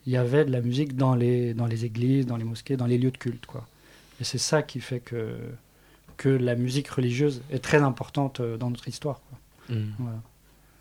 il 0.06 0.14
y 0.14 0.18
avait 0.18 0.46
de 0.46 0.52
la 0.52 0.62
musique 0.62 0.96
dans 0.96 1.16
les, 1.16 1.54
dans 1.54 1.66
les 1.66 1.84
églises, 1.84 2.26
dans 2.26 2.38
les 2.38 2.46
mosquées, 2.46 2.78
dans 2.78 2.86
les 2.86 2.98
lieux 2.98 3.12
de 3.12 3.18
culte. 3.18 3.46
Quoi. 3.46 3.68
Et 4.20 4.24
c'est 4.24 4.38
ça 4.38 4.62
qui 4.62 4.80
fait 4.80 5.00
que, 5.00 5.38
que 6.18 6.30
la 6.30 6.56
musique 6.56 6.88
religieuse 6.90 7.42
est 7.52 7.64
très 7.64 7.82
importante 7.82 8.40
euh, 8.40 8.58
dans 8.58 8.70
notre 8.70 8.88
histoire. 8.88 9.22
Hmm. 9.70 9.92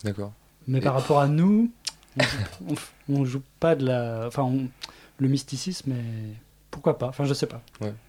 D'accord. 0.05 0.33
Mais 0.67 0.81
par 0.81 0.95
rapport 0.95 1.21
à 1.21 1.29
nous, 1.29 1.71
on, 3.09 3.21
ne 3.21 3.25
joue 3.25 3.43
pas 3.61 3.75
de 3.75 3.87
la. 3.87 4.25
Enfin, 4.27 4.53
le 5.19 5.29
mysticisme, 5.29 5.93
mais 5.93 6.35
pourquoi 6.71 6.99
pas 6.99 7.07
Enfin, 7.07 7.25
je 7.25 7.35
sais 7.35 7.47
pas. 7.47 7.63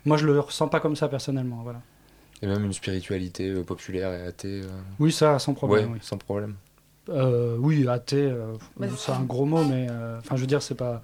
Moi, 0.06 0.18
je 0.18 0.26
le 0.26 0.40
ressens 0.40 0.68
pas 0.68 0.80
comme 0.80 0.96
ça 0.96 1.08
personnellement. 1.08 1.62
Voilà. 1.64 1.82
Et 2.42 2.48
même 2.48 2.66
une 2.66 2.74
spiritualité 2.74 3.50
euh, 3.50 3.64
populaire 3.64 4.12
et 4.12 4.28
athée. 4.28 4.62
Euh, 4.62 4.82
oui, 5.00 5.12
ça, 5.12 5.40
sans 5.40 5.54
problème. 5.54 5.98
Sans 6.02 6.18
problème. 6.18 6.56
oui, 7.08 7.88
athée, 7.88 8.32
bah, 8.78 8.88
c'est 8.98 9.12
un 9.12 9.24
gros 9.24 9.46
mot, 9.46 9.64
mais 9.64 9.88
enfin, 10.20 10.36
je 10.36 10.42
veux 10.42 10.48
dire, 10.48 10.62
c'est 10.62 10.76
pas 10.76 11.02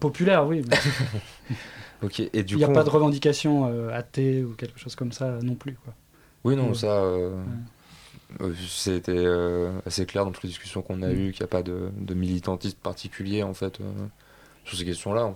populaire, 0.00 0.46
oui. 0.46 0.64
et 2.02 2.42
du 2.42 2.54
Il 2.54 2.58
n'y 2.58 2.64
a 2.64 2.68
pas 2.68 2.84
de 2.84 2.90
revendication 2.90 3.66
euh, 3.66 3.90
athée 3.90 4.44
ou 4.44 4.54
quelque 4.54 4.78
chose 4.78 4.94
comme 4.94 5.12
ça 5.12 5.38
non 5.42 5.54
plus. 5.54 5.74
Quoi. 5.84 5.94
Oui, 6.44 6.56
non, 6.56 6.74
ça. 6.74 7.02
Euh, 7.02 7.36
euh, 8.40 8.52
c'était 8.68 9.26
assez 9.86 10.06
clair 10.06 10.24
dans 10.24 10.32
toutes 10.32 10.44
les 10.44 10.50
discussions 10.50 10.82
qu'on 10.82 11.02
a 11.02 11.08
mm. 11.08 11.12
eues 11.12 11.32
qu'il 11.32 11.42
n'y 11.42 11.48
a 11.48 11.48
pas 11.48 11.62
de, 11.62 11.90
de, 11.96 12.14
militantisme 12.14 12.78
particulier 12.82 13.42
en 13.42 13.54
fait 13.54 13.78
sur 14.64 14.78
ces 14.78 14.84
questions-là. 14.84 15.34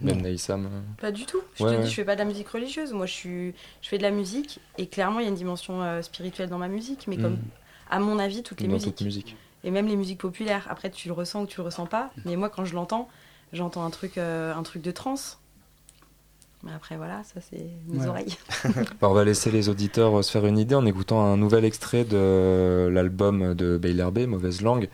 Même 0.00 0.22
Naïsam. 0.22 0.68
Pas 1.00 1.12
du 1.12 1.26
tout. 1.26 1.40
Je 1.54 1.64
te 1.64 1.82
dis, 1.82 1.88
je 1.88 1.94
fais 1.94 2.04
pas 2.04 2.14
de 2.14 2.20
la 2.20 2.24
musique 2.24 2.48
religieuse. 2.48 2.92
Moi, 2.92 3.06
je, 3.06 3.12
suis, 3.12 3.54
je 3.82 3.88
fais 3.88 3.98
de 3.98 4.02
la 4.02 4.10
musique 4.10 4.58
et 4.78 4.86
clairement, 4.86 5.20
il 5.20 5.24
y 5.24 5.26
a 5.26 5.28
une 5.28 5.36
dimension 5.36 6.02
spirituelle 6.02 6.48
dans 6.48 6.58
ma 6.58 6.68
musique, 6.68 7.06
mais 7.06 7.16
comme, 7.16 7.34
mm. 7.34 7.50
à 7.90 7.98
mon 8.00 8.18
avis, 8.18 8.42
toutes 8.42 8.60
les 8.60 8.68
musiques. 8.68 9.36
Et 9.62 9.70
même 9.70 9.86
les 9.86 9.96
musiques 9.96 10.20
populaires. 10.20 10.66
Après, 10.70 10.90
tu 10.90 11.08
le 11.08 11.14
ressens 11.14 11.42
ou 11.42 11.46
tu 11.46 11.58
le 11.58 11.64
ressens 11.64 11.86
pas. 11.86 12.10
Mais 12.24 12.34
moi, 12.36 12.48
quand 12.48 12.64
je 12.64 12.74
l'entends, 12.74 13.08
j'entends 13.52 13.84
un 13.84 13.90
truc, 13.90 14.16
un 14.16 14.62
truc 14.62 14.82
de 14.82 14.90
trance. 14.90 15.39
Mais 16.62 16.72
après, 16.72 16.96
voilà, 16.96 17.22
ça, 17.24 17.40
c'est 17.40 17.70
mes 17.88 18.06
oreilles. 18.06 18.36
Bah, 19.00 19.08
on 19.08 19.14
va 19.14 19.24
laisser 19.24 19.50
les 19.50 19.68
auditeurs 19.68 20.18
euh, 20.18 20.22
se 20.22 20.30
faire 20.30 20.44
une 20.46 20.58
idée 20.58 20.74
en 20.74 20.84
écoutant 20.84 21.24
un 21.24 21.36
nouvel 21.36 21.64
extrait 21.64 22.04
de 22.04 22.88
l'album 22.92 23.54
de 23.54 23.78
Baylor 23.78 24.12
B, 24.12 24.20
Mauvaise 24.26 24.60
Langue, 24.60 24.88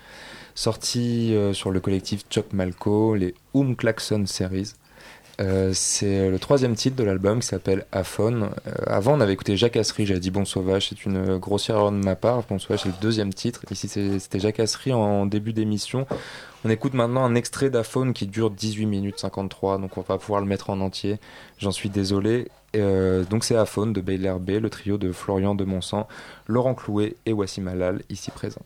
sorti 0.54 1.34
euh, 1.34 1.52
sur 1.52 1.72
le 1.72 1.80
collectif 1.80 2.24
Chuck 2.30 2.52
Malco, 2.52 3.14
les 3.16 3.34
Oum 3.54 3.74
Klaxon 3.74 4.26
Series. 4.26 4.74
Euh, 5.40 5.72
c'est 5.74 6.30
le 6.30 6.38
troisième 6.38 6.74
titre 6.74 6.96
de 6.96 7.04
l'album 7.04 7.40
qui 7.40 7.46
s'appelle 7.46 7.84
Aphone. 7.92 8.50
avant, 8.86 9.14
on 9.14 9.20
avait 9.20 9.34
écouté 9.34 9.56
Jacques 9.56 9.76
Assery, 9.76 10.06
j'avais 10.06 10.20
dit 10.20 10.30
Bon 10.30 10.44
Sauvage, 10.44 10.88
c'est 10.88 11.04
une 11.04 11.36
grossière 11.38 11.76
erreur 11.76 11.92
de 11.92 11.96
ma 11.96 12.16
part. 12.16 12.42
Bon 12.48 12.58
Sauvage, 12.58 12.80
c'est 12.84 12.88
le 12.88 12.94
deuxième 13.00 13.34
titre. 13.34 13.62
Ici, 13.70 13.88
c'était 13.88 14.40
Jacques 14.40 14.60
Assery 14.60 14.92
en 14.92 15.26
début 15.26 15.52
d'émission. 15.52 16.06
On 16.64 16.70
écoute 16.70 16.94
maintenant 16.94 17.24
un 17.24 17.34
extrait 17.34 17.70
d'Aphone 17.70 18.12
qui 18.12 18.26
dure 18.26 18.50
18 18.50 18.86
minutes 18.86 19.18
53, 19.20 19.78
donc 19.78 19.96
on 19.96 20.00
va 20.00 20.06
pas 20.06 20.18
pouvoir 20.18 20.40
le 20.40 20.48
mettre 20.48 20.70
en 20.70 20.80
entier. 20.80 21.18
J'en 21.58 21.70
suis 21.70 21.90
désolé. 21.90 22.48
Euh, 22.74 23.24
donc 23.24 23.44
c'est 23.44 23.56
Aphone 23.56 23.92
de 23.92 24.00
Baylor 24.00 24.40
B, 24.40 24.50
le 24.60 24.68
trio 24.68 24.98
de 24.98 25.12
Florian 25.12 25.54
de 25.54 25.64
Monsan, 25.64 26.06
Laurent 26.46 26.74
Clouet 26.74 27.14
et 27.24 27.32
Wassim 27.32 27.68
Halal, 27.68 28.02
ici 28.10 28.30
présents. 28.30 28.64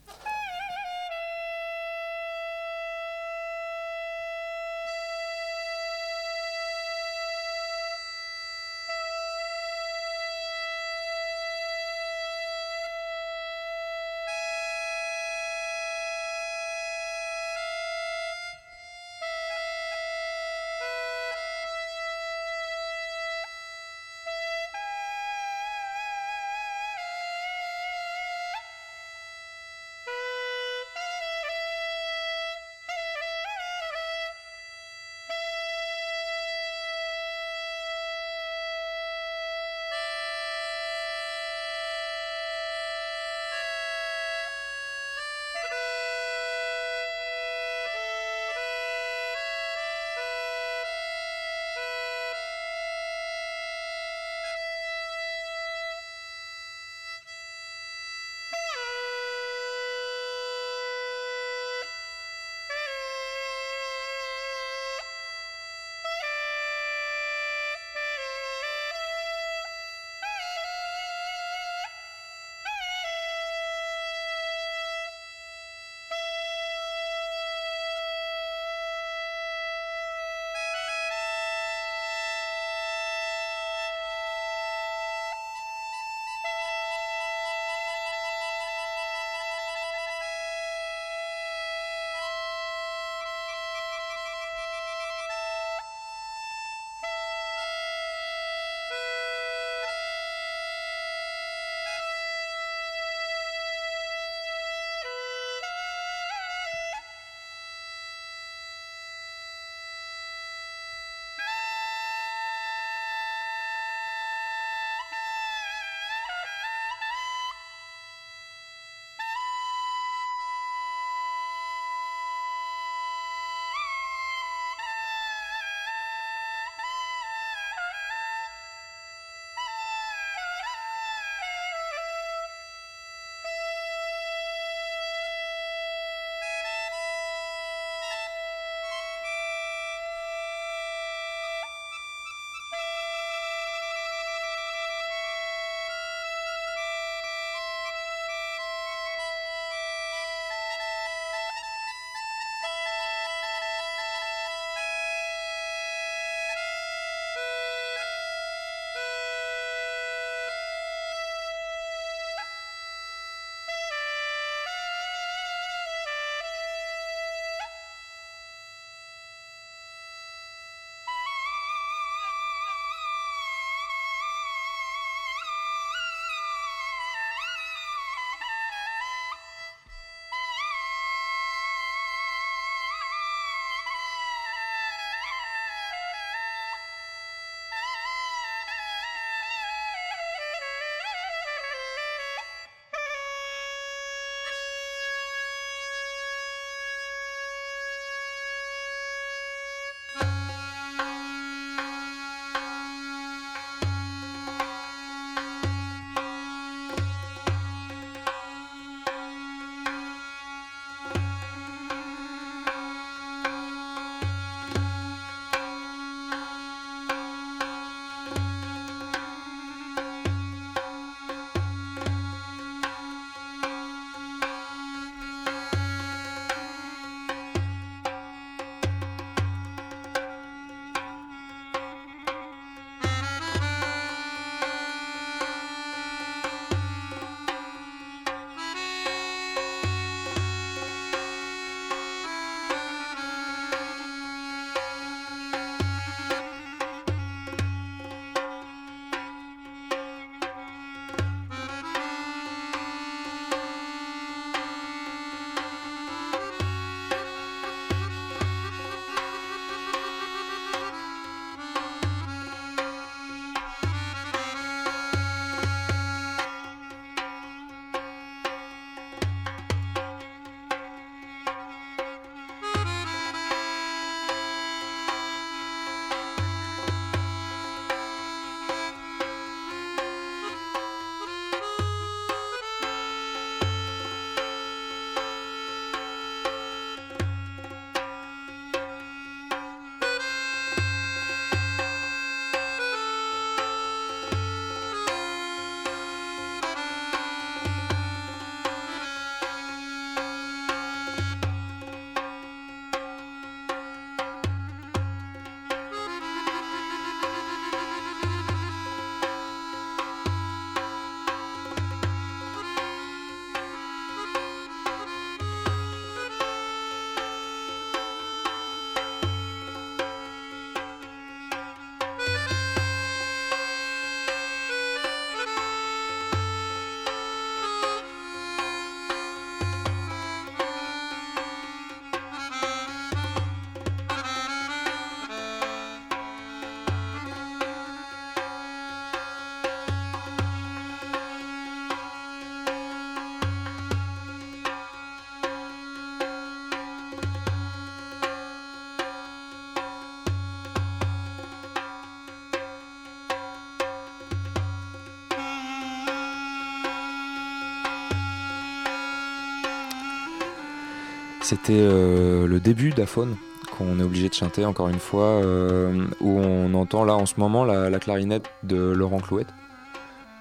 C'était 361.50 361.72
euh, 361.80 362.46
le 362.46 362.60
début 362.60 362.90
d'Aphone 362.90 363.34
qu'on 363.76 363.98
est 363.98 364.04
obligé 364.04 364.28
de 364.28 364.34
chanter 364.34 364.64
encore 364.64 364.88
une 364.88 365.00
fois, 365.00 365.24
euh, 365.24 366.06
où 366.20 366.38
on 366.38 366.72
entend 366.74 367.02
là 367.02 367.16
en 367.16 367.26
ce 367.26 367.34
moment 367.38 367.64
la, 367.64 367.90
la 367.90 367.98
clarinette 367.98 368.48
de 368.62 368.76
Laurent 368.76 369.18
Clouette. 369.18 369.48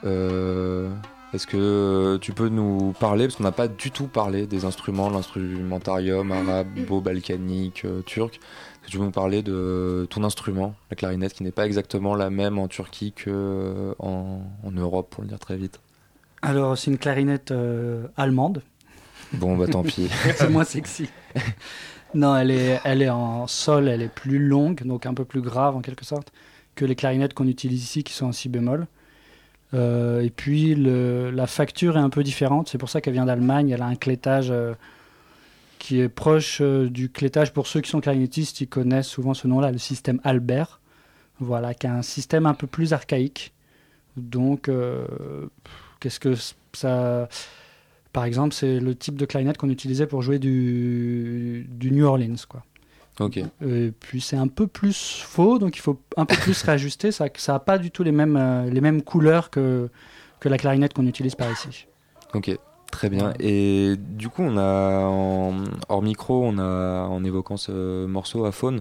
Euh, 0.06 0.88
Est-ce 1.34 1.48
que 1.48 2.18
tu 2.18 2.32
peux 2.34 2.50
nous 2.50 2.94
parler, 3.00 3.26
parce 3.26 3.38
qu'on 3.38 3.44
n'a 3.44 3.52
pas 3.52 3.68
du 3.68 3.90
tout 3.90 4.06
parlé 4.06 4.46
des 4.46 4.66
instruments, 4.66 5.10
l'instrumentarium 5.10 6.32
arabo-balkanique, 6.32 7.88
turc. 8.06 8.36
Est-ce 8.36 8.86
que 8.86 8.92
tu 8.92 9.00
peux 9.00 9.06
nous 9.06 9.10
parler 9.10 9.42
de 9.42 10.06
ton 10.12 10.24
instrument, 10.24 10.76
la 10.92 10.96
clarinette, 10.96 11.34
qui 11.34 11.42
n'est 11.42 11.52
pas 11.52 11.66
exactement 11.66 12.14
la 12.14 12.30
même 12.30 12.60
en 12.60 12.68
Turquie 12.68 13.14
qu'en 13.14 14.44
en 14.64 14.72
Europe, 14.72 15.10
pour 15.10 15.24
le 15.24 15.30
dire 15.30 15.40
très 15.40 15.58
vite? 15.58 15.80
Alors, 16.44 16.78
c'est 16.78 16.92
une 16.92 17.00
clarinette 17.00 17.52
allemande. 18.16 18.62
Bon, 19.34 19.56
bah 19.56 19.68
tant 19.68 19.84
pis. 19.84 20.10
c'est 20.36 20.50
moins 20.50 20.64
sexy. 20.64 21.10
non, 22.14 22.36
elle 22.36 22.52
est, 22.52 22.80
elle 22.84 23.02
est 23.02 23.10
en 23.10 23.48
sol, 23.48 23.88
elle 23.88 24.02
est 24.02 24.14
plus 24.14 24.40
longue, 24.40 24.84
donc 24.86 25.06
un 25.06 25.14
peu 25.14 25.26
plus 25.26 25.42
grave 25.42 25.76
en 25.76 25.82
quelque 25.82 26.06
sorte, 26.06 26.32
que 26.76 26.86
les 26.86 26.96
clarinettes 26.96 27.34
qu'on 27.34 27.48
utilise 27.48 27.84
ici 27.84 28.04
qui 28.04 28.14
sont 28.14 28.28
en 28.28 28.32
si 28.32 28.50
bémol. 28.50 28.88
Euh, 29.74 30.22
et 30.22 30.30
puis 30.30 30.76
la 30.76 31.48
facture 31.48 31.98
est 31.98 32.02
un 32.02 32.10
peu 32.10 32.24
différente, 32.24 32.70
c'est 32.70 32.78
pour 32.78 32.90
ça 32.90 33.02
qu'elle 33.02 33.14
vient 33.14 33.26
d'Allemagne, 33.26 33.70
elle 33.70 33.82
a 33.82 33.86
un 33.86 33.96
clétage 33.96 34.50
euh, 34.50 34.74
qui 35.78 36.00
est 36.00 36.10
proche 36.10 36.60
euh, 36.62 36.90
du 36.90 37.10
clétage, 37.10 37.54
pour 37.54 37.68
ceux 37.68 37.82
qui 37.82 37.90
sont 37.90 38.02
clarinettistes, 38.02 38.62
ils 38.62 38.68
connaissent 38.68 39.08
souvent 39.08 39.34
ce 39.34 39.48
nom-là, 39.48 39.72
le 39.72 39.78
système 39.78 40.20
Albert, 40.24 40.80
voilà, 41.40 41.74
qui 41.74 41.86
est 41.86 41.92
un 41.92 42.02
système 42.02 42.46
un 42.46 42.56
peu 42.56 42.68
plus 42.68 42.94
archaïque. 42.94 43.54
Donc, 44.18 44.70
qu'est-ce 46.00 46.20
que 46.20 46.34
ça... 46.74 47.30
Par 48.12 48.24
exemple, 48.24 48.54
c'est 48.56 48.80
le 48.80 48.96
type 48.96 49.16
de 49.18 49.26
clarinette 49.26 49.58
qu'on 49.58 49.70
utilisait 49.70 50.08
pour 50.08 50.22
jouer 50.22 50.40
du, 50.40 51.68
du 51.70 51.92
New 51.92 52.06
Orleans, 52.06 52.36
quoi. 52.48 52.64
Ok. 53.20 53.38
Et 53.38 53.92
puis 54.00 54.22
c'est 54.22 54.38
un 54.38 54.48
peu 54.48 54.66
plus 54.66 55.22
faux, 55.26 55.60
donc 55.60 55.76
il 55.76 55.82
faut 55.82 56.00
un 56.16 56.26
peu 56.26 56.36
plus 56.38 56.62
réajuster. 56.64 57.12
Ça 57.12 57.28
n'a 57.48 57.60
pas 57.60 57.78
du 57.78 57.92
tout 57.92 58.02
les 58.02 58.14
mêmes, 58.14 58.38
euh, 58.38 58.70
les 58.70 58.82
mêmes 58.82 59.02
couleurs 59.02 59.50
que, 59.50 59.90
que 60.40 60.48
la 60.48 60.58
clarinette 60.58 60.94
qu'on 60.94 61.06
utilise 61.06 61.36
par 61.36 61.52
ici. 61.52 61.86
Ok, 62.34 62.58
très 62.92 63.10
bien. 63.10 63.34
Et 63.40 63.96
du 63.98 64.30
coup, 64.30 64.42
on 64.42 64.58
a 64.58 65.02
en, 65.06 65.64
hors 65.90 66.02
micro, 66.02 66.46
on 66.46 66.58
a 66.60 67.08
en 67.10 67.24
évoquant 67.26 67.58
ce 67.58 68.06
morceau 68.06 68.46
à 68.46 68.54
faune 68.54 68.80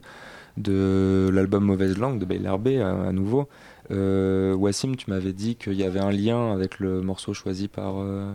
de 0.57 1.31
l'album 1.33 1.65
Mauvaise 1.65 1.99
Langue 1.99 2.19
de 2.19 2.25
Bailer 2.25 2.59
B 2.59 2.69
à, 2.81 3.09
à 3.09 3.13
nouveau. 3.13 3.49
Euh, 3.91 4.55
Wassim, 4.55 4.95
tu 4.97 5.11
m'avais 5.11 5.33
dit 5.33 5.57
qu'il 5.57 5.75
y 5.75 5.85
avait 5.85 6.01
un 6.01 6.13
lien 6.13 6.53
avec 6.53 6.79
le 6.79 7.01
morceau 7.01 7.35
choisi 7.35 7.67
par, 7.67 7.95
euh, 7.99 8.33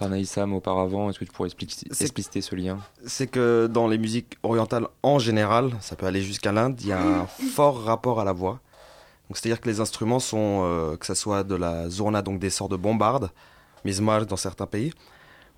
par 0.00 0.08
Naïsam 0.08 0.52
auparavant. 0.54 1.08
Est-ce 1.10 1.18
que 1.20 1.24
tu 1.24 1.30
pourrais 1.30 1.48
expliquer, 1.48 1.86
expliciter 2.00 2.40
ce 2.40 2.54
lien? 2.56 2.78
c'est 3.06 3.28
que 3.28 3.68
dans 3.70 3.86
les 3.86 3.98
musiques 3.98 4.36
orientales 4.42 4.86
en 5.04 5.18
général, 5.20 5.70
ça 5.80 5.94
peut 5.94 6.06
aller 6.06 6.22
jusqu'à 6.22 6.50
l'Inde, 6.52 6.76
il 6.80 6.88
y 6.88 6.92
a 6.92 7.00
un 7.00 7.26
fort 7.54 7.82
rapport 7.84 8.18
à 8.18 8.24
la 8.24 8.32
voix. 8.32 8.58
Donc 9.28 9.36
c'est-à-dire 9.36 9.60
que 9.60 9.68
les 9.68 9.78
instruments 9.80 10.18
sont, 10.18 10.62
euh, 10.64 10.96
que 10.96 11.06
ce 11.06 11.14
soit 11.14 11.44
de 11.44 11.54
la 11.54 11.88
zurna, 11.88 12.22
donc 12.22 12.40
des 12.40 12.50
sorts 12.50 12.68
de 12.68 12.76
bombarde, 12.76 13.30
mizmar 13.84 14.26
dans 14.26 14.36
certains 14.36 14.66
pays, 14.66 14.92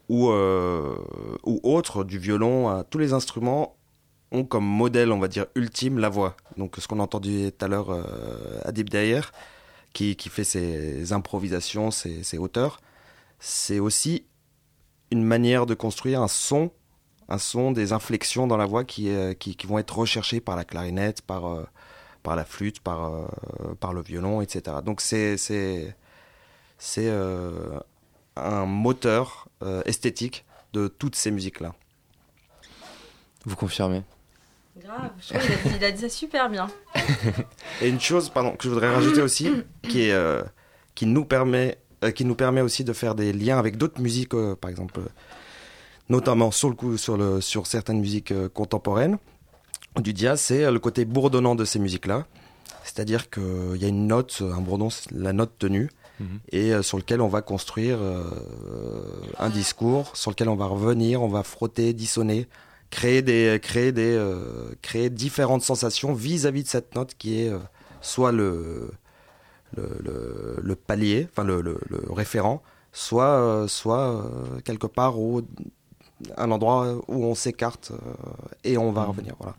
ou, 0.09 0.29
euh, 0.31 0.95
ou 1.45 1.61
autres, 1.63 2.05
du 2.05 2.19
violon, 2.19 2.69
à- 2.69 2.85
tous 2.85 2.99
les 2.99 3.13
instruments 3.15 3.77
ont 4.33 4.45
comme 4.45 4.65
modèle, 4.67 5.13
on 5.13 5.19
va 5.19 5.29
dire, 5.29 5.47
ultime 5.55 5.99
la 5.99 6.09
voix. 6.09 6.37
Donc 6.59 6.77
ce 6.79 6.87
qu'on 6.89 7.01
a 7.01 7.03
entendu 7.05 7.51
tout 7.57 7.65
à 7.65 7.69
l'heure, 7.69 7.91
euh, 7.91 8.61
Adib 8.65 8.91
Dayer, 8.91 9.21
qui, 9.93 10.17
qui 10.17 10.29
fait 10.31 10.45
ses 10.45 11.13
improvisations, 11.13 11.91
ses, 11.91 12.23
ses 12.25 12.39
hauteurs, 12.39 12.81
c'est 13.39 13.79
aussi 13.79 14.25
une 15.13 15.23
manière 15.23 15.67
de 15.67 15.75
construire 15.75 16.21
un 16.23 16.29
son 16.29 16.71
un 17.29 17.39
son, 17.39 17.73
des 17.73 17.93
inflexions 17.93 18.47
dans 18.47 18.59
la 18.59 18.67
voix 18.67 18.85
qui, 18.85 19.09
euh, 19.09 19.33
qui, 19.33 19.57
qui 19.57 19.67
vont 19.67 19.79
être 19.79 19.97
recherchées 19.97 20.41
par 20.41 20.55
la 20.57 20.65
clarinette, 20.65 21.23
par, 21.23 21.47
euh, 21.47 21.65
par 22.23 22.37
la 22.37 22.45
flûte, 22.45 22.81
par, 22.81 23.05
euh, 23.05 23.27
par 23.81 23.95
le 23.95 24.03
violon, 24.03 24.43
etc. 24.43 24.79
Donc 24.85 25.01
c'est 25.01 25.39
c'est 25.39 25.97
c'est 26.79 27.09
euh, 27.09 27.79
un 28.37 28.67
moteur 28.67 29.49
euh, 29.63 29.83
esthétique 29.87 30.45
de 30.75 30.89
toutes 30.89 31.15
ces 31.17 31.31
musiques-là. 31.31 31.75
Vous 33.47 33.57
confirmez? 33.57 34.03
Grave, 34.83 35.13
je 35.21 35.29
trouve 35.29 35.41
qu'il 35.41 35.53
a 35.53 35.57
dit- 35.57 35.77
il 35.77 35.85
a 35.85 35.93
dit 35.93 36.01
ça 36.01 36.09
super 36.09 36.51
bien. 36.51 36.67
Et 37.81 37.89
une 37.89 38.01
chose 38.01 38.29
pardon, 38.31 38.57
que 38.57 38.65
je 38.65 38.69
voudrais 38.69 38.93
rajouter 38.93 39.23
aussi, 39.23 39.51
qui, 39.89 40.03
est, 40.03 40.13
euh, 40.13 40.43
qui, 40.95 41.07
nous 41.07 41.25
permet, 41.25 41.79
euh, 41.79 41.82
qui 42.11 42.25
nous 42.25 42.35
permet 42.35 42.61
aussi 42.61 42.85
de 42.85 42.93
faire 42.93 43.15
des 43.15 43.33
liens 43.33 43.59
avec 43.59 43.77
d'autres 43.77 44.01
musiques, 44.01 44.35
euh, 44.35 44.57
par 44.57 44.71
exemple, 44.71 45.01
euh, 45.01 45.09
notamment 46.09 46.51
sur, 46.51 46.69
le 46.69 46.75
coup, 46.75 46.97
sur, 46.97 47.17
le, 47.17 47.41
sur 47.41 47.67
certaines 47.67 48.01
musiques 48.01 48.33
euh, 48.33 48.49
contemporaines 48.49 49.19
du 50.01 50.13
jazz, 50.15 50.41
c'est 50.41 50.65
euh, 50.65 50.71
le 50.71 50.79
côté 50.79 51.05
bourdonnant 51.05 51.55
de 51.55 51.65
ces 51.65 51.79
musiques-là. 51.79 52.27
C'est-à-dire 52.85 53.31
qu'il 53.31 53.77
y 53.77 53.85
a 53.85 53.89
une 53.89 54.09
note, 54.09 54.43
un 54.43 54.61
bourdon, 54.61 54.89
la 55.13 55.33
note 55.33 55.53
tenue, 55.59 55.89
Mhm. 56.21 56.39
et 56.51 56.73
euh, 56.75 56.83
sur 56.83 56.99
lequel 56.99 57.21
on 57.21 57.29
va 57.29 57.43
construire 57.43 57.99
euh, 58.01 58.25
un 59.39 59.51
discours, 59.51 60.17
sur 60.17 60.31
lequel 60.31 60.49
on 60.49 60.57
va 60.57 60.67
revenir, 60.67 61.23
on 61.23 61.29
va 61.29 61.43
frotter, 61.43 61.93
dissonner, 61.93 62.49
créer 62.91 63.23
des 63.23 63.59
créer 63.63 63.93
des 63.93 64.13
euh, 64.15 64.75
créer 64.83 65.11
différentes 65.11 65.63
sensations 65.63 66.13
vis-à-vis 66.13 66.65
de 66.65 66.69
cette 66.69 66.95
note 66.95 67.15
qui 67.17 67.41
est 67.41 67.49
euh, 67.49 67.59
soit 68.01 68.33
le 68.33 68.91
le, 69.77 69.89
le, 70.03 70.57
le 70.63 70.75
palier, 70.77 71.29
enfin 71.31 71.45
le, 71.45 71.61
le, 71.61 71.79
le 71.89 72.13
référent, 72.13 72.63
soit 72.93 73.25
euh, 73.25 73.69
soit 73.69 74.11
euh, 74.17 74.61
quelque 74.65 74.87
part 74.87 75.19
où 75.19 75.43
un 76.37 76.51
endroit 76.51 76.95
où 77.09 77.25
on 77.25 77.35
s'écarte 77.35 77.93
euh, 77.93 78.13
et 78.65 78.79
on 78.79 78.93
va 78.93 79.05
revenir. 79.05 79.35
Voilà. 79.39 79.55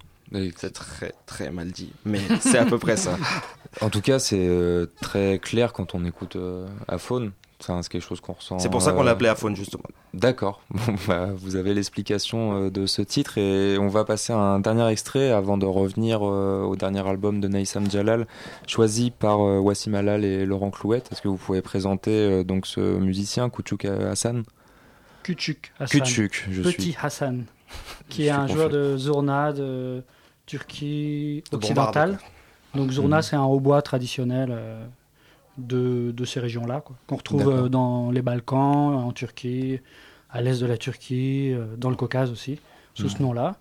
C'est 0.58 0.74
très 0.74 1.14
très 1.26 1.52
mal 1.52 1.72
dit, 1.72 1.92
mais 2.06 2.22
c'est 2.42 2.58
à 2.58 2.66
peu 2.66 2.78
près 2.78 2.98
ça. 2.98 3.18
En 3.82 3.90
tout 3.90 4.02
cas, 4.02 4.20
c'est 4.20 4.48
euh, 4.48 4.86
très 5.02 5.40
clair 5.40 5.74
quand 5.74 5.96
on 5.96 6.06
écoute 6.06 6.36
euh, 6.36 6.68
Aphone. 6.88 7.32
C'est 7.82 7.90
quelque 7.92 8.02
chose 8.02 8.20
qu'on 8.22 8.34
ressent. 8.34 8.60
C'est 8.60 8.70
pour 8.70 8.82
ça 8.82 8.92
qu'on 8.92 9.02
euh, 9.02 9.04
l'a 9.06 9.12
appelé 9.12 9.30
Aphone 9.30 9.56
justement. 9.56 9.84
D'accord. 10.14 10.62
Bon, 10.70 10.96
bah, 11.08 11.30
vous 11.36 11.56
avez 11.56 11.74
l'explication 11.74 12.66
euh, 12.66 12.70
de 12.70 12.86
ce 12.86 13.02
titre 13.02 13.38
et 13.38 13.78
on 13.80 13.88
va 13.88 14.04
passer 14.06 14.34
à 14.34 14.38
un 14.38 14.60
dernier 14.60 14.88
extrait 14.90 15.32
avant 15.32 15.58
de 15.58 15.66
revenir 15.66 16.20
euh, 16.24 16.64
au 16.64 16.76
dernier 16.76 17.08
album 17.08 17.40
de 17.42 17.48
Naïsam 17.48 17.90
Jalal, 17.90 18.28
choisi 18.68 19.12
par 19.12 19.42
euh, 19.42 19.60
Wassim 19.60 19.94
Halal 19.96 20.24
et 20.26 20.46
Laurent 20.46 20.72
Clouette. 20.72 21.10
Est-ce 21.12 21.22
que 21.22 21.28
vous 21.28 21.38
pouvez 21.38 21.62
présenter 21.62 22.12
euh, 22.12 22.44
donc 22.44 22.66
ce 22.68 22.80
musicien, 22.82 23.50
Kouchouk 23.50 23.86
Hassan? 23.86 24.44
Küçük 25.24 25.72
Hassan. 25.80 26.02
Küçük, 26.02 26.48
je 26.52 26.62
Petit 26.64 26.82
suis. 26.92 26.98
Hassan, 27.02 27.46
qui 28.10 28.24
Je 28.24 28.28
est 28.28 28.32
un 28.32 28.48
joueur 28.48 28.70
de 28.70 28.98
Zurna 28.98 29.54
de 29.54 30.04
Turquie 30.46 31.44
De 31.52 31.56
occidentale. 31.58 32.20
Donc 32.76 32.92
Zurna, 32.92 33.18
Mhm. 33.18 33.22
c'est 33.22 33.36
un 33.36 33.44
hautbois 33.46 33.82
traditionnel 33.82 34.50
euh, 34.52 34.86
de, 35.58 36.12
de 36.12 36.26
ces 36.26 36.40
régions-là, 36.40 36.84
qu'on 37.08 37.16
retrouve 37.16 37.48
euh, 37.50 37.70
dans 37.70 38.12
les 38.12 38.22
Balkans, 38.22 38.96
en 38.96 39.12
Turquie, 39.12 39.80
à 40.32 40.42
l'est 40.42 40.60
de 40.62 40.66
la 40.66 40.78
Turquie, 40.78 41.52
euh, 41.54 41.66
dans 41.78 41.90
le 41.90 41.96
Caucase 41.96 42.32
aussi, 42.32 42.60
sous 42.96 43.10
ce 43.10 43.18
Mhm. 43.18 43.24
nom-là. 43.24 43.56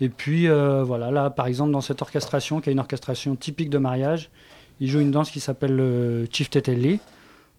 Et 0.00 0.08
puis 0.08 0.48
euh, 0.48 0.82
voilà, 0.82 1.10
là 1.10 1.30
par 1.30 1.46
exemple 1.46 1.72
dans 1.72 1.80
cette 1.82 2.00
orchestration, 2.02 2.60
qui 2.60 2.70
est 2.70 2.72
une 2.72 2.78
orchestration 2.80 3.36
typique 3.36 3.70
de 3.70 3.78
mariage, 3.78 4.30
il 4.80 4.88
joue 4.88 5.00
une 5.00 5.10
danse 5.10 5.30
qui 5.30 5.40
s'appelle 5.40 5.76
le 5.76 6.26
Çiftetelli, 6.30 7.00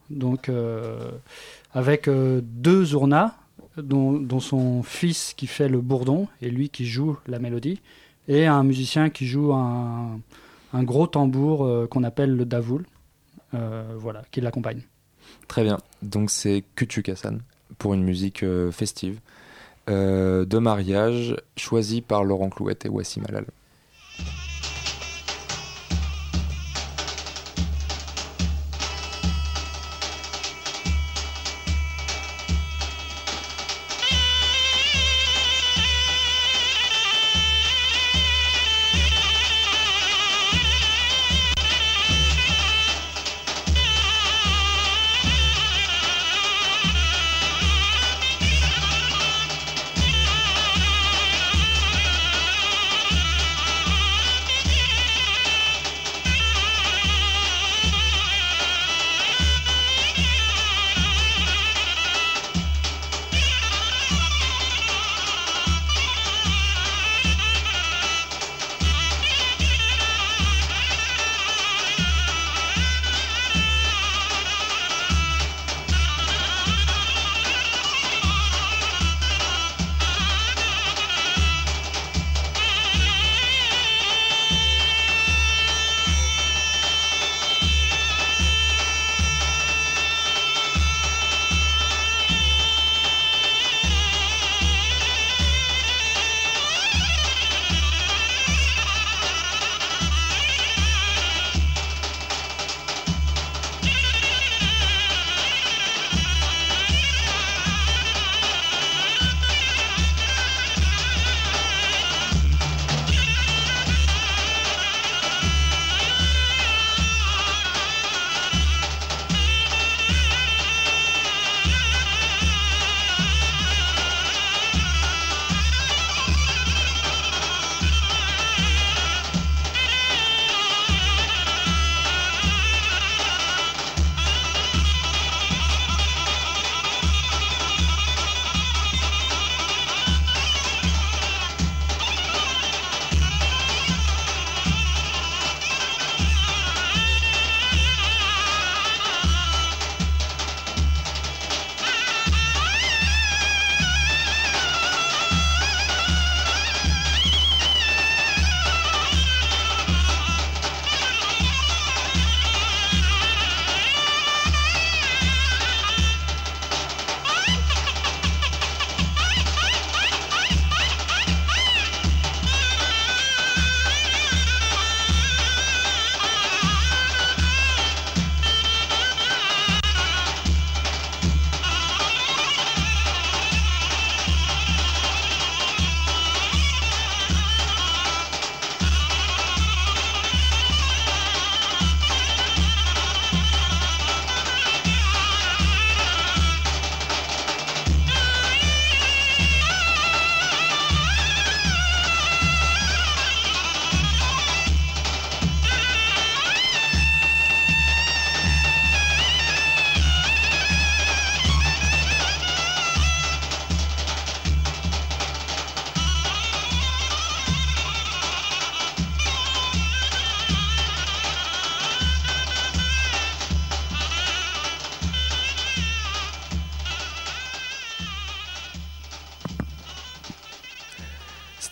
donc 0.09 0.49
euh, 0.49 1.11
avec 1.73 2.07
euh, 2.07 2.41
deux 2.43 2.83
Zurna, 2.85 3.35
dont, 3.77 4.13
dont 4.13 4.39
son 4.39 4.83
fils 4.83 5.33
qui 5.35 5.47
fait 5.47 5.69
le 5.69 5.79
bourdon 5.81 6.27
et 6.41 6.49
lui 6.49 6.69
qui 6.69 6.85
joue 6.85 7.15
la 7.27 7.39
mélodie, 7.39 7.79
et 8.27 8.45
un 8.47 8.63
musicien 8.63 9.09
qui 9.09 9.27
joue 9.27 9.53
un, 9.53 10.19
un 10.73 10.83
gros 10.83 11.07
tambour 11.07 11.63
euh, 11.63 11.87
qu'on 11.87 12.03
appelle 12.03 12.35
le 12.35 12.45
davoul, 12.45 12.81
euh, 12.81 12.85
voilà, 13.53 14.23
qui 14.31 14.41
l'accompagne. 14.41 14.81
Très 15.47 15.63
bien. 15.63 15.77
Donc 16.01 16.31
c'est 16.31 16.63
Küçük 16.75 17.09
Hassan 17.09 17.41
pour 17.77 17.93
une 17.93 18.03
musique 18.03 18.43
euh, 18.43 18.71
festive 18.71 19.19
euh, 19.89 20.45
de 20.45 20.57
mariage 20.59 21.35
choisie 21.57 22.01
par 22.01 22.23
Laurent 22.23 22.49
Clouette 22.49 22.85
et 22.85 22.89
Wassim 22.89 23.23
Halal. 23.27 23.45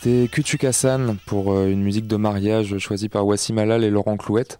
C'était 0.09 0.27
Kuchuk 0.27 0.63
Hassan 0.63 1.17
pour 1.27 1.53
euh, 1.53 1.67
une 1.67 1.83
musique 1.83 2.07
de 2.07 2.15
mariage 2.15 2.79
choisie 2.79 3.09
par 3.09 3.27
Wassim 3.27 3.59
Alal 3.59 3.83
et 3.83 3.91
Laurent 3.91 4.17
Clouette. 4.17 4.59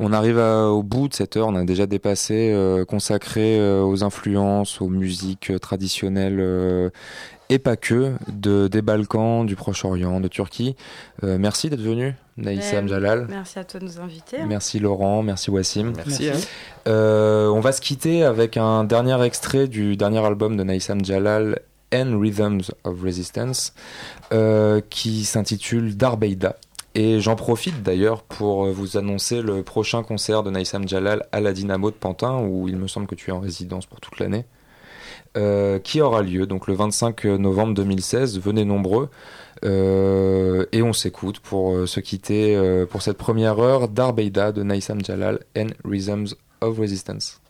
On 0.00 0.12
arrive 0.12 0.38
au 0.38 0.82
bout 0.82 1.06
de 1.06 1.14
cette 1.14 1.36
heure, 1.36 1.46
on 1.46 1.54
a 1.54 1.62
déjà 1.62 1.86
dépassé, 1.86 2.50
euh, 2.52 2.84
consacré 2.84 3.60
euh, 3.60 3.84
aux 3.84 4.02
influences, 4.02 4.80
aux 4.80 4.88
musiques 4.88 5.52
traditionnelles 5.60 6.90
et 7.50 7.58
pas 7.60 7.76
que, 7.76 8.14
de, 8.32 8.66
des 8.66 8.82
Balkans, 8.82 9.46
du 9.46 9.54
Proche-Orient, 9.54 10.20
de 10.20 10.28
Turquie. 10.28 10.74
merci 11.22 11.70
d'être 11.70 11.82
venu, 11.82 12.14
Naïssa 12.36 12.84
Jalal. 12.86 13.26
Merci 13.28 13.58
à 13.60 13.64
toi 13.64 13.78
de 13.78 13.84
nous 13.84 14.00
inviter. 14.00 14.38
Merci 14.44 14.80
Laurent, 14.80 15.22
merci 15.22 15.50
Wassim. 15.50 15.92
Merci. 15.96 16.24
Merci. 16.26 16.48
on 16.86 17.60
va 17.60 17.70
se 17.70 17.80
quitter 17.80 18.24
avec 18.24 18.56
un 18.56 18.82
dernier 18.82 19.22
extrait 19.24 19.68
du 19.68 19.96
dernier 19.96 20.24
album 20.24 20.56
de 20.56 20.64
Naïsam 20.64 21.04
Jalal, 21.04 21.60
and 21.94 22.18
Rhythms 22.18 22.72
of 22.84 23.02
Resistance, 23.02 23.74
euh, 24.32 24.80
qui 24.90 25.24
s'intitule 25.24 25.96
Darbeida. 25.96 26.56
Et 26.94 27.20
j'en 27.20 27.36
profite 27.36 27.82
d'ailleurs 27.82 28.22
pour 28.22 28.66
vous 28.66 28.96
annoncer 28.96 29.42
le 29.42 29.62
prochain 29.62 30.02
concert 30.02 30.42
de 30.42 30.50
Naïsam 30.50 30.88
Jalal 30.88 31.26
à 31.30 31.40
la 31.40 31.52
Dynamo 31.52 31.90
de 31.90 31.96
Pantin, 31.96 32.40
où 32.40 32.68
il 32.68 32.76
me 32.76 32.88
semble 32.88 33.06
que 33.06 33.14
tu 33.14 33.30
es 33.30 33.32
en 33.32 33.38
résidence 33.38 33.86
pour 33.86 34.00
toute 34.00 34.18
l'année, 34.18 34.44
euh, 35.36 35.78
qui 35.78 36.00
aura 36.00 36.22
lieu 36.22 36.46
donc 36.46 36.66
le 36.66 36.74
25 36.74 37.24
novembre 37.24 37.74
2016. 37.74 38.40
Venez 38.40 38.64
nombreux. 38.64 39.08
Euh, 39.64 40.66
et 40.72 40.82
on 40.82 40.92
s'écoute 40.92 41.38
pour 41.38 41.86
se 41.86 42.00
quitter 42.00 42.58
pour 42.90 43.02
cette 43.02 43.18
première 43.18 43.60
heure 43.60 43.88
d'Arbeida 43.88 44.50
de 44.50 44.64
Naïsam 44.64 45.04
Jalal 45.04 45.38
and 45.56 45.68
Rhythms 45.84 46.34
of 46.60 46.76
Resistance. 46.76 47.40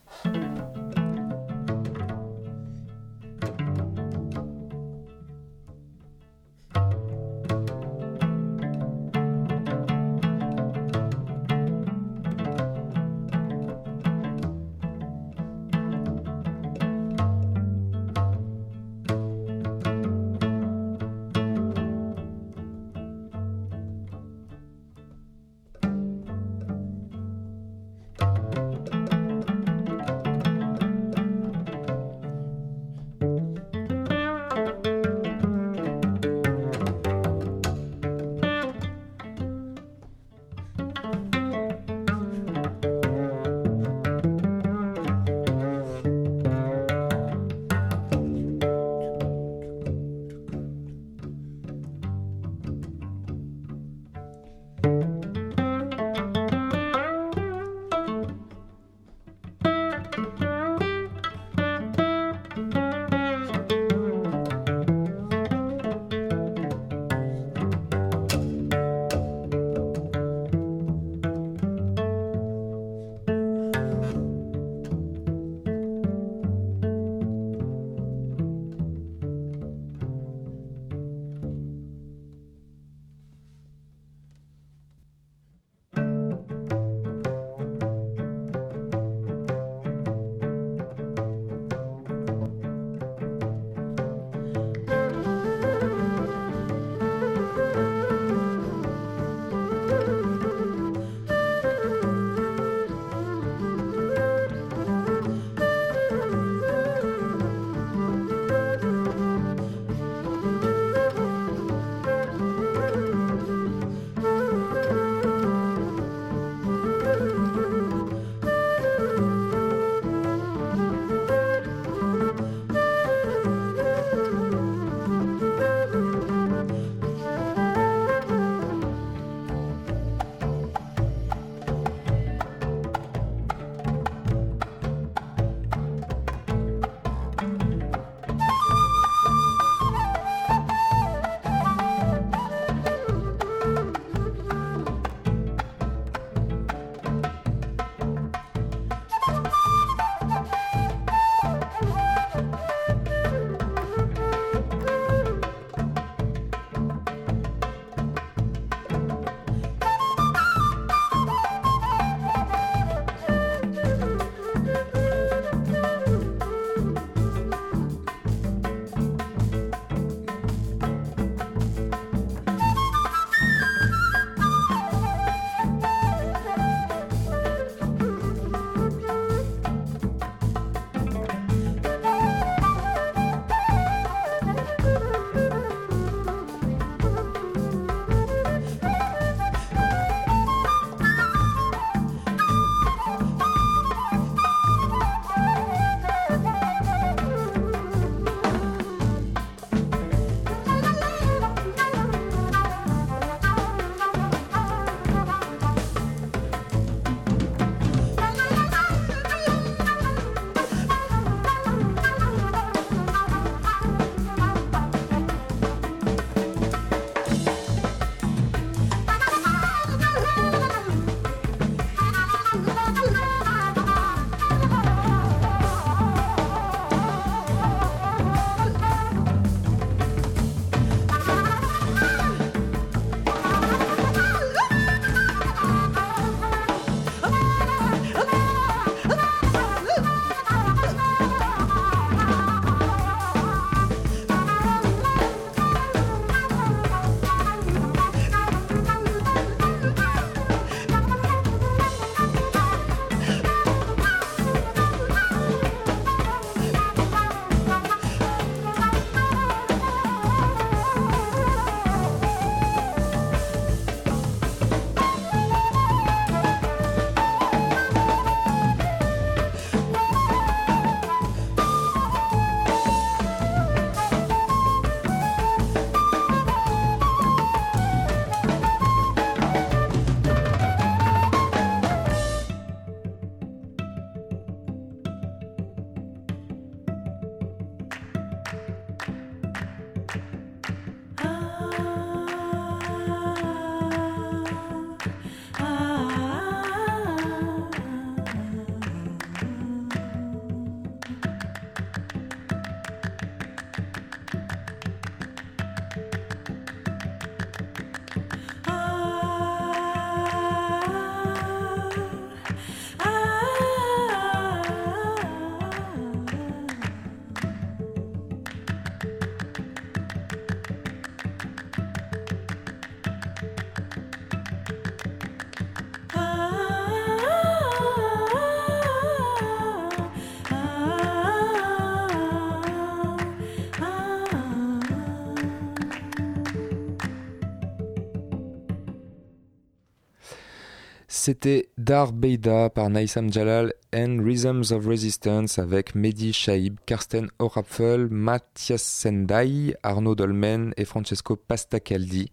C'était 341.23 341.69
Dar 341.77 342.13
Beida 342.13 342.71
par 342.71 342.89
Naïsam 342.89 343.31
Jalal 343.31 343.75
and 343.93 344.23
Rhythms 344.25 344.71
of 344.71 344.87
Resistance 344.87 345.59
avec 345.59 345.93
Mehdi 345.93 346.33
Shaib, 346.33 346.77
Karsten 346.87 347.29
Orapfel, 347.37 348.07
Mathias 348.09 348.81
Sendai, 348.81 349.75
Arnaud 349.83 350.15
Dolmen 350.15 350.73
et 350.77 350.85
Francesco 350.85 351.35
Pastacaldi. 351.35 352.31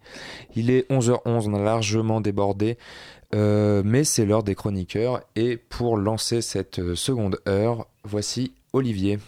Il 0.55 0.71
est 0.71 0.89
11h11, 0.91 1.49
on 1.49 1.53
a 1.53 1.59
largement 1.59 2.19
débordé, 2.19 2.79
euh, 3.35 3.83
mais 3.85 4.03
c'est 4.03 4.25
l'heure 4.25 4.41
des 4.41 4.55
chroniqueurs 4.55 5.21
et 5.35 5.57
pour 5.57 5.95
lancer 5.95 6.41
cette 6.41 6.79
euh, 6.79 6.95
seconde 6.95 7.37
heure, 7.47 7.85
voici 8.03 8.55
Olivier. 8.73 9.19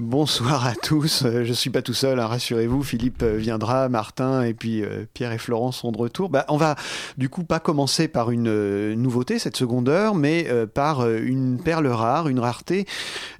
Bonsoir 0.00 0.66
à 0.66 0.74
tous. 0.74 1.24
Euh, 1.26 1.44
je 1.44 1.52
suis 1.52 1.68
pas 1.68 1.82
tout 1.82 1.92
seul, 1.92 2.20
hein, 2.20 2.26
rassurez-vous. 2.26 2.82
Philippe 2.82 3.22
euh, 3.22 3.36
viendra, 3.36 3.90
Martin 3.90 4.42
et 4.42 4.54
puis 4.54 4.82
euh, 4.82 5.04
Pierre 5.12 5.30
et 5.32 5.36
Florence 5.36 5.76
sont 5.80 5.92
de 5.92 5.98
retour. 5.98 6.30
Bah, 6.30 6.46
on 6.48 6.56
va 6.56 6.76
du 7.18 7.28
coup 7.28 7.44
pas 7.44 7.60
commencer 7.60 8.08
par 8.08 8.30
une 8.30 8.94
nouveauté 8.94 9.38
cette 9.38 9.58
seconde 9.58 9.90
heure, 9.90 10.14
mais 10.14 10.48
par 10.72 11.06
une 11.06 11.60
perle 11.62 11.88
rare, 11.88 12.28
une 12.28 12.38
rareté. 12.38 12.86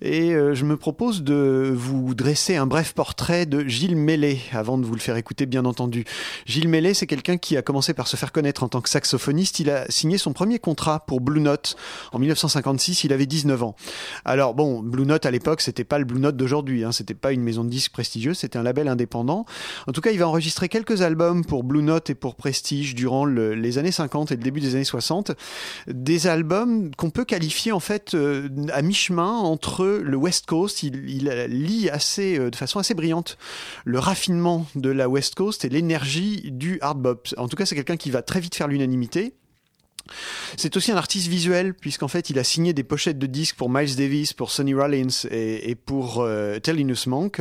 Et 0.02 0.32
je 0.32 0.64
me 0.64 0.76
propose 0.76 1.22
de 1.22 1.72
vous 1.74 2.14
dresser 2.14 2.56
un 2.56 2.66
bref 2.66 2.92
portrait 2.92 3.46
de 3.46 3.66
Gilles 3.66 3.96
Mellet 3.96 4.40
avant 4.52 4.76
de 4.76 4.84
vous 4.84 4.94
le 4.94 5.00
faire 5.00 5.16
écouter, 5.16 5.46
bien 5.46 5.64
entendu. 5.64 6.04
Gilles 6.46 6.68
Mellet, 6.68 6.94
c'est 6.94 7.06
quelqu'un 7.06 7.38
qui 7.38 7.56
a 7.56 7.62
commencé 7.62 7.94
par 7.94 8.06
se 8.06 8.16
faire 8.16 8.32
connaître 8.32 8.62
en 8.62 8.68
tant 8.68 8.80
que 8.80 8.90
saxophoniste. 8.90 9.60
Il 9.60 9.70
a 9.70 9.90
signé 9.90 10.18
son 10.18 10.32
premier 10.32 10.58
contrat 10.58 11.00
pour 11.06 11.20
Blue 11.20 11.40
Note 11.40 11.76
en 12.12 12.18
1956. 12.18 13.04
Il 13.04 13.12
avait 13.12 13.26
19 13.26 13.62
ans. 13.62 13.76
Alors 14.24 14.54
bon, 14.54 14.82
Blue 14.82 15.06
Note 15.06 15.19
à 15.26 15.30
l'époque, 15.30 15.60
c'était 15.60 15.84
pas 15.84 15.98
le 15.98 16.04
Blue 16.04 16.20
Note 16.20 16.36
de 16.36 16.44
aujourd'hui. 16.44 16.84
Hein. 16.84 16.92
C'était 16.92 17.14
pas 17.14 17.32
une 17.32 17.42
maison 17.42 17.64
de 17.64 17.70
disques 17.70 17.92
prestigieuse, 17.92 18.38
c'était 18.38 18.58
un 18.58 18.62
label 18.62 18.88
indépendant. 18.88 19.46
En 19.86 19.92
tout 19.92 20.00
cas, 20.00 20.10
il 20.10 20.18
va 20.18 20.26
enregistrer 20.26 20.68
quelques 20.68 21.02
albums 21.02 21.44
pour 21.44 21.64
Blue 21.64 21.82
Note 21.82 22.10
et 22.10 22.14
pour 22.14 22.34
Prestige 22.34 22.94
durant 22.94 23.24
les 23.24 23.78
années 23.78 23.92
50 23.92 24.32
et 24.32 24.36
le 24.36 24.42
début 24.42 24.60
des 24.60 24.74
années 24.74 24.84
60. 24.84 25.32
Des 25.86 26.26
albums 26.26 26.90
qu'on 26.96 27.10
peut 27.10 27.24
qualifier 27.24 27.72
en 27.72 27.80
fait 27.80 28.14
euh, 28.14 28.48
à 28.72 28.82
mi-chemin 28.82 29.30
entre 29.30 29.86
le 29.86 30.16
West 30.16 30.46
Coast. 30.46 30.82
Il, 30.82 31.08
il 31.08 31.28
lit 31.48 31.88
assez, 31.88 32.38
euh, 32.38 32.50
de 32.50 32.56
façon 32.56 32.78
assez 32.78 32.94
brillante 32.94 33.38
le 33.84 33.98
raffinement 33.98 34.66
de 34.74 34.90
la 34.90 35.08
West 35.08 35.34
Coast 35.34 35.64
et 35.64 35.68
l'énergie 35.68 36.50
du 36.50 36.78
hard 36.80 37.00
bop. 37.00 37.28
En 37.36 37.48
tout 37.48 37.56
cas, 37.56 37.66
c'est 37.66 37.74
quelqu'un 37.74 37.96
qui 37.96 38.10
va 38.10 38.22
très 38.22 38.40
vite 38.40 38.54
faire 38.54 38.68
l'unanimité. 38.68 39.34
C'est 40.56 40.76
aussi 40.76 40.92
un 40.92 40.96
artiste 40.96 41.28
visuel, 41.28 41.74
puisqu'en 41.74 42.08
fait, 42.08 42.30
il 42.30 42.38
a 42.38 42.44
signé 42.44 42.72
des 42.72 42.82
pochettes 42.82 43.18
de 43.18 43.26
disques 43.26 43.56
pour 43.56 43.70
Miles 43.70 43.96
Davis, 43.96 44.32
pour 44.32 44.50
Sonny 44.50 44.74
Rollins 44.74 45.26
et, 45.30 45.74
pour 45.74 46.20
euh, 46.20 46.58
Tellinus 46.58 47.06
Monk. 47.06 47.40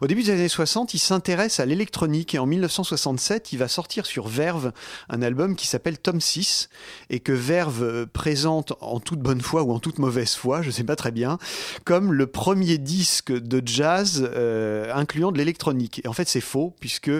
Au 0.00 0.06
début 0.06 0.22
des 0.22 0.32
années 0.32 0.48
60, 0.48 0.94
il 0.94 0.98
s'intéresse 0.98 1.60
à 1.60 1.66
l'électronique 1.66 2.34
et 2.34 2.38
en 2.38 2.46
1967, 2.46 3.52
il 3.52 3.58
va 3.58 3.68
sortir 3.68 4.06
sur 4.06 4.28
Verve 4.28 4.72
un 5.08 5.22
album 5.22 5.56
qui 5.56 5.66
s'appelle 5.66 5.98
Tom 5.98 6.20
6 6.20 6.68
et 7.10 7.20
que 7.20 7.32
Verve 7.32 7.82
euh, 7.82 8.06
présente 8.06 8.72
en 8.80 9.00
toute 9.00 9.20
bonne 9.20 9.40
foi 9.40 9.62
ou 9.62 9.72
en 9.72 9.78
toute 9.78 9.98
mauvaise 9.98 10.34
foi, 10.34 10.62
je 10.62 10.68
ne 10.68 10.72
sais 10.72 10.84
pas 10.84 10.96
très 10.96 11.12
bien, 11.12 11.38
comme 11.84 12.12
le 12.12 12.26
premier 12.26 12.78
disque 12.78 13.32
de 13.32 13.62
jazz 13.64 14.28
euh, 14.34 14.92
incluant 14.94 15.32
de 15.32 15.38
l'électronique. 15.38 16.00
Et 16.04 16.08
en 16.08 16.12
fait, 16.12 16.28
c'est 16.28 16.40
faux, 16.40 16.74
puisque 16.80 17.10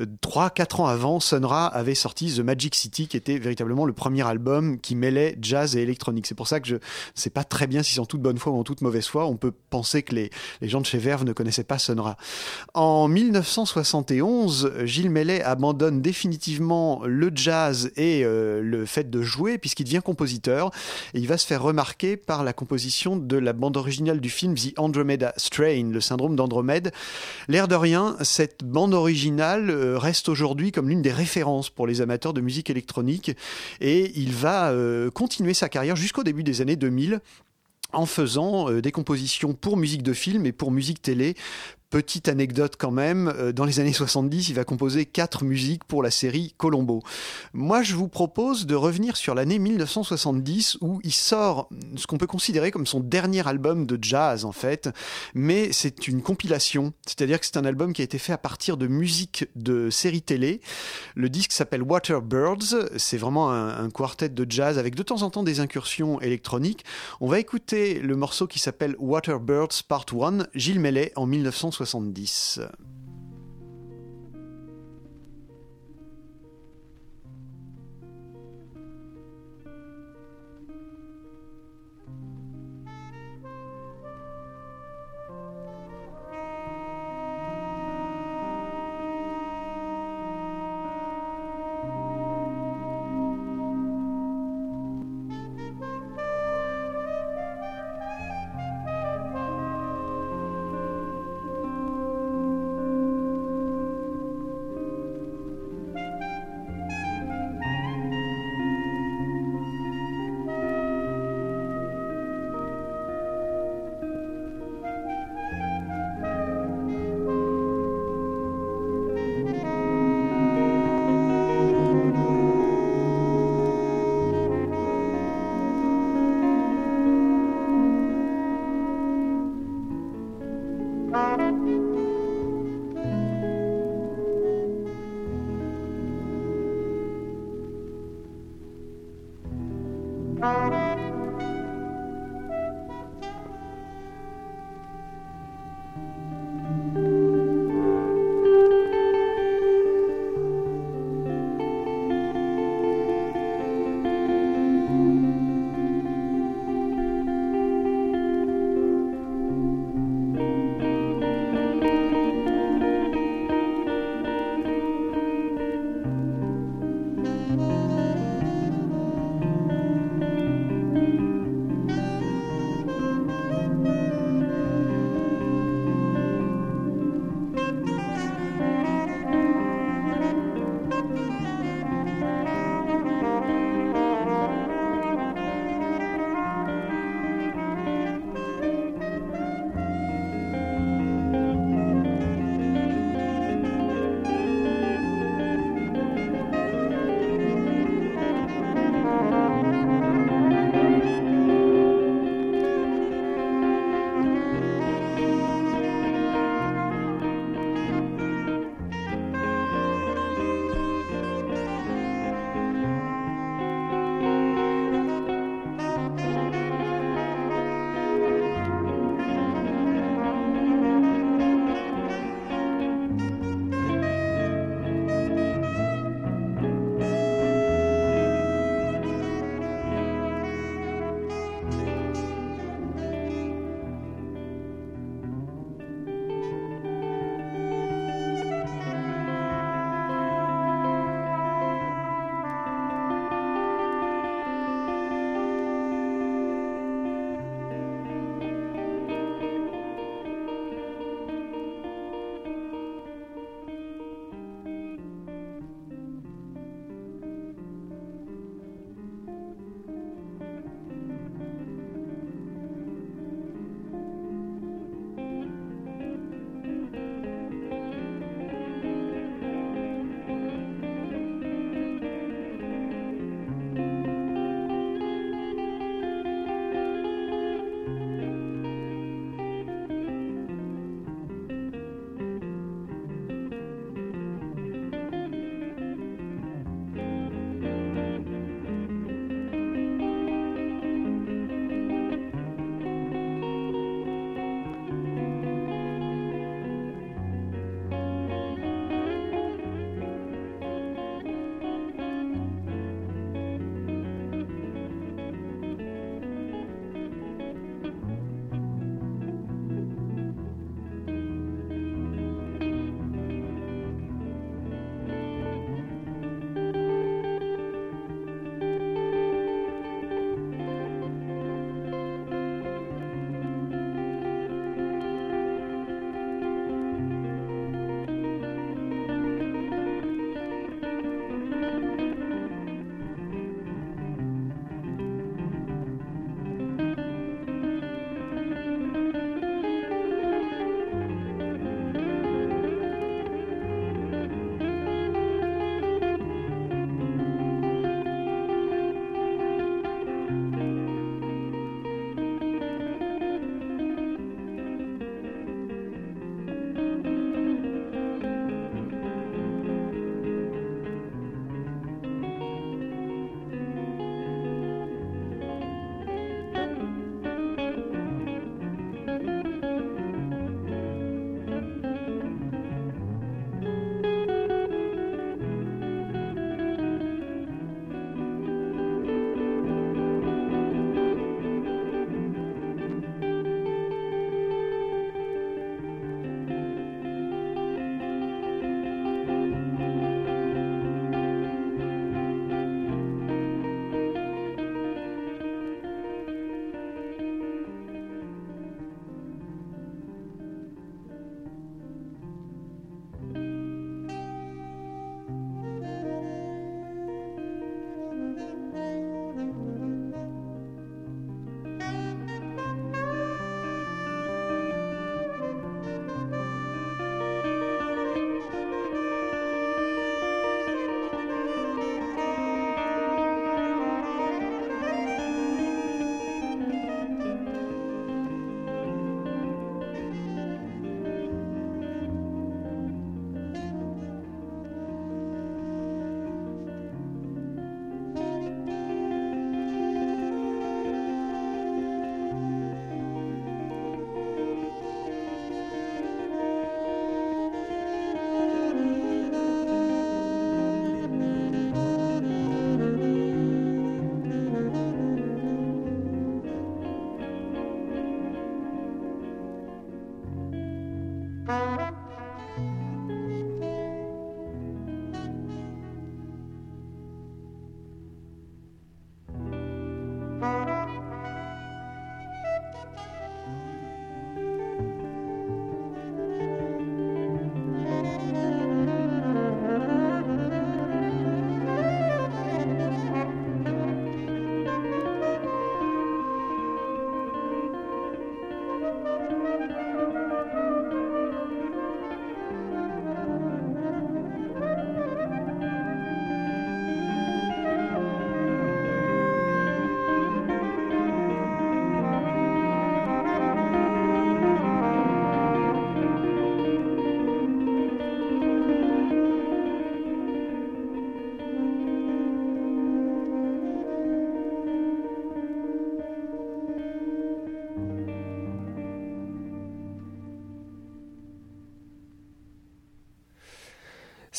3-4 0.00 0.82
ans 0.82 0.86
avant, 0.86 1.20
Sonra 1.20 1.66
avait 1.66 1.94
sorti 1.94 2.34
The 2.34 2.40
Magic 2.40 2.74
City, 2.74 3.08
qui 3.08 3.16
était 3.16 3.38
véritablement 3.38 3.84
le 3.84 3.92
premier 3.92 4.07
album 4.26 4.80
qui 4.80 4.94
mêlait 4.96 5.36
jazz 5.40 5.76
et 5.76 5.82
électronique. 5.82 6.26
C'est 6.26 6.34
pour 6.34 6.48
ça 6.48 6.60
que 6.60 6.68
je 6.68 6.74
ne 6.74 6.80
sais 7.14 7.30
pas 7.30 7.44
très 7.44 7.66
bien 7.66 7.82
si 7.82 7.94
c'est 7.94 8.00
en 8.00 8.06
toute 8.06 8.22
bonne 8.22 8.38
foi 8.38 8.52
ou 8.52 8.58
en 8.58 8.64
toute 8.64 8.80
mauvaise 8.80 9.06
foi. 9.06 9.26
On 9.26 9.36
peut 9.36 9.52
penser 9.70 10.02
que 10.02 10.14
les, 10.14 10.30
les 10.60 10.68
gens 10.68 10.80
de 10.80 10.86
chez 10.86 10.98
Verve 10.98 11.24
ne 11.24 11.32
connaissaient 11.32 11.64
pas 11.64 11.78
Sonra. 11.78 12.16
En 12.74 13.08
1971, 13.08 14.72
Gilles 14.84 15.10
Mellet 15.10 15.42
abandonne 15.42 16.02
définitivement 16.02 17.02
le 17.04 17.30
jazz 17.34 17.90
et 17.96 18.24
euh, 18.24 18.60
le 18.62 18.86
fait 18.86 19.10
de 19.10 19.22
jouer 19.22 19.58
puisqu'il 19.58 19.84
devient 19.84 20.00
compositeur 20.04 20.70
et 21.14 21.18
il 21.18 21.28
va 21.28 21.38
se 21.38 21.46
faire 21.46 21.62
remarquer 21.62 22.16
par 22.16 22.44
la 22.44 22.52
composition 22.52 23.16
de 23.16 23.36
la 23.36 23.52
bande 23.52 23.76
originale 23.76 24.20
du 24.20 24.30
film 24.30 24.54
The 24.54 24.78
Andromeda 24.78 25.32
Strain, 25.36 25.90
le 25.90 26.00
syndrome 26.00 26.36
d'Andromède. 26.36 26.92
L'air 27.48 27.68
de 27.68 27.74
rien, 27.74 28.16
cette 28.22 28.64
bande 28.64 28.94
originale 28.94 29.70
euh, 29.70 29.98
reste 29.98 30.28
aujourd'hui 30.28 30.72
comme 30.72 30.88
l'une 30.88 31.02
des 31.02 31.12
références 31.12 31.70
pour 31.70 31.86
les 31.86 32.00
amateurs 32.00 32.32
de 32.32 32.40
musique 32.40 32.70
électronique 32.70 33.36
et 33.80 33.97
il 34.00 34.32
va 34.32 34.70
euh, 34.70 35.10
continuer 35.10 35.54
sa 35.54 35.68
carrière 35.68 35.96
jusqu'au 35.96 36.24
début 36.24 36.42
des 36.42 36.60
années 36.60 36.76
2000 36.76 37.20
en 37.92 38.06
faisant 38.06 38.70
euh, 38.70 38.82
des 38.82 38.92
compositions 38.92 39.54
pour 39.54 39.76
musique 39.76 40.02
de 40.02 40.12
film 40.12 40.46
et 40.46 40.52
pour 40.52 40.70
musique 40.70 41.00
télé 41.00 41.34
Petite 41.90 42.28
anecdote 42.28 42.74
quand 42.78 42.90
même, 42.90 43.32
euh, 43.38 43.50
dans 43.50 43.64
les 43.64 43.80
années 43.80 43.94
70, 43.94 44.50
il 44.50 44.54
va 44.54 44.64
composer 44.64 45.06
quatre 45.06 45.42
musiques 45.42 45.84
pour 45.84 46.02
la 46.02 46.10
série 46.10 46.52
Colombo. 46.58 47.02
Moi, 47.54 47.82
je 47.82 47.94
vous 47.94 48.08
propose 48.08 48.66
de 48.66 48.74
revenir 48.74 49.16
sur 49.16 49.34
l'année 49.34 49.58
1970 49.58 50.76
où 50.82 51.00
il 51.02 51.14
sort 51.14 51.70
ce 51.96 52.06
qu'on 52.06 52.18
peut 52.18 52.26
considérer 52.26 52.70
comme 52.70 52.84
son 52.84 53.00
dernier 53.00 53.48
album 53.48 53.86
de 53.86 53.98
jazz 54.02 54.44
en 54.44 54.52
fait, 54.52 54.90
mais 55.32 55.72
c'est 55.72 56.08
une 56.08 56.20
compilation, 56.20 56.92
c'est-à-dire 57.06 57.40
que 57.40 57.46
c'est 57.46 57.56
un 57.56 57.64
album 57.64 57.94
qui 57.94 58.02
a 58.02 58.04
été 58.04 58.18
fait 58.18 58.34
à 58.34 58.38
partir 58.38 58.76
de 58.76 58.86
musique 58.86 59.46
de 59.56 59.88
séries 59.88 60.20
télé. 60.20 60.60
Le 61.14 61.30
disque 61.30 61.52
s'appelle 61.52 61.82
Waterbirds, 61.82 62.90
c'est 62.98 63.16
vraiment 63.16 63.50
un, 63.50 63.82
un 63.82 63.88
quartet 63.88 64.28
de 64.28 64.46
jazz 64.46 64.76
avec 64.76 64.94
de 64.94 65.02
temps 65.02 65.22
en 65.22 65.30
temps 65.30 65.42
des 65.42 65.60
incursions 65.60 66.20
électroniques. 66.20 66.84
On 67.22 67.28
va 67.28 67.38
écouter 67.38 67.98
le 68.00 68.14
morceau 68.14 68.46
qui 68.46 68.58
s'appelle 68.58 68.94
Waterbirds 68.98 69.84
Part 69.88 70.04
1, 70.12 70.48
Gilles 70.54 70.80
Mellet 70.80 71.12
en 71.16 71.24
1970. 71.24 71.77
70. 71.84 72.70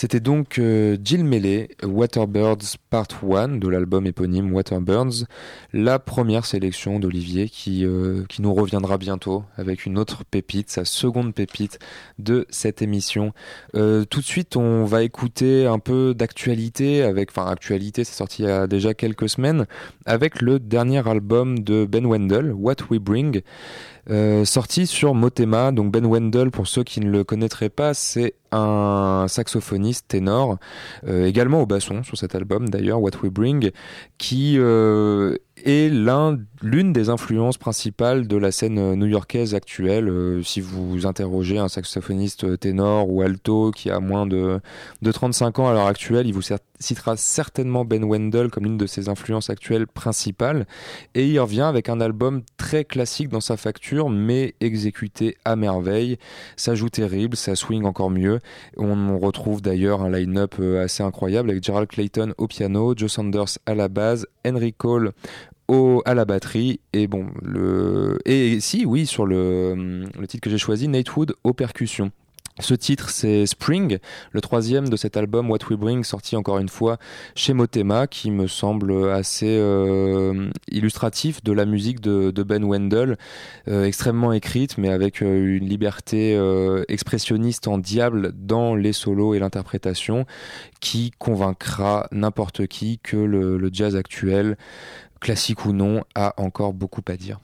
C'était 0.01 0.21
donc 0.21 0.59
euh, 0.59 0.95
Jill 1.03 1.25
Melee, 1.25 1.67
Waterbirds 1.83 2.77
Part 2.89 3.09
1 3.21 3.57
de 3.57 3.67
l'album 3.67 4.07
éponyme 4.07 4.53
Waterbirds, 4.53 5.25
la 5.73 5.99
première 5.99 6.45
sélection 6.45 6.99
d'Olivier 6.99 7.49
qui, 7.49 7.85
euh, 7.85 8.23
qui 8.27 8.41
nous 8.41 8.53
reviendra 8.53 8.97
bientôt 8.97 9.43
avec 9.57 9.85
une 9.85 9.97
autre 9.97 10.23
pépite, 10.23 10.69
sa 10.69 10.85
seconde 10.85 11.33
pépite 11.33 11.79
de 12.17 12.45
cette 12.49 12.81
émission. 12.81 13.33
Euh, 13.75 14.05
tout 14.05 14.19
de 14.19 14.25
suite, 14.25 14.55
on 14.55 14.85
va 14.85 15.03
écouter 15.03 15.65
un 15.65 15.79
peu 15.79 16.13
d'actualité, 16.13 17.03
avec, 17.03 17.29
enfin 17.31 17.45
actualité, 17.47 18.03
c'est 18.03 18.15
sorti 18.15 18.43
il 18.43 18.45
y 18.45 18.51
a 18.51 18.67
déjà 18.67 18.93
quelques 18.93 19.29
semaines, 19.29 19.65
avec 20.05 20.41
le 20.41 20.59
dernier 20.59 21.07
album 21.07 21.59
de 21.59 21.85
Ben 21.85 22.05
Wendell, 22.05 22.51
What 22.53 22.75
We 22.89 22.99
Bring. 22.99 23.41
Euh, 24.09 24.43
sorti 24.43 24.87
sur 24.87 25.13
Motema. 25.13 25.71
Donc 25.71 25.91
Ben 25.91 26.05
Wendell, 26.05 26.49
pour 26.51 26.67
ceux 26.67 26.83
qui 26.83 26.99
ne 26.99 27.09
le 27.09 27.23
connaîtraient 27.23 27.69
pas, 27.69 27.93
c'est 27.93 28.33
un 28.51 29.25
saxophoniste 29.27 30.07
ténor, 30.07 30.57
euh, 31.07 31.27
également 31.27 31.61
au 31.61 31.67
basson 31.67 32.01
sur 32.01 32.17
cet 32.17 32.33
album 32.33 32.69
d'ailleurs, 32.69 33.01
What 33.01 33.11
We 33.21 33.31
Bring, 33.31 33.71
qui 34.17 34.55
euh, 34.57 35.35
est 35.65 35.93
l'un, 35.93 36.39
l'une 36.61 36.93
des 36.93 37.09
influences 37.09 37.57
principales 37.57 38.27
de 38.27 38.37
la 38.37 38.51
scène 38.51 38.95
new-yorkaise 38.95 39.55
actuelle. 39.55 40.09
Euh, 40.09 40.43
si 40.43 40.61
vous 40.61 41.05
interrogez 41.05 41.57
un 41.57 41.67
saxophoniste 41.67 42.59
ténor 42.59 43.09
ou 43.09 43.21
alto 43.21 43.71
qui 43.71 43.89
a 43.89 43.99
moins 43.99 44.25
de, 44.25 44.59
de 45.01 45.11
35 45.11 45.59
ans 45.59 45.69
à 45.69 45.73
l'heure 45.73 45.87
actuelle, 45.87 46.27
il 46.27 46.33
vous 46.33 46.41
citera 46.79 47.17
certainement 47.17 47.85
Ben 47.85 48.03
Wendell 48.03 48.49
comme 48.49 48.63
l'une 48.63 48.77
de 48.77 48.87
ses 48.87 49.09
influences 49.09 49.49
actuelles 49.49 49.87
principales. 49.87 50.65
Et 51.15 51.27
il 51.27 51.39
revient 51.39 51.61
avec 51.61 51.89
un 51.89 52.01
album 52.01 52.41
très 52.57 52.85
classique 52.85 53.29
dans 53.29 53.41
sa 53.41 53.57
facture, 53.57 54.09
mais 54.09 54.55
exécuté 54.61 55.37
à 55.45 55.55
merveille. 55.55 56.17
Ça 56.55 56.75
joue 56.75 56.89
terrible, 56.89 57.35
ça 57.35 57.55
swing 57.55 57.83
encore 57.83 58.09
mieux. 58.09 58.39
On 58.77 59.17
retrouve 59.17 59.61
d'ailleurs 59.61 60.01
un 60.01 60.09
line-up 60.09 60.55
euh, 60.59 60.83
assez 60.83 61.03
incroyable 61.03 61.49
avec 61.49 61.63
Gerald 61.63 61.87
Clayton 61.87 62.33
au 62.37 62.47
piano, 62.47 62.93
Joe 62.95 63.11
Sanders 63.11 63.57
à 63.65 63.75
la 63.75 63.87
base, 63.87 64.27
Henry 64.45 64.73
Cole 64.73 65.13
au, 65.69 66.01
à 66.05 66.13
la 66.13 66.25
batterie. 66.25 66.81
Et 66.91 67.07
bon 67.07 67.27
le 67.41 68.19
et 68.25 68.59
si 68.59 68.85
oui 68.85 69.05
sur 69.05 69.25
le, 69.25 70.03
le 70.19 70.27
titre 70.27 70.43
que 70.43 70.49
j'ai 70.49 70.57
choisi 70.57 70.87
Nate 70.89 71.15
Wood 71.15 71.35
aux 71.43 71.53
percussions. 71.53 72.11
Ce 72.59 72.73
titre, 72.73 73.09
c'est 73.09 73.45
Spring, 73.45 73.99
le 74.31 74.41
troisième 74.41 74.89
de 74.89 74.97
cet 74.97 75.15
album 75.15 75.49
What 75.49 75.59
We 75.69 75.79
Bring, 75.79 76.03
sorti 76.03 76.35
encore 76.35 76.59
une 76.59 76.67
fois 76.67 76.97
chez 77.33 77.53
Motema, 77.53 78.05
qui 78.05 78.31
me 78.31 78.47
semble 78.47 79.09
assez 79.11 79.47
euh, 79.47 80.49
illustratif 80.69 81.41
de 81.41 81.53
la 81.53 81.65
musique 81.65 82.01
de, 82.01 82.43
Ben 82.43 82.65
Wendell, 82.65 83.17
euh, 83.69 83.85
extrêmement 83.85 84.33
écrite, 84.33 84.77
mais 84.77 84.89
avec 84.89 85.21
euh, 85.21 85.57
une 85.57 85.69
liberté 85.69 86.37
expressionniste 86.89 87.69
en 87.69 87.77
diable 87.77 88.33
dans 88.35 88.75
les 88.75 88.91
solos 88.91 89.35
et 89.35 89.39
l'interprétation, 89.39 90.25
qui 90.81 91.11
convaincra 91.17 92.07
n'importe 92.11 92.67
qui 92.67 92.99
que 92.99 93.15
le 93.15 93.69
jazz 93.71 93.95
actuel, 93.95 94.57
classique 95.19 95.65
ou 95.65 95.73
non, 95.73 96.03
a 96.15 96.33
encore 96.37 96.73
beaucoup 96.73 97.03
à 97.07 97.17
dire. 97.17 97.39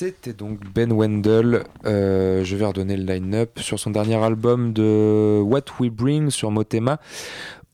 C'était 0.00 0.32
donc 0.32 0.60
Ben 0.74 0.90
Wendell. 0.94 1.64
Euh, 1.84 2.42
je 2.42 2.56
vais 2.56 2.64
redonner 2.64 2.96
le 2.96 3.04
line-up 3.04 3.58
sur 3.58 3.78
son 3.78 3.90
dernier 3.90 4.14
album 4.14 4.72
de 4.72 5.42
What 5.42 5.64
We 5.78 5.90
Bring 5.90 6.30
sur 6.30 6.50
Motema. 6.50 6.98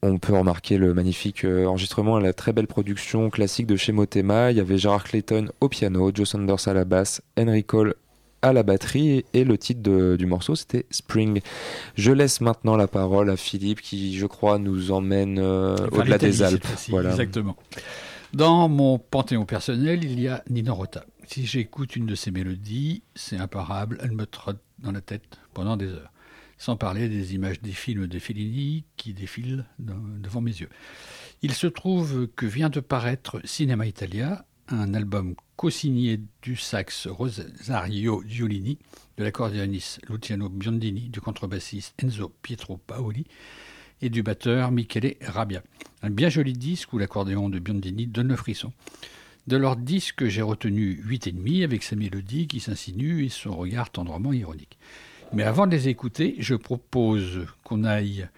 On 0.03 0.19
peut 0.19 0.36
remarquer 0.36 0.77
le 0.77 0.93
magnifique 0.93 1.44
euh, 1.44 1.66
enregistrement 1.66 2.19
et 2.19 2.23
la 2.24 2.32
très 2.32 2.53
belle 2.53 2.66
production 2.66 3.31
classique 3.31 3.69
de 3.69 3.77
chez 3.77 3.93
Motema. 3.93 4.51
Il 4.51 4.57
y 4.57 4.61
avait 4.61 4.77
Gerard 4.77 5.05
Clayton 5.05 5.51
au 5.61 5.69
piano, 5.69 6.11
Joe 6.12 6.28
Saunders 6.28 6.66
à 6.66 6.74
la 6.74 6.85
basse, 6.85 7.23
Henry 7.39 7.62
Cole 7.62 7.94
à 8.43 8.53
la 8.53 8.65
batterie 8.65 9.24
et 9.32 9.44
le 9.44 9.57
titre 9.57 10.16
du 10.16 10.27
morceau 10.27 10.57
c'était 10.57 10.86
Spring. 10.90 11.40
Je 11.94 12.11
laisse 12.11 12.40
maintenant 12.40 12.74
la 12.74 12.89
parole 12.89 13.31
à 13.31 13.36
Philippe 13.36 13.81
qui 13.81 14.19
je 14.19 14.27
crois 14.27 14.59
nous 14.59 14.90
emmène 14.90 15.39
euh, 15.39 15.77
au-delà 15.93 16.19
des 16.19 16.43
Alpes. 16.43 16.66
voilà. 16.89 17.11
Exactement. 17.11 17.55
Dans 18.32 18.69
mon 18.69 18.98
panthéon 18.98 19.44
personnel, 19.44 20.03
il 20.03 20.20
y 20.20 20.27
a 20.27 20.43
Nino 20.51 20.74
Rota. 20.74 21.05
Si 21.27 21.44
j'écoute 21.44 21.97
une 21.97 22.07
de 22.07 22.15
ses 22.15 22.31
mélodies, 22.31 23.03
c'est 23.15 23.36
imparable, 23.36 23.98
elle 24.01 24.12
me 24.12 24.27
trotte 24.27 24.61
dans 24.78 24.93
la 24.93 25.01
tête 25.01 25.39
pendant 25.55 25.77
des 25.77 25.89
heures. 25.89 26.12
Sans 26.57 26.77
parler 26.77 27.09
des 27.09 27.35
images 27.35 27.61
des 27.61 27.73
films 27.73 28.07
de 28.07 28.19
Fellini 28.19 28.85
qui 28.97 29.12
défilent 29.12 29.66
devant 29.78 30.40
mes 30.40 30.53
yeux. 30.53 30.70
Il 31.43 31.53
se 31.53 31.66
trouve 31.66 32.28
que 32.28 32.47
vient 32.47 32.70
de 32.70 32.81
paraître 32.81 33.40
Cinema 33.44 33.86
Italia, 33.86 34.47
un 34.69 34.94
album 34.94 35.35
co-signé 35.57 36.20
du 36.43 36.57
sax 36.57 37.07
Rosario 37.07 38.23
Giolini, 38.27 38.78
de 39.19 39.24
l'accordéoniste 39.24 40.01
Luciano 40.09 40.48
Biondini, 40.48 41.09
du 41.11 41.20
contrebassiste 41.20 41.94
Enzo 42.03 42.32
Pietro 42.40 42.78
Paoli 42.78 43.27
et 44.01 44.09
du 44.09 44.23
batteur 44.23 44.70
Michele 44.70 45.16
Rabia. 45.20 45.62
Un 46.03 46.11
bien 46.11 46.28
joli 46.28 46.53
disque 46.53 46.93
où 46.93 46.98
l'accordéon 46.98 47.48
de 47.48 47.59
Biondini 47.59 48.07
donne 48.07 48.28
le 48.28 48.36
frisson. 48.36 48.73
De 49.47 49.56
leur 49.56 49.77
disque, 49.77 50.27
j'ai 50.27 50.43
retenu 50.43 51.01
8,5 51.06 51.62
avec 51.62 51.85
sa 51.85 51.94
mélodie 51.94 52.48
qui 52.48 52.59
s'insinue 52.59 53.24
et 53.24 53.28
son 53.28 53.56
regard 53.56 53.90
tendrement 53.90 54.32
ironique. 54.32 54.77
Mais 55.32 55.44
avant 55.44 55.66
de 55.66 55.70
les 55.70 55.89
écouter, 55.89 56.35
je 56.40 56.56
propose 56.56 57.47
qu'on 57.62 57.85
aille 57.85 58.28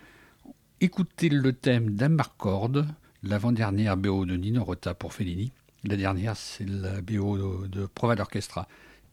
écouter 0.82 1.30
le 1.30 1.54
thème 1.54 1.90
d'Amarcord, 1.90 2.84
l'avant-dernière 3.22 3.96
BO 3.96 4.26
de 4.26 4.36
Nino 4.36 4.62
Rota 4.62 4.92
pour 4.92 5.14
Fellini. 5.14 5.50
La 5.84 5.96
dernière, 5.96 6.36
c'est 6.36 6.68
la 6.68 7.00
BO 7.00 7.66
de, 7.66 7.86
Prova 7.86 8.14
d'Orchestra, 8.14 8.68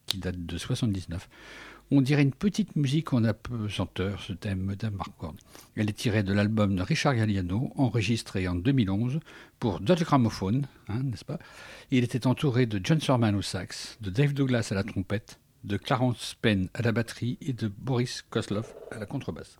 qui 0.05 0.17
date 0.17 0.45
de 0.45 0.57
79. 0.57 1.29
On 1.91 2.01
dirait 2.01 2.23
une 2.23 2.33
petite 2.33 2.75
musique 2.75 3.13
en 3.13 3.23
apesanteur, 3.23 4.19
ce 4.21 4.33
thème 4.33 4.75
Marquand. 4.91 5.35
Elle 5.75 5.89
est 5.89 5.93
tirée 5.93 6.23
de 6.23 6.33
l'album 6.33 6.75
de 6.75 6.81
Richard 6.81 7.15
Galliano, 7.15 7.71
enregistré 7.77 8.47
en 8.47 8.55
2011 8.55 9.19
pour 9.59 9.79
Dutch 9.79 10.03
Gramophone, 10.03 10.67
hein, 10.89 11.03
n'est-ce 11.03 11.23
pas? 11.23 11.39
Il 11.91 12.03
était 12.03 12.25
entouré 12.25 12.65
de 12.65 12.81
John 12.83 12.99
Surman 12.99 13.35
au 13.35 13.43
sax, 13.43 13.97
de 14.01 14.09
Dave 14.09 14.33
Douglas 14.33 14.69
à 14.71 14.75
la 14.75 14.83
trompette, 14.83 15.39
de 15.63 15.77
Clarence 15.77 16.35
Penn 16.41 16.67
à 16.73 16.81
la 16.81 16.91
batterie 16.91 17.37
et 17.41 17.53
de 17.53 17.67
Boris 17.67 18.23
Koslov 18.23 18.73
à 18.91 18.97
la 18.97 19.05
contrebasse. 19.05 19.59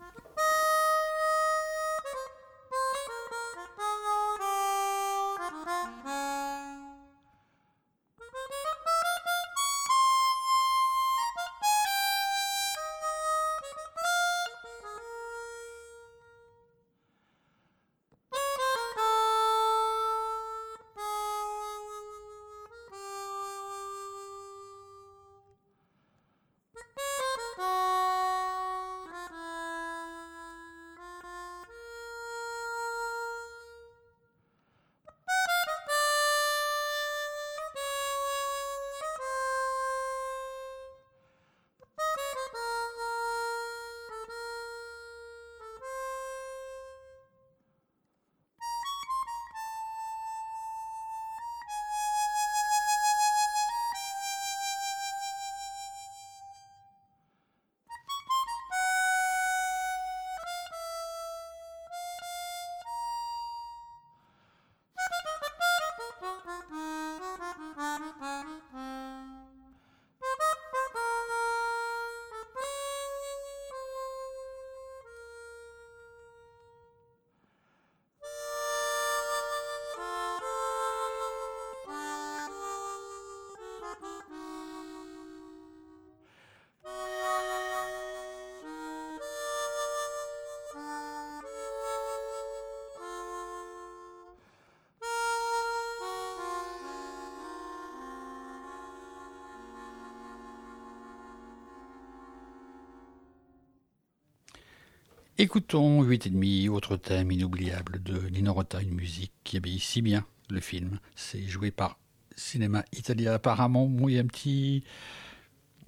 Écoutons 105.46 106.04
8,5, 106.04 106.70
autre 106.70 106.98
thème 106.98 107.32
inoubliable 107.32 108.02
de 108.02 108.18
Nino 108.30 108.52
Rota, 108.52 108.82
une 108.82 108.96
musique 108.96 109.32
qui 109.44 109.58
habille 109.58 109.78
si 109.78 110.02
bien 110.02 110.26
le 110.50 110.60
film. 110.60 110.98
C'est 111.16 111.44
joué 111.44 111.70
par 111.70 112.00
Cinéma 112.36 112.84
Italia. 112.92 113.36
Apparemment, 113.36 113.88
il 114.08 114.16
y 114.16 114.18
a 114.18 114.24
un 114.24 114.26
petit, 114.26 114.84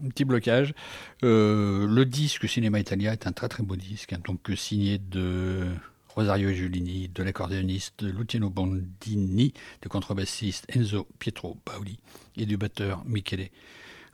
un 0.05 0.09
petit 0.09 0.25
blocage. 0.25 0.75
Euh, 1.23 1.87
le 1.87 2.05
disque 2.05 2.47
Cinéma 2.47 2.79
Italia 2.79 3.13
est 3.13 3.25
un 3.25 3.31
très 3.31 3.49
très 3.49 3.63
beau 3.63 3.75
disque, 3.75 4.13
hein, 4.13 4.19
donc 4.23 4.47
signé 4.55 4.99
de 4.99 5.65
Rosario 6.09 6.51
Giulini, 6.51 7.09
de 7.09 7.23
l'accordéoniste 7.23 8.03
Luciano 8.03 8.51
Bondini, 8.51 9.53
du 9.81 9.89
contrebassiste 9.89 10.67
Enzo 10.69 11.07
Pietro 11.17 11.55
Paoli 11.65 11.97
et 12.35 12.45
du 12.45 12.57
batteur 12.57 13.03
Michele 13.05 13.49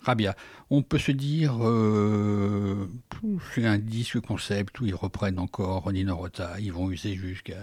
Rabia. 0.03 0.35
On 0.69 0.81
peut 0.81 0.97
se 0.97 1.11
dire, 1.11 1.57
euh, 1.61 2.89
c'est 3.55 3.65
un 3.65 3.77
disque 3.77 4.19
concept 4.19 4.79
où 4.81 4.85
ils 4.85 4.95
reprennent 4.95 5.39
encore 5.39 5.91
Nino 5.91 6.15
Rota, 6.15 6.59
ils 6.59 6.73
vont 6.73 6.91
user 6.91 7.15
jusqu'à 7.15 7.55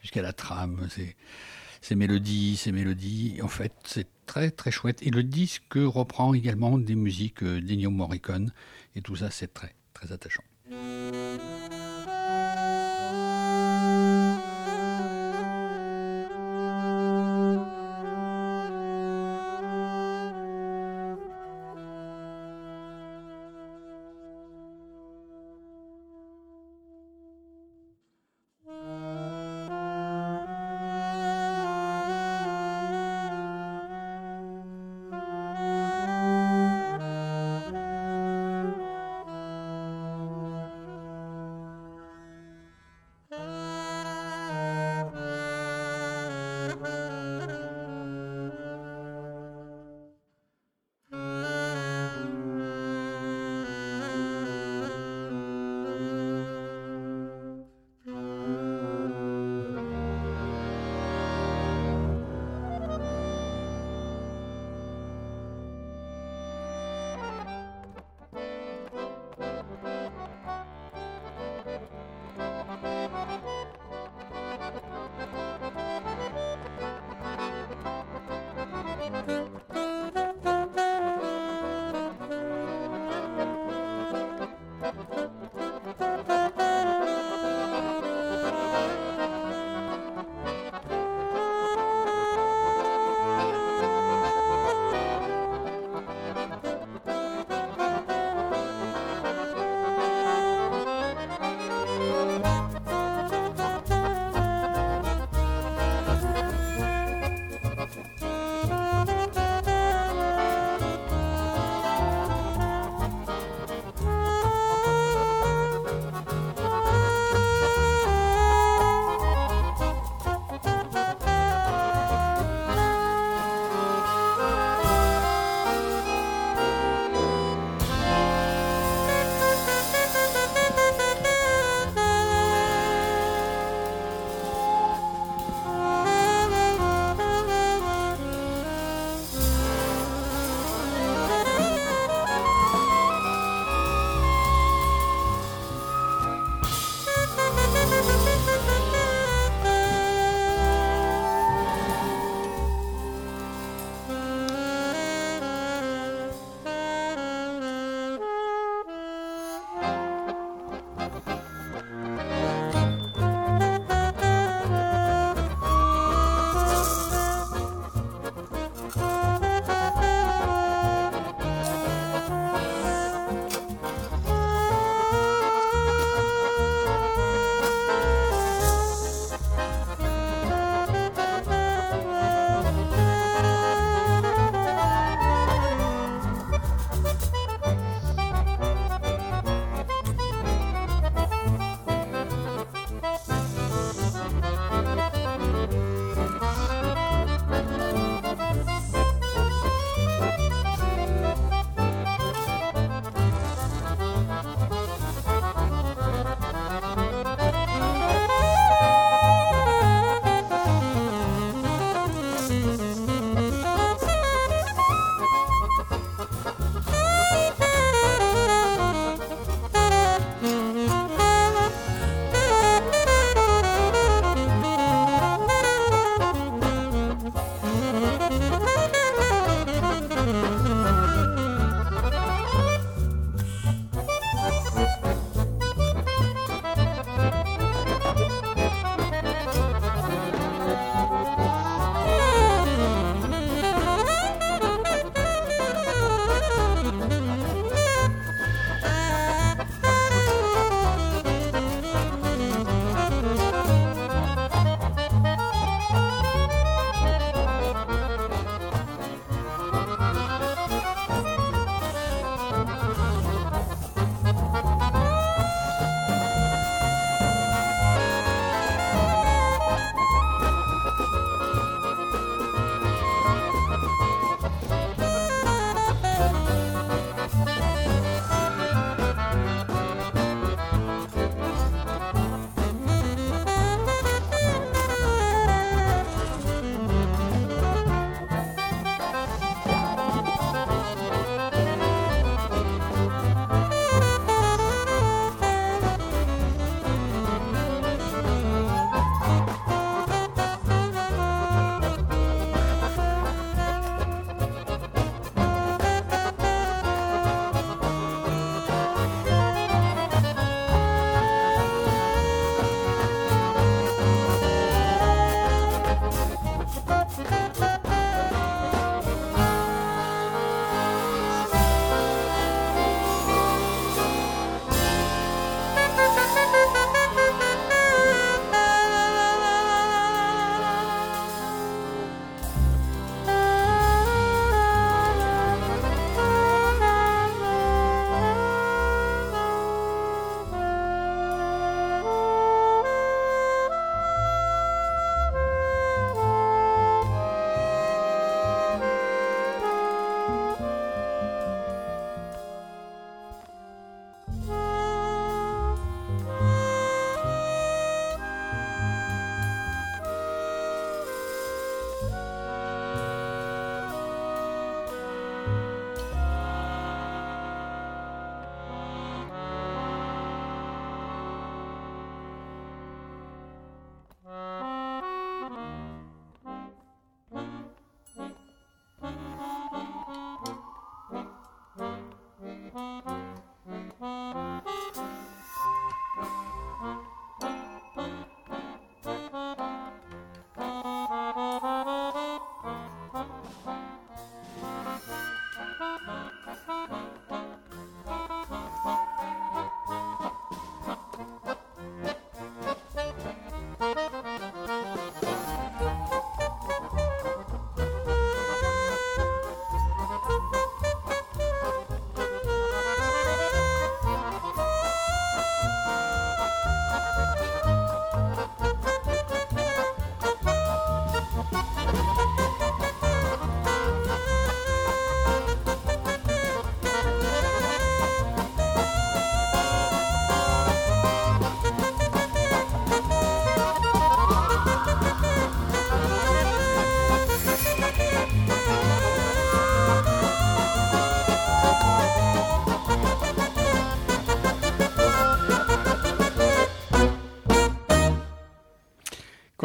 jusqu'à 0.00 0.22
la 0.22 0.32
trame, 0.32 0.88
ces, 1.80 1.94
mélodies, 1.94 2.56
ces 2.56 2.72
mélodies. 2.72 3.40
En 3.42 3.48
fait, 3.48 3.72
c'est 3.84 4.08
très 4.24 4.50
très 4.50 4.70
chouette. 4.70 5.02
Et 5.02 5.10
le 5.10 5.22
disque 5.22 5.74
reprend 5.74 6.32
également 6.32 6.78
des 6.78 6.94
musiques 6.94 7.44
d'Ennio 7.44 7.90
Morricone, 7.90 8.52
et 8.94 9.02
tout 9.02 9.16
ça, 9.16 9.30
c'est 9.30 9.52
très 9.52 9.74
très 9.92 10.12
attachant. 10.12 10.44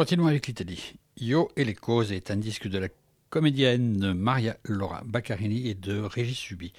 Continuons 0.02 0.26
avec 0.26 0.48
l'Italie. 0.48 0.94
Io 1.20 1.52
e 1.56 1.62
le 1.62 1.74
cose 1.74 2.10
est 2.10 2.32
un 2.32 2.36
disque 2.36 2.66
de 2.66 2.76
la 2.76 2.88
comédienne 3.30 4.14
Maria 4.14 4.56
Laura 4.64 5.00
Baccarini 5.04 5.68
et 5.68 5.74
de 5.74 6.00
Régis 6.00 6.36
Subi. 6.36 6.72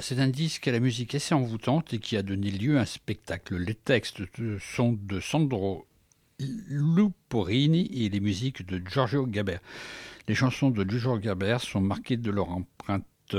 C'est 0.00 0.20
un 0.20 0.28
disque 0.28 0.68
à 0.68 0.70
la 0.70 0.78
musique 0.78 1.16
assez 1.16 1.34
envoûtante 1.34 1.92
et 1.94 1.98
qui 1.98 2.16
a 2.16 2.22
donné 2.22 2.52
lieu 2.52 2.78
à 2.78 2.82
un 2.82 2.84
spectacle. 2.84 3.56
Les 3.56 3.74
textes 3.74 4.22
sont 4.60 4.92
de 4.92 5.18
Sandro 5.18 5.84
Luporini 6.38 7.90
et 7.92 8.08
les 8.08 8.20
musiques 8.20 8.64
de 8.64 8.80
Giorgio 8.88 9.26
Gaber. 9.26 9.58
Les 10.28 10.36
chansons 10.36 10.70
de 10.70 10.88
Giorgio 10.88 11.18
Gaber 11.18 11.58
sont 11.58 11.80
marquées 11.80 12.18
de 12.18 12.30
leur 12.30 12.50
empreinte. 12.50 13.34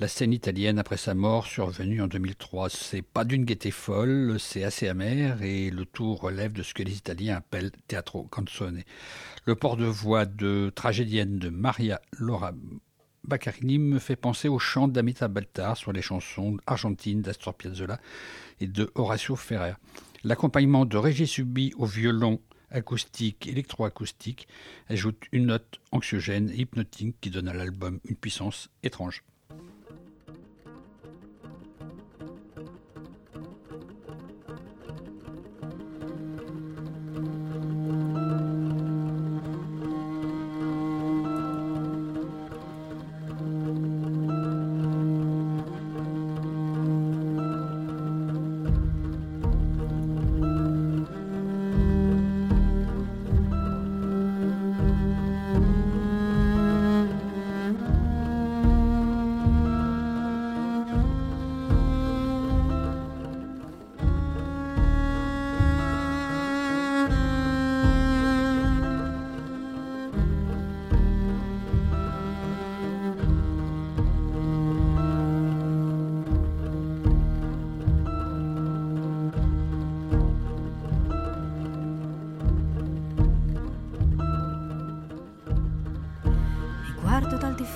La 0.00 0.08
scène 0.08 0.32
italienne 0.32 0.80
après 0.80 0.96
sa 0.96 1.14
mort, 1.14 1.46
survenue 1.46 2.02
en 2.02 2.08
2003, 2.08 2.68
c'est 2.68 3.00
pas 3.00 3.24
d'une 3.24 3.44
gaieté 3.44 3.70
folle, 3.70 4.40
c'est 4.40 4.64
assez 4.64 4.88
amer 4.88 5.40
et 5.40 5.70
le 5.70 5.84
tout 5.84 6.16
relève 6.16 6.52
de 6.52 6.64
ce 6.64 6.74
que 6.74 6.82
les 6.82 6.96
Italiens 6.96 7.36
appellent 7.36 7.70
teatro 7.86 8.24
canzone. 8.24 8.82
Le 9.44 9.54
port 9.54 9.76
de 9.76 9.84
voix 9.84 10.26
de 10.26 10.72
tragédienne 10.74 11.38
de 11.38 11.48
Maria 11.48 12.00
Laura 12.18 12.50
Baccarini 13.22 13.78
me 13.78 14.00
fait 14.00 14.16
penser 14.16 14.48
au 14.48 14.58
chant 14.58 14.88
d'Amita 14.88 15.28
Baltar 15.28 15.76
sur 15.76 15.92
les 15.92 16.02
chansons 16.02 16.56
argentines 16.66 17.22
d'Astor 17.22 17.54
Piazzolla 17.54 18.00
et 18.58 18.66
de 18.66 18.90
Horacio 18.96 19.36
Ferrer. 19.36 19.74
L'accompagnement 20.24 20.86
de 20.86 20.96
Régis 20.96 21.30
Subi 21.30 21.72
au 21.76 21.86
violon 21.86 22.40
acoustique, 22.72 23.46
électroacoustique, 23.46 24.48
ajoute 24.88 25.22
une 25.30 25.46
note 25.46 25.78
anxiogène 25.92 26.50
et 26.50 26.62
hypnotique 26.62 27.14
qui 27.20 27.30
donne 27.30 27.46
à 27.46 27.54
l'album 27.54 28.00
une 28.04 28.16
puissance 28.16 28.70
étrange. 28.82 29.22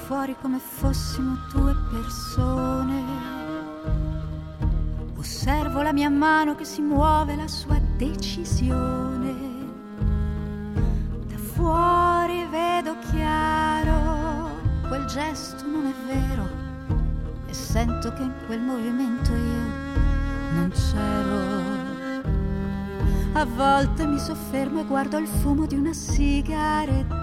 Fuori 0.08 0.34
come 0.40 0.58
fossimo 0.58 1.36
due 1.52 1.76
persone. 1.90 3.04
Osservo 5.18 5.82
la 5.82 5.92
mia 5.92 6.08
mano 6.08 6.54
che 6.54 6.64
si 6.64 6.80
muove, 6.80 7.36
la 7.36 7.46
sua 7.46 7.78
decisione. 7.98 9.34
Da 11.26 11.36
fuori 11.36 12.46
vedo 12.46 12.96
chiaro, 13.10 14.48
quel 14.88 15.04
gesto 15.04 15.66
non 15.66 15.84
è 15.84 15.94
vero. 16.06 16.48
E 17.46 17.52
sento 17.52 18.10
che 18.14 18.22
in 18.22 18.32
quel 18.46 18.60
movimento 18.60 19.34
io 19.34 19.62
non 20.54 20.72
c'ero. 20.72 21.76
A 23.34 23.44
volte 23.44 24.06
mi 24.06 24.18
soffermo 24.18 24.80
e 24.80 24.84
guardo 24.86 25.18
il 25.18 25.28
fumo 25.28 25.66
di 25.66 25.74
una 25.74 25.92
sigaretta 25.92 27.17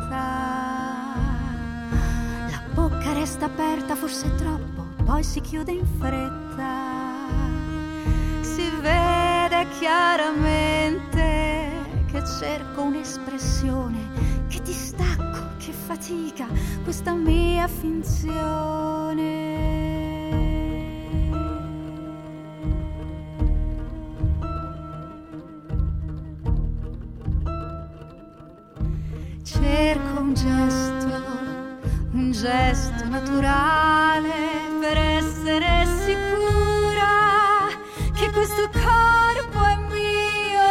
resta 3.25 3.45
aperta, 3.45 3.95
forse 3.95 4.35
troppo, 4.35 4.85
poi 5.03 5.23
si 5.23 5.41
chiude 5.41 5.71
in 5.71 5.83
fretta. 5.97 7.25
Si 8.41 8.69
vede 8.81 9.65
chiaramente 9.79 11.23
che 12.05 12.21
cerco 12.39 12.83
un'espressione, 12.83 14.43
che 14.47 14.61
distacco, 14.61 15.55
che 15.57 15.71
fatica 15.71 16.45
questa 16.83 17.15
mia 17.15 17.67
finzione. 17.67 18.94
Naturale 33.25 34.31
per 34.79 34.97
essere 34.97 35.85
sicura 36.05 37.67
che 38.13 38.29
questo 38.31 38.69
corpo 38.71 39.63
è 39.63 39.77
mio. 39.89 40.69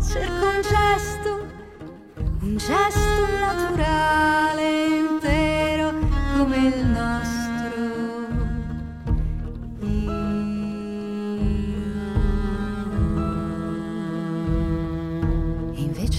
Cerco 0.00 0.44
un 0.44 0.60
gesto, 0.60 1.46
un 2.42 2.56
gesto 2.56 3.26
naturale 3.40 4.86
intero 4.98 5.94
come 6.36 6.56
il 6.56 6.86
nostro. 6.86 7.40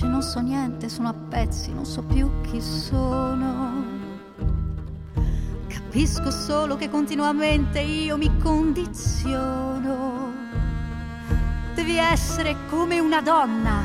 Non 0.02 0.22
so 0.22 0.40
niente, 0.40 0.90
sono 0.90 1.10
a 1.10 1.14
pezzi, 1.14 1.74
non 1.74 1.86
so 1.86 2.02
più 2.04 2.30
chi 2.42 2.62
sono. 2.62 3.73
Capisco 5.94 6.32
solo 6.32 6.76
che 6.76 6.90
continuamente 6.90 7.80
io 7.80 8.18
mi 8.18 8.36
condiziono. 8.40 10.34
Devi 11.76 11.98
essere 11.98 12.56
come 12.68 12.98
una 12.98 13.22
donna, 13.22 13.84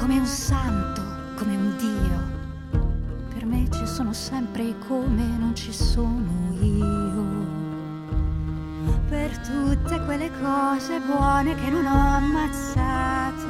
come 0.00 0.18
un 0.18 0.26
santo, 0.26 1.00
come 1.36 1.54
un 1.54 1.76
Dio. 1.76 2.80
Per 3.32 3.46
me 3.46 3.68
ci 3.70 3.86
sono 3.86 4.12
sempre 4.12 4.64
i 4.64 4.74
come, 4.88 5.22
non 5.38 5.54
ci 5.54 5.72
sono 5.72 6.56
io. 6.60 7.24
Per 9.08 9.38
tutte 9.46 10.04
quelle 10.04 10.28
cose 10.40 10.98
buone 11.06 11.54
che 11.54 11.70
non 11.70 11.86
ho 11.86 12.16
ammazzato. 12.16 13.44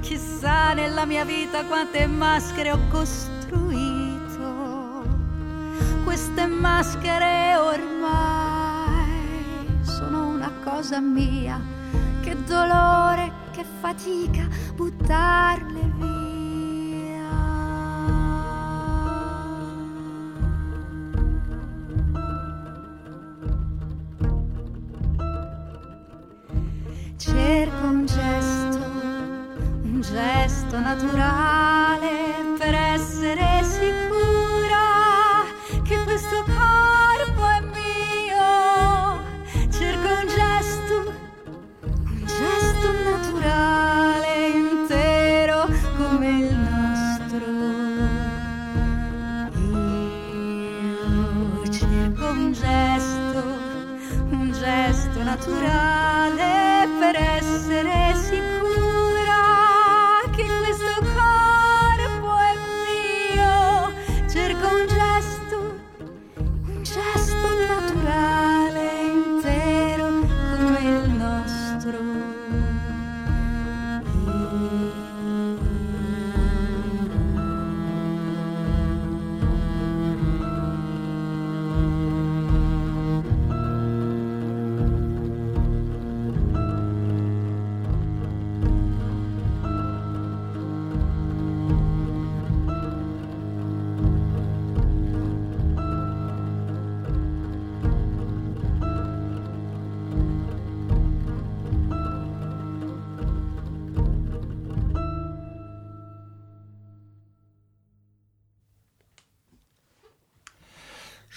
Chissà 0.00 0.74
nella 0.74 1.06
mia 1.06 1.24
vita 1.24 1.64
quante 1.64 2.06
maschere 2.06 2.72
ho 2.72 2.78
costruito 2.90 3.38
queste 6.18 6.46
maschere 6.48 7.54
ormai 7.54 9.06
sono 9.82 10.26
una 10.26 10.50
cosa 10.64 10.98
mia. 10.98 11.60
Che 12.20 12.36
dolore, 12.42 13.30
che 13.52 13.64
fatica 13.80 14.48
buttarle 14.74 15.92
via. 15.94 17.36
Cerco 27.16 27.86
un 27.86 28.06
gesto, 28.06 28.84
un 29.82 30.00
gesto 30.00 30.80
naturale 30.80 31.47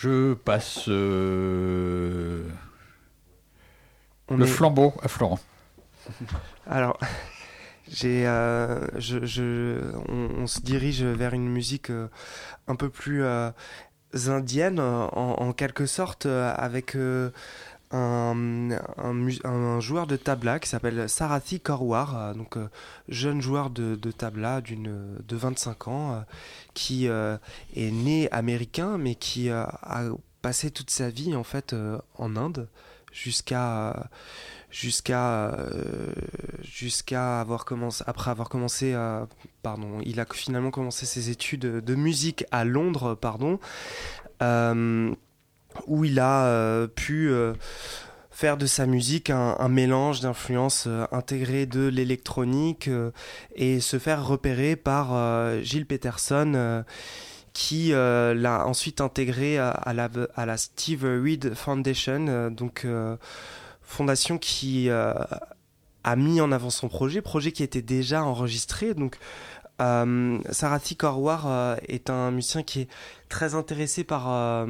Je 0.01 0.33
passe 0.33 0.85
euh, 0.87 2.43
le 4.35 4.45
est- 4.45 4.47
flambeau 4.47 4.93
à 5.03 5.07
Florent. 5.07 5.39
Alors, 6.65 6.97
j'ai, 7.89 8.27
euh, 8.27 8.87
je, 8.99 9.25
je- 9.25 9.91
on, 10.09 10.41
on 10.43 10.47
se 10.47 10.61
dirige 10.61 11.03
vers 11.03 11.33
une 11.33 11.47
musique 11.49 11.89
euh, 11.89 12.07
un 12.67 12.75
peu 12.75 12.89
plus 12.89 13.23
indienne, 14.27 14.79
en, 14.79 15.09
en 15.39 15.53
quelque 15.53 15.85
sorte, 15.85 16.25
avec 16.25 16.97
un, 17.93 19.79
joueur 19.79 20.07
de 20.07 20.15
tabla 20.15 20.59
qui 20.59 20.69
s'appelle 20.69 21.09
Sarathi 21.09 21.59
Korwar, 21.59 22.17
euh, 22.17 22.33
donc 22.33 22.57
euh, 22.57 22.67
jeune 23.09 23.41
joueur 23.41 23.69
de, 23.69 23.95
tabla 24.11 24.61
d'une, 24.61 25.17
de 25.27 25.35
25 25.35 25.87
ans, 25.87 26.13
euh, 26.13 26.19
qui 26.73 27.07
euh, 27.07 27.37
est 27.75 27.91
né 27.91 28.31
américain, 28.31 28.97
mais 28.97 29.15
qui 29.15 29.49
euh, 29.49 29.63
a 29.63 30.03
passé 30.41 30.71
toute 30.71 30.89
sa 30.89 31.09
vie 31.09 31.35
en 31.35 31.43
fait 31.43 31.73
euh, 31.73 31.99
en 32.17 32.35
Inde 32.35 32.67
jusqu'à 33.11 34.09
jusqu'à 34.71 35.51
euh, 35.51 36.13
jusqu'à 36.63 37.41
avoir 37.41 37.65
commencé 37.65 38.03
après 38.07 38.31
avoir 38.31 38.47
commencé 38.47 38.95
pardon 39.61 39.99
il 40.05 40.19
a 40.21 40.25
finalement 40.31 40.71
commencé 40.71 41.05
ses 41.05 41.29
études 41.29 41.59
de 41.59 41.95
musique 41.95 42.45
à 42.51 42.63
Londres 42.63 43.15
pardon. 43.15 43.59
Euh, 44.41 45.13
où 45.87 46.05
il 46.05 46.19
a 46.19 46.45
euh, 46.45 46.87
pu 46.87 47.29
euh, 47.29 47.53
faire 48.29 48.57
de 48.57 48.65
sa 48.65 48.85
musique 48.85 49.29
un, 49.29 49.67
mélange 49.69 50.21
d'influences 50.21 50.85
euh, 50.87 51.05
intégrées 51.11 51.65
de 51.65 51.87
l'électronique 51.87 52.89
et 53.55 53.79
se 53.79 53.99
faire 53.99 54.25
repérer 54.25 54.75
par 54.75 55.61
Gilles 55.61 55.85
Peterson 55.85 56.83
qui 57.53 57.89
l'a 57.91 58.65
ensuite 58.65 59.01
intégré 59.01 59.57
à, 59.57 59.93
la, 59.93 60.57
Steve 60.57 61.03
Reed 61.03 61.53
Foundation, 61.53 62.49
donc 62.49 62.87
fondation 63.81 64.37
qui 64.37 64.89
a 64.89 66.15
mis 66.15 66.39
en 66.41 66.51
avant 66.51 66.69
son 66.69 66.87
projet, 66.87 67.21
projet 67.21 67.51
qui 67.51 67.63
était 67.63 67.81
déjà 67.81 68.23
enregistré. 68.23 68.93
Donc, 68.93 69.17
Sarathi 69.77 70.95
Korwar 70.95 71.77
est 71.87 72.09
un 72.09 72.31
musicien 72.31 72.63
qui 72.63 72.81
est 72.81 72.89
très 73.27 73.53
intéressé 73.53 74.05
par 74.05 74.65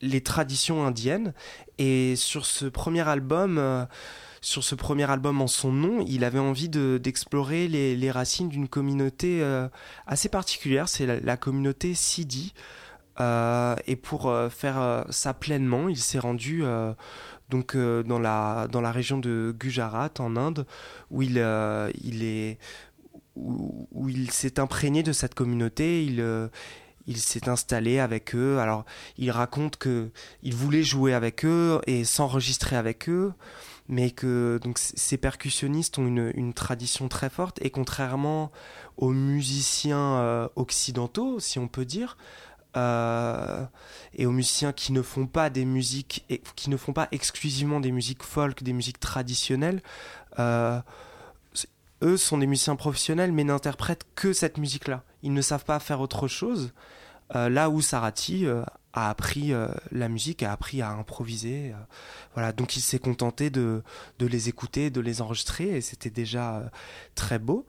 les 0.00 0.20
traditions 0.20 0.84
indiennes. 0.86 1.32
Et 1.78 2.16
sur 2.16 2.46
ce 2.46 2.66
premier 2.66 3.06
album, 3.08 3.58
euh, 3.58 3.84
sur 4.40 4.62
ce 4.62 4.74
premier 4.74 5.10
album 5.10 5.40
en 5.40 5.46
son 5.46 5.72
nom, 5.72 6.04
il 6.06 6.24
avait 6.24 6.38
envie 6.38 6.68
de- 6.68 6.98
d'explorer 7.02 7.68
les, 7.68 7.96
les 7.96 8.10
racines 8.10 8.48
d'une 8.48 8.68
communauté 8.68 9.42
euh, 9.42 9.68
assez 10.06 10.28
particulière. 10.28 10.88
C'est 10.88 11.06
la, 11.20 11.36
communauté 11.36 11.94
Sidi. 11.94 12.54
Euh, 13.20 13.76
et 13.86 13.96
pour 13.96 14.34
faire 14.50 15.04
ça 15.10 15.34
pleinement, 15.34 15.88
il 15.88 15.98
s'est 15.98 16.18
rendu 16.18 16.64
donc 17.48 17.76
dans 17.76 18.18
la 18.18 18.66
dans 18.70 18.80
la 18.80 18.90
région 18.90 19.18
de 19.18 19.54
Gujarat 19.56 20.10
en 20.18 20.36
Inde, 20.36 20.66
où 21.10 21.22
il 21.22 21.36
il 22.02 22.24
est 22.24 22.58
où, 23.36 23.88
où 23.92 24.08
il 24.08 24.32
s'est 24.32 24.58
imprégné 24.58 25.04
de 25.04 25.12
cette 25.12 25.34
communauté. 25.34 26.04
Il 26.04 26.20
il 27.06 27.18
s'est 27.18 27.48
installé 27.48 27.98
avec 27.98 28.34
eux. 28.34 28.58
Alors, 28.58 28.84
il 29.18 29.30
raconte 29.30 29.76
que 29.76 30.10
il 30.42 30.54
voulait 30.54 30.82
jouer 30.82 31.14
avec 31.14 31.44
eux 31.44 31.80
et 31.86 32.04
s'enregistrer 32.04 32.76
avec 32.76 33.08
eux, 33.08 33.32
mais 33.88 34.10
que 34.10 34.58
donc 34.62 34.78
ces 34.78 35.18
percussionnistes 35.18 35.98
ont 35.98 36.06
une, 36.06 36.54
tradition 36.54 37.08
très 37.08 37.30
forte 37.30 37.58
et 37.62 37.70
contrairement 37.70 38.50
aux 38.96 39.10
musiciens 39.10 39.98
euh, 39.98 40.48
occidentaux, 40.56 41.40
si 41.40 41.58
on 41.58 41.68
peut 41.68 41.84
dire, 41.84 42.16
euh, 42.76 43.64
et 44.14 44.26
aux 44.26 44.32
musiciens 44.32 44.72
qui 44.72 44.92
ne 44.92 45.02
font 45.02 45.26
pas 45.26 45.50
des 45.50 45.64
musiques 45.64 46.24
qui 46.56 46.70
ne 46.70 46.76
font 46.76 46.92
pas 46.92 47.08
exclusivement 47.12 47.80
des 47.80 47.92
musiques 47.92 48.22
folk, 48.22 48.62
des 48.62 48.72
musiques 48.72 49.00
traditionnelles. 49.00 49.82
euh, 50.38 50.80
eux 52.02 52.16
sont 52.16 52.38
des 52.38 52.46
musiciens 52.46 52.76
professionnels 52.76 53.32
mais 53.32 53.44
n'interprètent 53.44 54.06
que 54.14 54.32
cette 54.32 54.58
musique-là. 54.58 55.04
Ils 55.24 55.32
ne 55.32 55.42
savent 55.42 55.64
pas 55.64 55.80
faire 55.80 56.00
autre 56.00 56.28
chose. 56.28 56.72
Euh, 57.34 57.48
là 57.48 57.70
où 57.70 57.80
Sarati 57.80 58.46
euh, 58.46 58.62
a 58.92 59.08
appris 59.08 59.52
euh, 59.52 59.68
la 59.90 60.08
musique, 60.08 60.42
a 60.42 60.52
appris 60.52 60.82
à 60.82 60.90
improviser. 60.90 61.74
voilà, 62.34 62.52
donc 62.52 62.76
il 62.76 62.80
s'est 62.80 62.98
contenté 62.98 63.48
de, 63.48 63.82
les 64.20 64.48
écouter, 64.50 64.90
de 64.90 65.00
les 65.00 65.22
enregistrer, 65.22 65.76
et 65.76 65.80
c'était 65.80 66.10
déjà 66.10 66.70
très 67.14 67.38
beau. 67.38 67.66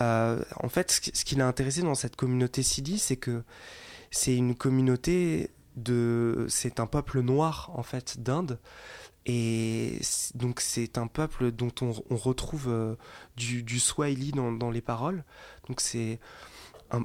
En 0.00 0.68
fait, 0.68 0.90
ce 0.90 1.24
qui, 1.24 1.36
l'a 1.36 1.46
intéressé 1.46 1.82
dans 1.82 1.94
cette 1.94 2.16
communauté 2.16 2.62
Sidi, 2.62 2.98
c'est 2.98 3.16
que 3.16 3.44
c'est 4.10 4.34
une 4.34 4.56
communauté 4.56 5.50
de, 5.76 6.46
c'est 6.48 6.80
un 6.80 6.86
peuple 6.86 7.20
noir 7.20 7.70
en 7.74 7.82
fait 7.82 8.20
d'Inde, 8.20 8.58
et 9.26 10.00
donc 10.34 10.60
c'est 10.60 10.98
un 10.98 11.06
peuple 11.06 11.52
dont 11.52 11.72
on, 11.82 12.16
retrouve 12.16 12.96
du, 13.36 13.62
du 13.62 13.78
Swahili 13.78 14.32
dans, 14.32 14.50
dans 14.50 14.70
les 14.70 14.82
paroles. 14.82 15.22
Donc 15.68 15.80
c'est 15.80 16.18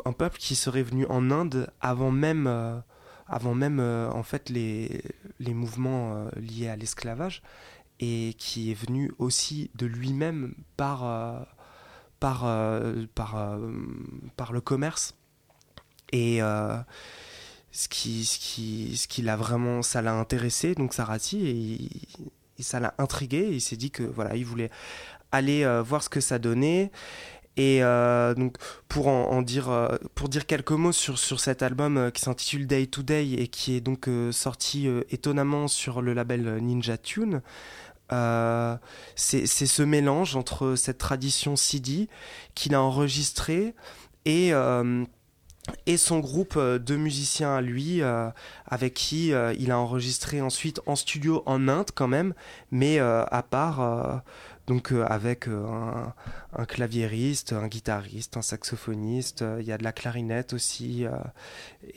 un, 0.05 0.13
peuple 0.13 0.37
qui 0.37 0.55
serait 0.55 0.83
venu 0.83 1.05
en 1.07 1.31
Inde 1.31 1.71
avant 1.81 2.11
même, 2.11 2.47
euh, 2.47 2.79
avant 3.27 3.55
même 3.55 3.79
euh, 3.79 4.09
en 4.11 4.23
fait 4.23 4.49
les, 4.49 5.03
les 5.39 5.53
mouvements 5.53 6.15
euh, 6.15 6.29
liés 6.37 6.69
à 6.69 6.75
l'esclavage 6.75 7.41
et 7.99 8.35
qui 8.37 8.71
est 8.71 8.75
venu 8.75 9.11
aussi 9.17 9.71
de 9.75 9.85
lui-même 9.85 10.53
par, 10.77 11.47
par, 12.21 12.47
par, 13.13 13.59
par 14.37 14.53
le 14.53 14.61
commerce. 14.61 15.15
Et 16.13 16.39
ce 16.39 17.89
qui, 17.89 18.23
ce 18.23 18.39
qui, 18.39 18.95
ce 18.95 19.09
qui 19.09 19.21
l'a 19.21 19.35
vraiment, 19.35 19.81
ça 19.81 20.01
l'a 20.01 20.13
intéressé, 20.13 20.75
donc 20.75 20.93
Sarati, 20.93 21.91
et, 22.57 22.63
ça 22.63 22.79
l'a 22.79 22.95
intrigué. 22.99 23.49
Il 23.51 23.59
s'est 23.59 23.75
dit 23.75 23.91
que 23.91 24.03
voilà, 24.03 24.37
il 24.37 24.45
voulait 24.45 24.71
aller 25.33 25.65
voir 25.85 26.01
ce 26.01 26.07
que 26.07 26.21
ça 26.21 26.39
donnait. 26.39 26.93
Et 27.57 27.83
euh, 27.83 28.33
donc 28.35 28.55
pour 28.87 29.07
en, 29.07 29.41
dire 29.41 29.69
euh, 29.69 29.97
pour 30.15 30.29
dire 30.29 30.45
quelques 30.45 30.71
mots 30.71 30.91
sur 30.91 31.19
sur 31.19 31.39
cet 31.39 31.61
album 31.61 31.97
euh, 31.97 32.09
qui 32.09 32.21
s'intitule 32.21 32.67
Day 32.67 32.85
to 32.85 33.03
Day 33.03 33.33
et 33.33 33.47
qui 33.47 33.75
est 33.75 33.81
donc 33.81 34.09
sorti 34.31 34.87
étonnamment 35.09 35.67
sur 35.67 36.01
le 36.01 36.13
label 36.13 36.57
Ninja 36.61 36.97
Tune. 36.97 37.41
C'est 39.15 39.45
ce 39.45 39.83
mélange 39.83 40.35
entre 40.35 40.75
cette 40.75 40.97
tradition 40.97 41.55
CD 41.55 42.07
qu'il 42.55 42.75
a 42.75 42.81
enregistré 42.81 43.75
et 44.25 44.51
et 45.85 45.97
son 45.97 46.19
groupe 46.19 46.55
euh, 46.57 46.79
de 46.79 46.95
musiciens 46.95 47.55
à 47.55 47.61
lui, 47.61 48.01
euh, 48.01 48.29
avec 48.65 48.93
qui 48.93 49.33
euh, 49.33 49.53
il 49.57 49.71
a 49.71 49.79
enregistré 49.79 50.41
ensuite 50.41 50.81
en 50.85 50.95
studio 50.95 51.43
en 51.45 51.67
Inde 51.67 51.89
quand 51.93 52.07
même, 52.07 52.33
mais 52.71 52.99
à 52.99 53.43
part, 53.49 54.21
donc 54.67 54.91
avec 55.07 55.47
un, 55.47 56.13
un 56.53 56.65
claviériste, 56.65 57.53
un 57.53 57.67
guitariste, 57.67 58.37
un 58.37 58.41
saxophoniste, 58.41 59.43
il 59.59 59.65
y 59.65 59.71
a 59.71 59.77
de 59.77 59.83
la 59.83 59.91
clarinette 59.91 60.53
aussi, 60.53 61.05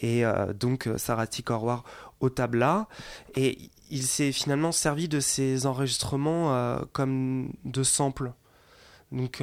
et 0.01 0.25
donc 0.59 0.89
Sarati 0.97 1.43
Korwar 1.43 1.85
au 2.21 2.31
tabla, 2.31 2.87
et 3.37 3.59
il 3.91 4.03
s'est 4.03 4.33
finalement 4.33 4.73
servi 4.73 5.09
de 5.09 5.21
ces 5.21 5.67
enregistrements 5.67 6.79
comme 6.93 7.53
de 7.65 7.83
samples. 7.83 8.33
Donc 9.11 9.43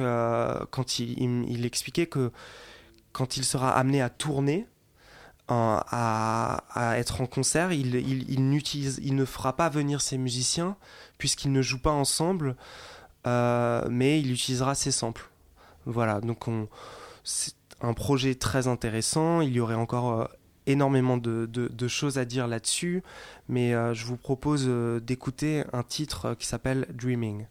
quand 0.70 0.98
il- 0.98 1.46
il 1.48 1.64
expliquait 1.64 2.06
que 2.06 2.32
quand 3.12 3.36
il 3.36 3.44
sera 3.44 3.72
amené 3.72 4.00
à 4.02 4.08
tourner, 4.08 4.66
en- 5.48 5.80
à, 5.90 6.94
être 6.96 7.20
en 7.20 7.26
concert, 7.26 7.72
il, 7.72 7.94
il, 7.96 8.30
il 8.30 8.48
n'utilise, 8.48 9.00
il 9.02 9.16
ne 9.16 9.24
fera 9.24 9.56
pas 9.56 9.68
venir 9.68 10.00
ses 10.00 10.18
musiciens 10.18 10.76
puisqu'ils 11.18 11.52
ne 11.52 11.62
jouent 11.62 11.82
pas 11.82 11.90
ensemble, 11.90 12.56
euh, 13.26 13.86
mais 13.90 14.20
il 14.20 14.30
utilisera 14.32 14.74
ses 14.74 14.92
samples. 14.92 15.28
Voilà, 15.86 16.20
donc 16.20 16.46
on, 16.48 16.68
c'est 17.24 17.54
un 17.80 17.94
projet 17.94 18.34
très 18.34 18.68
intéressant. 18.68 19.40
Il 19.40 19.52
y 19.52 19.60
aurait 19.60 19.74
encore 19.74 20.20
euh, 20.20 20.24
énormément 20.66 21.16
de, 21.16 21.48
choses 21.88 22.18
à 22.18 22.24
dire 22.24 22.46
là-dessus, 22.46 23.02
mais 23.48 23.74
euh, 23.74 23.94
je 23.94 24.04
vous 24.06 24.16
propose 24.16 24.66
euh, 24.68 25.00
d'écouter 25.00 25.64
un 25.72 25.82
titre 25.82 26.26
euh, 26.26 26.34
qui 26.34 26.46
s'appelle 26.46 26.86
Dreaming. 26.94 27.46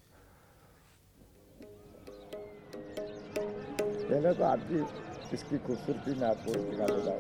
इसकी 5.34 5.58
खूबसूरती 5.66 6.12
में 6.20 6.28
आपको 6.28 6.54
दिखा 6.54 6.86
देगा 6.88 7.14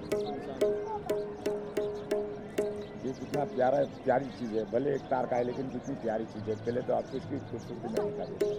ये 2.99 3.11
कितना 3.19 3.43
प्यारा, 3.51 3.77
प्यारी 4.05 4.25
चीज़ 4.39 4.53
है। 4.53 4.63
भले 4.71 4.93
एक 4.95 5.03
तार 5.11 5.25
का 5.25 5.35
है, 5.35 5.43
लेकिन 5.43 5.69
कितनी 5.69 5.95
प्यारी 6.01 6.25
चीज़ 6.25 6.45
है। 6.49 6.55
पहले 6.57 6.81
तो 6.81 6.93
आपको 6.93 7.17
इसकी 7.17 7.37
खूबसूरती 7.49 7.87
में 7.87 7.93
दिखा 7.95 8.25
देगा 8.25 8.49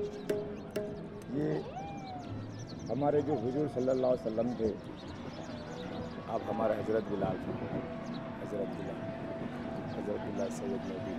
ये 1.37 1.49
हमारे 2.91 3.23
जो 3.23 3.35
हजूर 3.43 3.67
सल्लल्लाहु 3.75 4.13
अलैहि 4.13 4.27
वसल्लम 4.27 4.49
थे, 4.61 4.71
आप 6.35 6.41
हमारे 6.51 6.75
हज़रत 6.81 7.05
बिलाल 7.11 7.37
थे। 7.45 7.53
हज़रत 8.41 8.71
बिलाल 8.79 8.99
हज़रत 9.95 10.21
बिलाल 10.27 10.51
सैयद 10.59 10.83
नबी। 10.91 11.15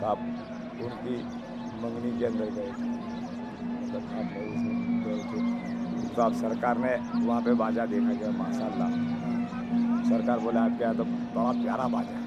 तो 0.00 0.06
आप 0.06 0.18
उनकी 0.84 1.16
मंगनी 1.82 2.10
के 2.18 2.24
अंदर 2.26 2.48
गए। 2.58 2.70
मतलब 3.78 4.02
उसमें, 4.04 4.76
गए 5.04 5.20
थे। 5.30 5.77
तो 6.18 6.22
आप 6.22 6.34
सरकार 6.34 6.78
ने 6.78 6.92
वहाँ 7.26 7.40
पे 7.42 7.52
बाजा 7.54 7.84
देखा 7.86 8.12
गया 8.12 8.30
माशाल्लाह। 8.36 8.94
सरकार 10.08 10.38
बोला 10.40 10.60
आपके 10.60 10.82
यहाँ 10.84 10.96
तो 10.96 11.04
बड़ा 11.04 11.52
प्यारा 11.58 11.86
बाजा 11.88 12.14
है। 12.14 12.22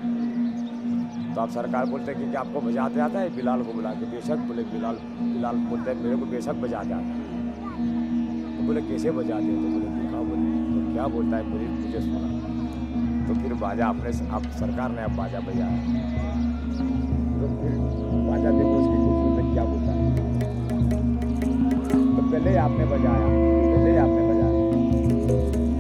तो 1.34 1.42
आप 1.42 1.50
सरकार 1.52 1.86
बोलते 1.86 2.14
कि, 2.14 2.30
कि 2.30 2.36
आपको 2.36 2.62
बजाते 2.62 3.00
आता 3.02 3.20
है? 3.20 3.28
बिलाल 3.36 3.62
को 3.62 3.74
बुला 3.74 3.92
के 3.92 4.06
बेशक 4.12 4.46
बोले 4.48 4.64
बिलाल 4.72 4.96
बिलाल 5.20 5.56
बोलते 5.68 5.94
मेरे 6.04 6.16
को 6.18 6.26
बेशक 6.26 6.56
बजाते 6.64 6.94
आता 6.94 7.04
है। 7.04 7.12
तो 8.56 8.64
बोले 8.64 8.82
कैसे 8.88 9.12
बजाते 9.12 9.52
तो 9.56 9.68
बोले 9.68 9.88
दिखा 9.98 10.20
बोले 10.30 10.48
तो 10.70 10.80
क्या 10.94 11.06
बोलता 11.16 11.36
है 11.38 11.44
मुझे 11.50 11.68
मुझे 11.68 12.02
सुना। 12.08 12.30
तो 13.28 13.32
फिर 13.42 13.52
बाजा 13.66 13.86
अपने 13.90 14.10
आप 14.38 14.44
सरकार 14.62 14.90
ने 14.92 15.02
अब 15.04 15.14
बाजा 15.18 15.40
बजाया। 15.50 15.78
तो 17.36 17.46
फिर 17.60 17.76
बाजा 18.32 18.50
देखो 18.52 18.76
उसकी 18.80 18.98
खूबसूरती 19.04 19.44
क्या 19.54 19.66
बोलता 19.66 19.92
है। 19.92 20.04
तो 22.16 22.22
पहले 22.32 22.56
आपने 22.58 22.86
बजाया। 22.86 23.26
आपने 23.26 23.71
Müzik 25.32 25.72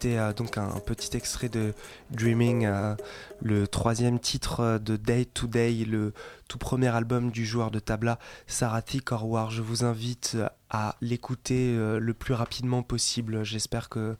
C'était 0.00 0.16
euh, 0.16 0.32
donc 0.32 0.58
un, 0.58 0.78
petit 0.78 1.16
extrait 1.16 1.48
de 1.48 1.74
Dreaming, 2.12 2.66
euh, 2.66 2.94
le 3.42 3.66
troisième 3.66 4.20
titre 4.20 4.60
euh, 4.60 4.78
de 4.78 4.94
Day 4.94 5.24
to 5.24 5.48
Day, 5.48 5.72
le 5.84 6.12
tout 6.46 6.56
premier 6.58 6.86
album 6.86 7.32
du 7.32 7.44
joueur 7.44 7.72
de 7.72 7.80
tabla 7.80 8.20
Sarathi 8.46 9.00
Korwar. 9.00 9.50
Je 9.50 9.60
vous 9.60 9.82
invite 9.82 10.36
à 10.70 10.94
l'écouter 11.00 11.76
le 11.76 12.14
plus 12.14 12.32
rapidement 12.32 12.84
possible. 12.84 13.42
J'espère 13.42 13.88
que 13.88 14.16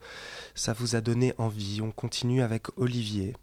ça 0.53 0.73
vous 0.73 0.97
a 0.97 1.01
donné 1.01 1.33
envie. 1.37 1.79
On 1.81 1.91
continue 1.91 2.41
avec 2.41 2.77
Olivier. 2.77 3.35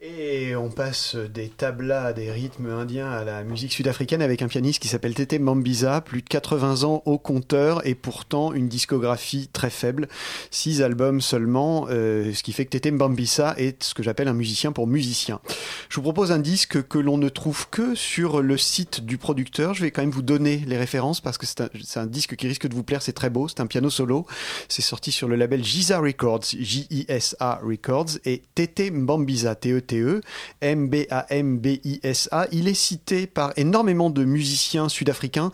Et 0.00 0.54
on 0.54 0.70
passe 0.70 1.16
des 1.16 1.48
tablas, 1.48 2.12
des 2.12 2.30
rythmes 2.30 2.70
indiens 2.70 3.10
à 3.10 3.24
la 3.24 3.42
musique 3.42 3.72
sud-africaine 3.72 4.22
avec 4.22 4.42
un 4.42 4.46
pianiste 4.46 4.80
qui 4.80 4.86
s'appelle 4.86 5.12
Tete 5.12 5.40
Mambiza, 5.40 6.02
plus 6.02 6.22
de 6.22 6.28
80 6.28 6.84
ans 6.84 7.02
au 7.04 7.18
compteur 7.18 7.84
et 7.84 7.96
pourtant 7.96 8.52
une 8.52 8.68
discographie 8.68 9.48
très 9.52 9.70
faible, 9.70 10.06
six 10.52 10.82
albums 10.82 11.20
seulement, 11.20 11.88
euh, 11.90 12.32
ce 12.32 12.44
qui 12.44 12.52
fait 12.52 12.64
que 12.64 12.78
Tete 12.78 12.92
Mbambisa 12.92 13.56
est 13.58 13.82
ce 13.82 13.92
que 13.92 14.04
j'appelle 14.04 14.28
un 14.28 14.34
musicien 14.34 14.70
pour 14.70 14.86
musicien. 14.86 15.40
Je 15.88 15.96
vous 15.96 16.02
propose 16.02 16.30
un 16.30 16.38
disque 16.38 16.86
que 16.86 16.98
l'on 16.98 17.18
ne 17.18 17.28
trouve 17.28 17.68
que 17.68 17.96
sur 17.96 18.40
le 18.40 18.56
site 18.56 19.00
du 19.04 19.18
producteur. 19.18 19.74
Je 19.74 19.82
vais 19.82 19.90
quand 19.90 20.02
même 20.02 20.12
vous 20.12 20.22
donner 20.22 20.62
les 20.64 20.78
références 20.78 21.20
parce 21.20 21.38
que 21.38 21.46
c'est 21.46 21.98
un, 21.98 22.06
disque 22.06 22.36
qui 22.36 22.46
risque 22.46 22.68
de 22.68 22.74
vous 22.76 22.84
plaire, 22.84 23.02
c'est 23.02 23.12
très 23.12 23.30
beau, 23.30 23.48
c'est 23.48 23.58
un 23.58 23.66
piano 23.66 23.90
solo. 23.90 24.26
C'est 24.68 24.80
sorti 24.80 25.10
sur 25.10 25.26
le 25.26 25.34
label 25.34 25.64
Giza 25.64 25.98
Records, 25.98 26.44
J-I-S-A 26.56 27.60
Records 27.64 28.18
et 28.24 28.42
Tete 28.54 28.92
Mbambisa, 28.92 29.56
T-E-T-E, 29.88 30.20
M-B-A-M-B-I-S-A. 30.60 32.46
Il 32.52 32.68
est 32.68 32.74
cité 32.74 33.26
par 33.26 33.52
énormément 33.56 34.10
de 34.10 34.24
musiciens 34.24 34.88
sud-africains. 34.88 35.50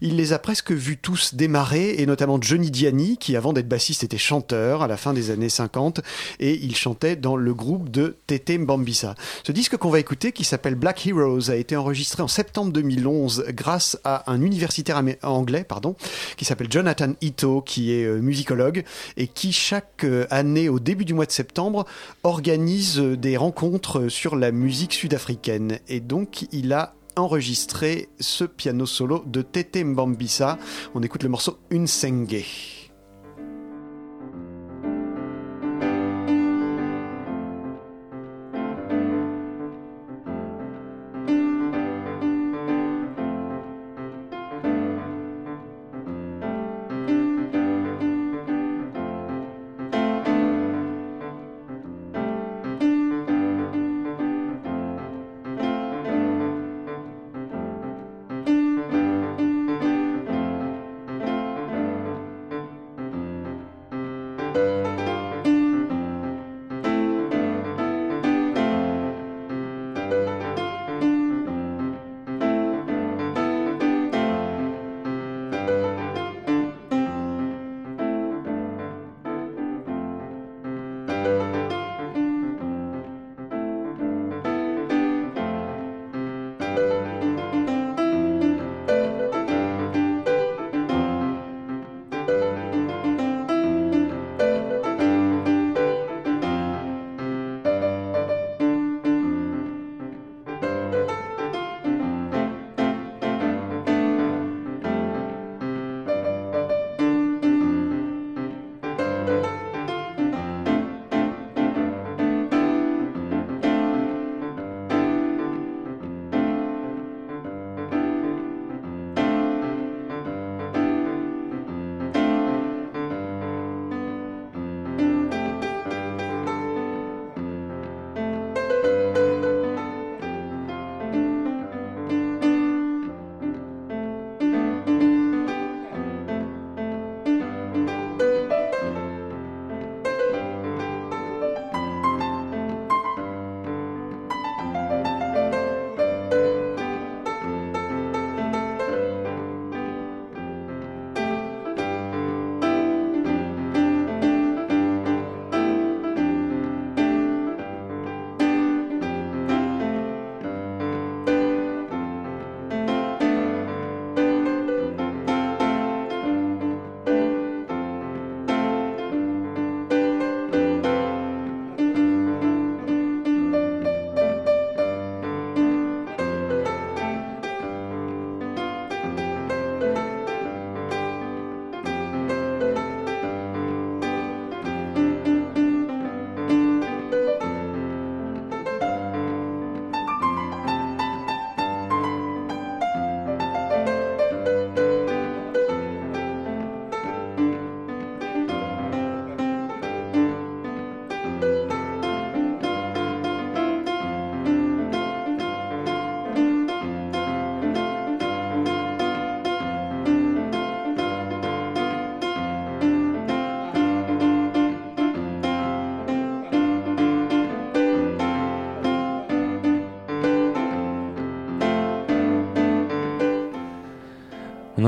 Il 0.00 0.16
les 0.16 0.32
a 0.32 0.38
presque 0.38 0.72
vus 0.72 0.96
tous 0.96 1.34
démarrer 1.34 1.96
et 1.98 2.06
notamment 2.06 2.40
Johnny 2.40 2.70
Diani 2.70 3.18
qui 3.18 3.36
avant 3.36 3.52
d'être 3.52 3.68
bassiste 3.68 4.04
était 4.04 4.18
chanteur 4.18 4.82
à 4.82 4.86
la 4.86 4.96
fin 4.96 5.12
des 5.12 5.30
années 5.30 5.48
50 5.48 6.00
et 6.40 6.58
il 6.64 6.74
chantait 6.76 7.16
dans 7.16 7.36
le 7.36 7.54
groupe 7.54 7.90
de 7.90 8.16
Tete 8.26 8.58
Mbambisa. 8.58 9.14
Ce 9.44 9.52
disque 9.52 9.76
qu'on 9.76 9.90
va 9.90 10.00
écouter 10.00 10.32
qui 10.32 10.44
s'appelle 10.44 10.74
Black 10.74 11.06
Heroes 11.06 11.50
a 11.50 11.56
été 11.56 11.76
enregistré 11.76 12.22
en 12.22 12.28
septembre 12.28 12.72
2011 12.72 13.46
grâce 13.48 13.98
à 14.04 14.30
un 14.30 14.40
universitaire 14.40 15.02
anglais 15.22 15.64
pardon, 15.64 15.96
qui 16.36 16.44
s'appelle 16.44 16.70
Jonathan 16.70 17.12
Ito 17.20 17.62
qui 17.62 17.92
est 17.92 18.04
euh, 18.04 18.20
musicologue 18.20 18.84
et 19.16 19.26
qui 19.26 19.52
chaque 19.52 20.04
euh, 20.04 20.26
année 20.30 20.68
au 20.68 20.78
début 20.78 21.04
du 21.04 21.14
mois 21.14 21.26
de 21.26 21.32
septembre 21.32 21.86
organise 22.22 22.98
euh, 22.98 23.16
des 23.16 23.36
rencontres 23.36 23.71
sur 24.08 24.36
la 24.36 24.52
musique 24.52 24.92
sud-africaine 24.92 25.78
et 25.88 26.00
donc 26.00 26.46
il 26.52 26.72
a 26.72 26.94
enregistré 27.16 28.08
ce 28.20 28.44
piano 28.44 28.86
solo 28.86 29.24
de 29.26 29.42
Tete 29.42 29.84
Mbambisa. 29.84 30.58
On 30.94 31.02
écoute 31.02 31.22
le 31.22 31.28
morceau 31.28 31.58
Unsenge. 31.72 32.81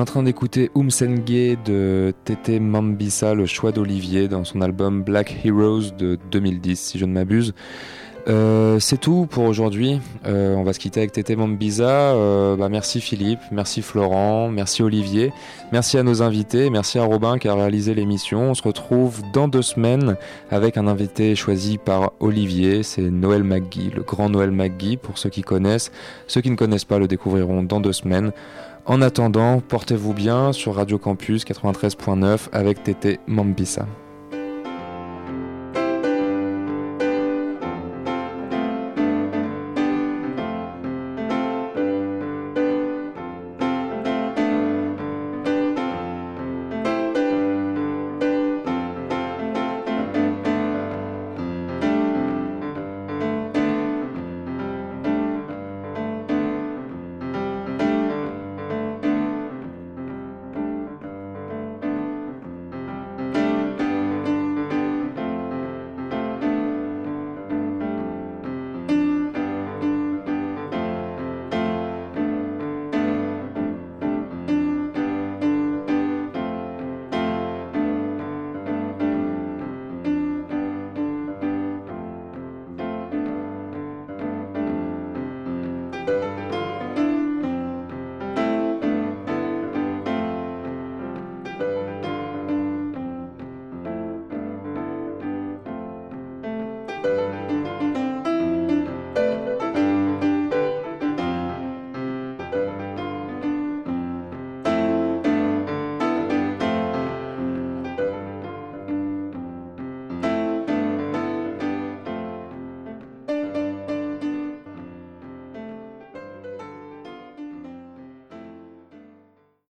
En 0.05 0.07
train 0.07 0.23
d'écouter 0.23 0.71
Umsenge 0.77 1.57
de 1.65 2.13
Tete 2.27 2.61
Mambisa, 2.61 3.33
le 3.33 3.47
choix 3.47 3.73
d'Olivier, 3.73 4.29
dans 4.29 4.45
son 4.45 4.61
album 4.61 5.03
Black 5.03 5.35
Heroes 5.47 5.93
de 5.97 6.19
2010, 6.31 6.79
si 6.79 6.99
je 6.99 7.07
ne 7.07 7.13
m'abuse. 7.15 7.55
Euh, 8.29 8.79
c'est 8.81 8.99
tout 8.99 9.27
pour 9.31 9.45
aujourd'hui. 9.45 10.03
Euh, 10.27 10.57
on 10.57 10.63
va 10.63 10.75
se 10.75 10.79
quitter 10.79 11.01
avec 11.01 11.13
Tete 11.13 11.31
Mambisa. 11.31 11.89
Euh, 11.89 12.55
bah, 12.55 12.69
merci 12.69 13.01
Philippe, 13.01 13.39
merci 13.51 13.81
Florent, 13.81 14.51
merci 14.51 14.83
Olivier, 14.83 15.33
merci 15.73 15.97
à 15.97 16.03
nos 16.03 16.21
invités, 16.21 16.69
merci 16.69 16.99
à 16.99 17.05
Robin 17.05 17.39
qui 17.39 17.49
a 17.49 17.55
réalisé 17.55 17.95
l'émission. 17.95 18.51
On 18.51 18.55
se 18.55 18.63
retrouve 18.63 19.23
dans 19.33 19.49
deux 19.49 19.63
semaines 19.63 20.17
avec 20.51 20.77
un 20.77 20.87
invité 20.87 21.35
choisi 21.35 21.79
par 21.79 22.13
Olivier. 22.21 22.83
C'est 22.83 23.01
Noël 23.01 23.43
McGee, 23.43 23.91
le 23.97 24.03
grand 24.03 24.29
Noël 24.29 24.51
McGee 24.51 24.99
pour 24.99 25.17
ceux 25.17 25.31
qui 25.31 25.41
connaissent. 25.41 25.91
Ceux 26.27 26.43
qui 26.43 26.51
ne 26.51 26.57
connaissent 26.57 26.85
pas 26.85 26.99
le 26.99 27.09
découvriront 27.09 27.63
dans 27.63 27.81
deux 27.81 27.95
semaines. 27.95 28.33
En 28.87 29.01
attendant, 29.01 29.61
portez-vous 29.61 30.13
bien 30.13 30.53
sur 30.53 30.75
Radio 30.75 30.99
Campus 30.99 31.45
93.9 31.45 32.49
avec 32.53 32.83
Tété 32.83 33.19
Mambissa. 33.27 33.87